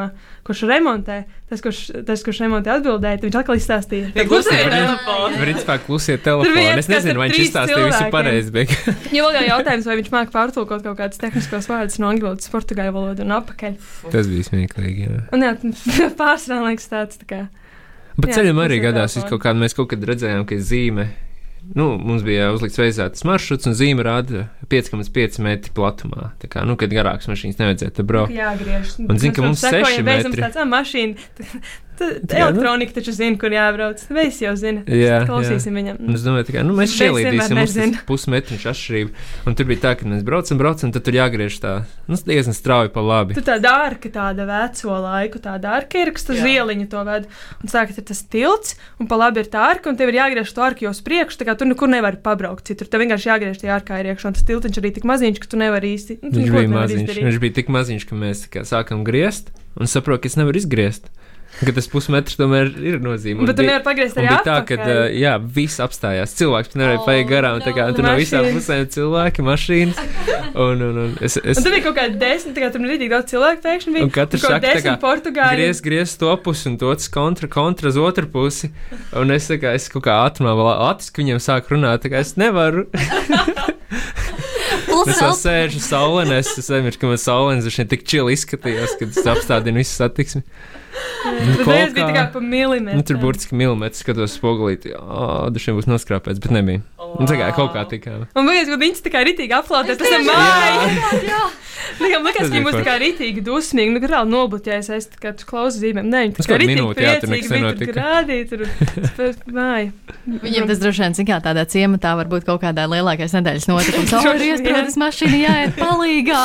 kurš 0.46 0.62
remontē. 0.70 1.24
Tas, 1.50 1.60
kurš, 1.64 1.80
tas, 2.06 2.22
kurš 2.24 2.40
remontē 2.44 2.72
atbildēja, 2.76 3.18
tad 3.18 3.26
viņš 3.28 3.38
atkal 3.40 3.58
izstāstīja. 3.58 4.12
Bija 4.14 4.28
klusē 4.30 4.54
kursabiedram- 4.54 4.86
telefons. 4.94 5.40
Principā 5.42 5.76
klusie 5.82 6.14
bija 6.14 6.24
telefoni. 6.28 6.64
Es 6.84 6.90
nezinu, 6.90 7.18
vai 7.20 7.28
viņš 7.30 7.42
izstāstīja 7.48 7.90
visu 7.90 8.12
pareizi. 8.14 8.54
Bet... 8.54 8.72
Jo 9.18 9.28
vēl 9.34 9.50
jautājums, 9.50 9.86
vai 9.90 9.98
viņš 10.00 10.08
māca 10.14 10.34
pārtulkot 10.34 10.86
kaut 10.86 10.98
kādus 10.98 11.20
tehniskos 11.22 11.68
vārdus 11.70 12.00
no 12.02 12.08
angļu 12.10 12.30
valodas, 12.30 12.50
portugāļu 12.50 12.94
valodu 12.96 13.26
un 13.26 13.36
apakaļ. 13.36 13.76
Tas 14.14 14.30
bija 14.30 14.48
smieklīgi. 14.48 15.06
Jā. 15.06 15.20
Un 15.34 15.46
jā, 15.46 15.52
pārsvarā 16.20 16.64
liekas 16.70 16.90
tāds 16.90 17.20
tā 17.20 17.28
kā. 17.30 17.42
Bet 18.14 18.30
Jā, 18.30 18.40
ceļam 18.40 18.60
arī 18.62 18.80
gadās, 18.84 19.16
kaut 19.28 19.42
kādā 19.42 19.58
mēs 19.58 19.74
kaut 19.74 19.88
kad 19.90 20.04
redzējām, 20.06 20.44
ka 20.46 20.54
ir 20.54 20.62
zīme. 20.62 21.08
Nu, 21.74 21.94
mums 21.96 22.20
bija 22.26 22.50
uzlikts 22.52 22.76
veizētas 22.76 23.24
maršruts, 23.24 23.64
un 23.70 23.72
zīme 23.74 24.04
rāda 24.04 24.42
5,5 24.68 25.38
metru 25.40 25.72
platumā. 25.74 26.26
Tā 26.42 26.50
kā, 26.52 26.60
nu, 26.68 26.76
kad 26.76 26.92
garāks 26.92 27.24
mašīnas 27.30 27.56
nevajadzētu 27.62 28.04
braukt. 28.04 28.34
Jāgriež. 28.36 28.90
Un 29.00 29.16
zini, 29.16 29.32
ka 29.32 29.40
Mēs, 29.40 29.48
mums 29.48 29.62
protams, 29.64 29.72
seši 29.72 29.86
sekojam, 29.88 30.08
beidzam 30.10 30.34
metri. 30.34 30.44
tāds, 30.44 30.60
ah, 30.60 30.68
mašīna. 30.68 31.62
Jā, 31.94 32.48
nu. 32.50 32.58
elektronika 32.58 32.94
taču 32.96 33.12
zina, 33.14 33.38
kur 33.38 33.52
jābrauc. 33.54 34.00
Visi 34.16 34.42
jau 34.44 34.54
zina. 34.58 34.82
Jā, 34.90 35.20
Klausīsim 35.28 35.76
viņam. 35.78 36.00
Un 36.02 36.16
es 36.18 36.24
domāju, 36.26 36.48
ka 36.50 36.64
nu, 36.66 36.74
mēs 36.74 36.90
Es 36.94 37.04
ielīdīsim 37.06 37.36
vienmēr 37.38 37.54
mums 37.54 37.74
nezinu. 37.76 38.00
pusmetriņš 38.08 38.64
atšķirība. 38.72 39.10
Un 39.46 39.54
tur 39.54 39.68
bija 39.70 39.80
tā, 39.84 39.92
ka 40.00 40.08
mēs 40.10 40.24
braucam, 40.26 40.58
braucam, 40.58 40.90
tad 40.94 41.04
tur 41.06 41.14
jāgriež 41.14 41.58
tā, 41.62 41.74
nu, 42.10 42.18
diezgan 42.18 42.56
strauji 42.56 42.90
pa 42.94 43.04
labi. 43.04 43.36
Tur 43.38 43.46
tāda 43.46 43.74
ārka, 43.86 44.10
tāda 44.10 44.46
veco 44.48 44.98
laiku, 45.04 45.38
tāda 45.44 45.76
ārka 45.78 46.02
ir, 46.02 46.10
kas 46.18 46.26
uz 46.34 46.42
Jā. 46.42 46.50
ieliņu 46.58 46.88
to 46.90 47.04
ved. 47.06 47.30
Un 47.62 47.70
sākat 47.70 48.02
ir 48.02 48.08
tas 48.10 48.22
tilts, 48.26 48.74
un 48.98 49.06
pa 49.10 49.20
labi 49.20 49.44
ir 49.44 49.50
tā 49.54 49.62
ārka, 49.70 49.88
un 49.92 49.96
tev 50.00 50.10
ir 50.10 50.18
jāgriež 50.18 50.50
to 50.50 50.66
ārku 50.66 50.88
jau 50.88 50.94
uz 50.94 51.02
priekšu, 51.06 51.38
tā 51.40 51.46
kā 51.46 51.54
tur 51.58 51.70
nekur 51.70 51.88
nevar 51.94 52.18
pabraukt. 52.18 52.66
Citur 52.66 52.90
tev 52.90 53.04
vienkārši 53.06 53.30
jāgriež 53.30 53.62
tie 53.62 53.70
ārkā 53.70 54.02
ir 54.02 54.10
iekšā, 54.14 54.32
un 54.32 54.38
tas 54.38 54.46
tiltiņš 54.50 54.82
arī 54.82 54.94
tik 54.98 55.06
maziņš, 55.06 55.38
ka 55.38 55.46
tu 55.54 55.62
nevari 55.62 55.94
īsti. 55.94 56.18
Nu, 56.22 56.30
tu 56.34 56.42
Viņš 56.42 56.50
bija 56.58 56.74
maziņš. 56.74 57.18
Viņš 57.30 57.38
bija 57.46 57.56
tik 57.62 57.70
maziņš, 57.70 58.06
ka 58.10 58.18
mēs 58.18 58.44
tā 58.46 58.50
kā 58.58 58.66
sākam 58.68 59.04
griezt, 59.06 59.54
un 59.78 59.86
saprotu, 59.90 60.24
ka 60.26 60.32
es 60.32 60.36
nevaru 60.40 60.58
izgriezt. 60.58 61.06
Ka 61.54 61.70
tas 61.70 61.86
pusmetrs 61.90 62.34
tomēr 62.38 62.72
ir 62.82 62.96
nozīmīgs. 63.02 63.46
Bet 63.46 63.58
tu 63.60 63.64
nevari 63.66 63.84
pagriezt 63.86 64.16
arī 64.18 64.32
tā, 64.46 64.56
ka 64.66 64.78
uh, 64.80 65.04
jā, 65.14 65.36
viss 65.54 65.78
apstājās. 65.82 66.34
Cilvēks 66.38 66.74
nevarēja 66.74 67.00
Oh, 67.04 67.06
paiet 67.06 67.28
garām. 67.28 67.60
Tā 67.62 67.72
kā 67.76 67.86
no. 67.88 67.94
tur 67.96 68.06
no 68.06 68.14
visām 68.18 68.46
pusēm 68.54 68.84
cilvēki, 68.90 69.44
mašīnas. 69.46 70.00
Un, 70.54 70.82
un, 70.86 70.98
un 71.04 71.14
es, 71.18 71.36
es, 71.38 71.58
Un 71.58 71.66
tur 71.66 71.74
bija 71.74 71.84
kaut 71.86 71.96
kāda 71.98 72.18
desmit, 72.20 72.54
tā 72.56 72.64
kā 72.64 72.70
tur 72.74 72.84
bija 72.84 73.00
tik 73.02 73.12
daudz 73.12 73.30
cilvēku 73.32 73.62
pēkšņi. 73.64 73.94
Bija 73.96 74.06
Un 74.06 74.12
katrs 74.14 74.44
saka, 74.44 74.58
tā 74.58 74.72
desmit 74.72 74.86
kā, 74.88 74.96
portugāļi. 75.02 75.58
Griez, 75.58 75.82
griez 75.84 76.14
to 76.20 76.34
pusi 76.44 76.68
un 76.70 76.78
otrs 76.78 77.10
kontra, 77.14 77.50
kontra 77.50 77.90
uz 77.90 77.98
otru 78.00 78.30
pusi. 78.30 78.70
Un 79.18 79.34
es, 79.34 79.48
tā 79.50 79.58
kā, 79.62 79.74
es 79.78 79.88
kaut 79.92 80.06
kā 80.06 80.18
ātrumā 80.26 80.54
vēl 80.58 80.70
ātri 80.90 81.10
viņiem 81.22 81.42
sāku 81.42 81.74
runāt, 81.76 82.04
tā 82.06 82.12
kā 82.14 82.22
es 82.24 82.34
nevaru. 82.40 82.86
Es 85.04 85.18
jau 85.20 85.32
sēžu 85.36 85.80
saulē, 85.84 86.24
es 86.38 86.54
aizmirsu, 86.56 87.00
ka 87.00 87.08
man 87.10 87.20
saulēns 87.20 87.66
viņš 87.68 87.90
tik 87.90 88.06
čili 88.08 88.32
izskatījās, 88.36 88.94
kad 89.00 89.10
es 89.12 89.26
apstādinu 89.34 89.82
visu 89.82 89.98
satiksmi. 89.98 90.40
Nu, 91.24 91.64
bija 91.64 91.86
kā- 91.88 91.94
tā 91.96 92.12
kā 92.12 92.22
pa 92.34 92.40
milimetru. 92.40 92.96
Nu, 93.00 93.02
tur 93.08 93.16
burtiski 93.22 93.56
milimetrs 93.56 94.02
skatos 94.04 94.34
spogulīti. 94.38 94.92
Jā, 94.92 95.50
dušiem 95.54 95.78
būs 95.78 95.88
noskrāpēts, 95.88 96.40
bet 96.44 96.52
nebija. 96.52 96.82
Nu, 97.18 97.24
tā 97.30 97.36
kā 97.38 97.48
kaut 97.56 97.72
kā 97.72 97.84
tikā. 97.88 98.26
Un 98.34 98.44
vienkārši, 98.48 98.70
kad 98.74 98.80
viņš 98.84 99.00
tā 99.06 99.10
kā 99.14 99.20
ritīgi 99.24 99.54
aplaudē, 99.56 99.96
tas 99.96 100.08
ir 100.08 100.18
tieši- 100.18 100.28
māja. 100.28 101.44
Viņam 101.94 102.24
liekas, 102.24 102.40
Tas 102.40 102.48
ka 102.48 102.52
bija 102.54 102.62
viņš 102.64 102.70
tā 102.70 102.78
forši. 102.78 102.86
kā 102.88 102.94
ritīgi 103.02 103.42
dusmīgi, 103.44 103.90
nu, 103.92 104.00
reāli 104.08 104.30
nobloķējas, 104.32 104.88
es 104.96 105.06
tā 105.12 105.18
kā 105.20 105.32
tu 105.36 105.44
klausi 105.46 105.78
zīmēm. 105.82 106.06
Nē, 106.10 106.20
viņš 106.24 106.38
tā 106.38 106.46
kādu 106.48 106.60
ritīgi 106.64 106.80
minūti, 106.80 107.04
jā, 107.04 107.12
tur 107.20 107.28
nekas 107.28 107.48
bija 107.48 107.50
tur 107.50 107.58
nenotika. 107.60 107.92
grādīt, 107.94 108.46
tur 109.16 109.28
māja. 109.52 109.90
Viņiem 110.44 110.66
tas 110.70 110.78
droši 110.82 111.02
vien, 111.04 111.14
cik 111.18 111.28
kā 111.28 111.38
tādā 111.44 111.64
ciematā 111.68 112.14
var 112.18 112.26
būt 112.32 112.46
kaut 112.48 112.62
kādā 112.64 112.86
lielākais 112.90 113.36
nedēļas 113.36 113.68
notikums. 113.68 114.14
O, 114.16 114.22
ir 114.32 114.46
iestrādājis 114.54 114.96
mašīna, 115.04 115.38
jāiet 115.44 115.76
palīgā. 115.78 116.42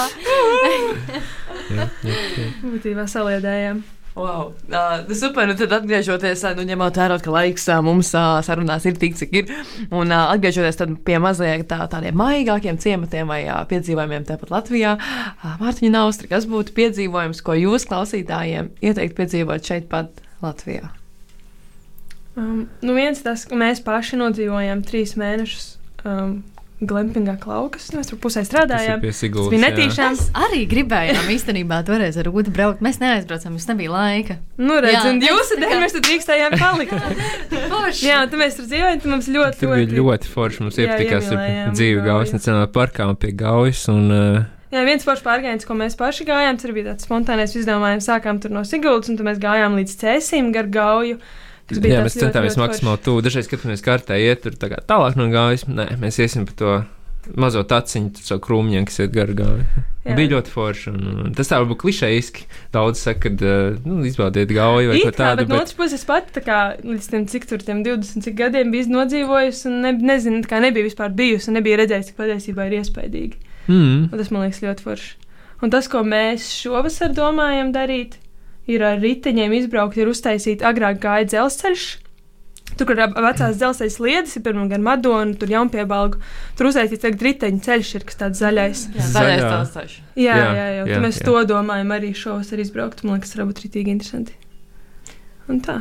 Būtībā 2.64 3.06
saliedējām. 3.10 3.82
Wow. 4.16 4.54
Uh, 4.68 5.14
super, 5.16 5.48
nu 5.48 5.54
tad 5.56 5.72
atgriežoties, 5.78 6.42
nu, 6.58 6.66
ņemot 6.68 6.98
vērā, 7.00 7.20
ka 7.24 7.32
laiks 7.32 7.68
uh, 7.70 7.80
mums 7.86 8.10
uh, 8.18 8.40
sarunās 8.44 8.88
ir 8.90 8.98
tik, 9.00 9.16
cik 9.20 9.36
ir, 9.38 9.54
un 9.88 10.10
uh, 10.10 10.32
atgriežoties 10.34 10.82
pie 11.06 11.20
mazliet 11.22 11.68
tā, 11.70 11.84
tādiem 11.92 12.18
maigākiem 12.20 12.80
ciematiem 12.82 13.30
vai 13.30 13.44
uh, 13.46 13.62
piedzīvojumiem 13.70 14.26
tepat 14.28 14.52
Latvijā, 14.52 14.96
uh, 14.98 15.58
Mārtiņa 15.62 15.94
Naustri, 15.94 16.32
kas 16.32 16.50
būtu 16.50 16.76
piedzīvojums, 16.76 17.44
ko 17.46 17.56
jūs 17.60 17.88
klausītājiem 17.90 18.74
ieteikt 18.82 19.16
piedzīvot 19.20 19.72
šeit 19.72 19.88
pat 19.94 20.24
Latvijā? 20.44 20.90
Um, 22.40 22.68
nu 22.86 22.96
viens 22.98 23.22
tas, 23.24 23.46
ka 23.48 23.58
mēs 23.60 23.82
paši 23.86 24.20
nodzīvojām 24.20 24.84
trīs 24.88 25.16
mēnešus 25.20 25.76
um, 26.08 26.40
glampingā 26.80 27.36
klaukas. 27.42 27.90
Mēs 27.96 28.10
tur 28.12 28.20
pusē 28.24 28.44
strādājām. 28.48 29.02
Siguldas. 29.16 29.52
bija 29.52 29.64
netīšām. 29.68 30.16
Mēs 30.16 30.30
arī 30.48 30.62
gribējām 30.72 31.32
īstenībā 31.34 31.82
toreiz 31.88 32.20
ar 32.20 32.30
Rūdu 32.30 32.54
braukt. 32.56 32.84
Mēs 32.86 33.02
neaizbraucām, 33.02 33.56
mums 33.56 33.68
nebija 33.70 33.92
laika. 33.94 34.38
Nu, 34.60 34.78
redz, 34.84 34.96
Jā, 34.96 35.02
un 35.12 35.20
jūsu 35.24 35.58
tā 35.58 35.66
dēļ 35.66 35.82
mēs 35.84 35.96
tur 35.96 36.06
drīkstējām 36.08 36.56
palikt. 36.60 36.94
Jā, 38.10 38.22
un 38.24 38.32
tad 38.32 38.38
mēs 38.40 38.60
tur 38.60 38.70
dzīvojam, 38.70 39.02
tad 39.04 39.12
mums 39.12 39.28
ļoti, 39.34 39.60
Tur 39.64 39.76
bija 39.76 40.00
ļoti 40.00 40.32
forši. 40.32 40.64
Mums 40.64 40.80
iepatikās 40.80 41.34
ar 41.34 41.76
dzīvi. 41.76 42.06
Gaujas 42.06 42.34
Nacionālajā 42.38 42.72
parkā 42.78 43.10
un 43.12 43.20
pie 43.20 43.34
Gaujas. 43.36 43.84
Un, 43.92 44.08
uh, 44.14 44.48
Jā, 44.70 44.84
viens 44.86 45.02
foršs 45.02 45.26
pārgājiens, 45.26 45.66
ko 45.66 45.74
mēs 45.74 45.96
paši 45.98 46.28
gājām, 46.28 46.58
tur 46.62 46.76
bija 46.76 46.92
tāds 46.92 47.08
spontānais 47.08 47.56
izdomājums. 47.58 48.06
Sākām 48.06 48.38
tur 48.40 48.54
no 48.54 48.62
Siguldas, 48.68 49.10
un 49.10 49.18
tad 49.18 49.26
mēs 49.26 49.40
gājām 49.42 49.74
līdz 49.80 49.96
Cēsim 49.98 50.52
gar 50.54 50.70
gauju. 50.70 51.18
Tas 51.18 51.49
jā, 51.78 51.84
bija 51.84 52.06
mēs 52.06 52.18
centāmies 52.18 52.58
maksimāli 52.60 53.04
tuvu. 53.06 53.22
Dažreiz 53.26 53.50
skatāmies 53.50 53.86
kartē, 53.86 54.18
iet 54.18 54.42
tur 54.46 54.58
tā 54.58 54.72
tālāk 54.90 55.20
no 55.20 55.30
Gaujas. 55.34 55.68
Nē, 55.70 55.92
mēs 56.02 56.18
iesim 56.24 56.48
pa 56.50 56.58
to 56.58 56.80
mazo 57.38 57.62
taciņu, 57.68 58.14
tur 58.16 58.26
savu 58.26 58.42
krūmiņu, 58.48 58.86
kas 58.90 59.02
iet 59.04 59.14
garā 59.14 59.36
gāja. 59.38 59.86
Bija 60.18 60.32
ļoti 60.32 60.54
forši. 60.54 60.92
Un, 60.94 61.18
un 61.26 61.34
tas 61.38 61.52
tā 61.52 61.60
varbūt 61.62 61.82
klišejiski. 61.84 62.46
Daudz 62.74 63.02
saka, 63.04 63.30
ka 63.30 63.54
nu, 63.84 64.00
izbaudiet 64.08 64.50
gauju 64.56 64.90
vai 64.90 64.98
It 64.98 65.06
ko 65.06 65.14
tādu. 65.14 65.44
bet 65.44 65.52
no 65.52 65.60
otras 65.60 65.76
puses, 65.78 66.02
es 66.02 66.08
pat 66.08 66.32
tā 66.34 66.42
kā 66.46 66.60
līdz 66.82 67.10
tam, 67.12 67.28
cik 67.30 67.46
tur 67.52 67.62
tiem 67.66 67.84
20 67.86 68.26
cik 68.26 68.38
gadiem 68.40 68.72
biju 68.74 68.90
nodzīvojusi, 68.96 69.68
un 69.70 69.84
ne, 69.86 69.94
nezinu, 70.14 70.42
kā 70.50 70.62
nebija 70.64 70.88
vispār 70.88 71.14
bijusi, 71.14 71.52
un 71.52 71.60
nebija 71.60 71.82
redzējusi, 71.84 72.14
cik 72.14 72.22
patiesībā 72.24 72.70
ir 72.70 72.80
iespaidīgi. 72.80 73.44
Mm. 73.68 74.08
Un 74.10 74.16
tas 74.16 74.32
man 74.34 74.48
liekas 74.48 74.64
ļoti 74.66 74.88
forši. 74.88 75.12
Un 75.60 75.76
tas, 75.76 75.92
ko 75.92 76.02
mēs 76.08 76.48
šovasar 76.64 77.14
domājam 77.14 77.74
darīt, 77.76 78.16
ir 78.16 78.29
ar 78.86 79.00
riteņiem 79.02 79.56
izbraukt, 79.64 79.98
ir 79.98 80.12
uztaisīt 80.12 80.62
agrāk 80.66 81.02
gāja 81.02 81.26
dzelzceļš. 81.34 81.88
Tur, 82.78 82.86
kur 82.86 83.00
ir 83.02 83.16
vecās 83.16 83.58
dzelzceļa 83.58 83.92
sliedes, 83.92 84.36
ir 84.38 84.44
pirmā 84.46 84.68
gan 84.70 84.84
Madona, 84.86 85.34
tur 85.42 85.50
jaunpiebalgu. 85.52 86.20
Tur 86.56 86.70
uztaisīts 86.70 87.02
tagad 87.02 87.24
riteņu 87.26 87.64
ceļš, 87.66 87.94
ir 87.98 88.06
kas 88.08 88.20
tāds 88.22 88.40
zaļais. 88.44 88.84
Zaļais 88.94 89.42
Zaļā. 89.42 89.50
tālstāvs. 89.50 89.96
Jā, 90.14 90.36
Jā, 90.38 90.38
jā, 90.38 90.52
jā. 90.54 90.68
jā. 90.78 90.84
jā, 90.94 91.00
mēs 91.04 91.18
jā. 91.18 91.26
jā. 91.26 91.28
to 91.32 91.42
domājam 91.56 91.96
arī 91.98 92.12
šovasar 92.16 92.62
izbraukt. 92.62 93.02
Man 93.04 93.18
liekas, 93.18 93.34
tas 93.34 93.42
varbūt 93.42 93.64
rītīgi 93.66 93.96
interesanti. 93.98 94.38
Un 95.50 95.64
tā. 95.66 95.80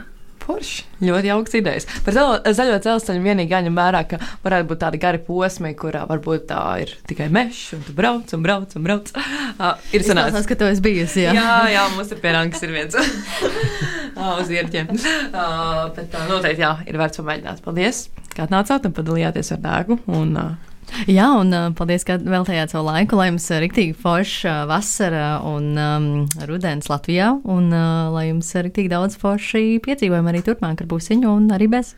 Forši. 0.49 0.85
Ļoti 1.05 1.29
jauks 1.29 1.57
idejas. 1.59 1.87
Par 2.07 2.15
zaļo, 2.17 2.37
zaļo 2.57 2.79
dzelzceļu 2.81 3.21
vienīgi 3.21 3.53
jāņem 3.53 3.75
vērā, 3.77 4.01
ka 4.09 4.19
varētu 4.45 4.69
būt 4.71 4.81
tādi 4.81 5.01
gari 5.03 5.21
posmi, 5.27 5.75
kurā 5.77 6.07
varbūt 6.09 6.47
tā 6.49 6.63
ir 6.83 6.95
tikai 7.11 7.27
mežs, 7.33 7.75
un 7.77 7.83
tu 7.85 7.93
brauc 7.97 8.33
un 8.33 8.47
brauc 8.47 8.73
un 8.79 8.87
brauc. 8.87 9.13
Uh, 9.13 9.75
ir 9.93 10.07
sanācis. 10.07 10.49
Ka 10.49 10.57
tu 10.57 10.71
esi 10.71 10.85
bijusi. 10.85 11.27
Jā. 11.27 11.35
Jā, 11.37 11.59
jā, 11.75 11.83
mums 11.93 12.15
ir 12.15 12.23
pienācis 12.23 12.65
ir 12.65 12.73
viens 12.73 12.97
Ā, 12.99 14.31
uz 14.41 14.49
ierķiem. 14.49 14.89
Uh, 14.95 15.85
bet 15.99 16.17
uh, 16.17 16.25
noteikti, 16.33 16.65
jā, 16.65 16.73
ir 16.89 16.97
vērts 17.03 17.21
pamēģināt. 17.21 17.61
Paldies, 17.67 18.07
kā 18.33 18.49
atnācāt 18.49 18.89
un 18.89 18.97
padalījāties 18.97 19.53
ar 19.59 19.63
dēgu. 19.69 20.01
Un, 20.09 20.33
uh, 20.41 20.68
Jā, 21.09 21.29
un 21.39 21.53
paldies, 21.79 22.05
ka 22.09 22.17
veltījāt 22.21 22.73
savu 22.73 22.89
laiku, 22.89 23.19
lai 23.21 23.29
jums 23.31 23.49
rīktīgi 23.65 23.97
forša 23.99 24.55
vasara 24.71 25.39
un 25.47 25.71
um, 25.79 26.09
rudens 26.49 26.91
Latvijā, 26.91 27.35
un 27.45 27.71
uh, 27.73 28.09
lai 28.15 28.29
jums 28.31 28.51
ir 28.57 28.69
rīktīgi 28.69 28.93
daudz 28.93 29.19
forši 29.21 29.81
piedzīvojumi 29.85 30.33
arī 30.33 30.45
turpmāk 30.47 30.85
ar 30.85 30.91
būsiņu 30.91 31.35
un 31.35 31.51
arī 31.55 31.71
bez. 31.73 31.95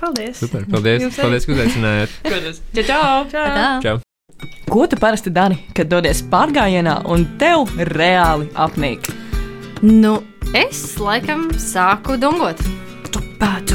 Paldies! 0.00 0.40
Super, 0.40 0.64
paldies, 0.70 1.04
Jums 1.04 1.20
paldies, 1.20 1.46
ka 1.46 1.54
uzaicinājāt. 1.54 2.16
čau, 2.32 2.40
čau! 2.82 3.12
Čau! 3.30 3.46
Tā. 3.52 3.68
Čau! 3.84 4.00
Ko 4.72 4.86
tu 4.88 4.96
parasti 4.96 5.30
dari, 5.30 5.58
kad 5.76 5.90
dodies 5.92 6.24
pārgājienā 6.32 7.02
un 7.12 7.26
tev 7.38 7.68
reāli 7.92 8.48
apnīk? 8.56 9.10
Nu, 9.84 10.16
es 10.56 10.96
laikam 11.02 11.50
sāku 11.60 12.16
dungot. 12.20 12.62
Pācu, 13.42 13.74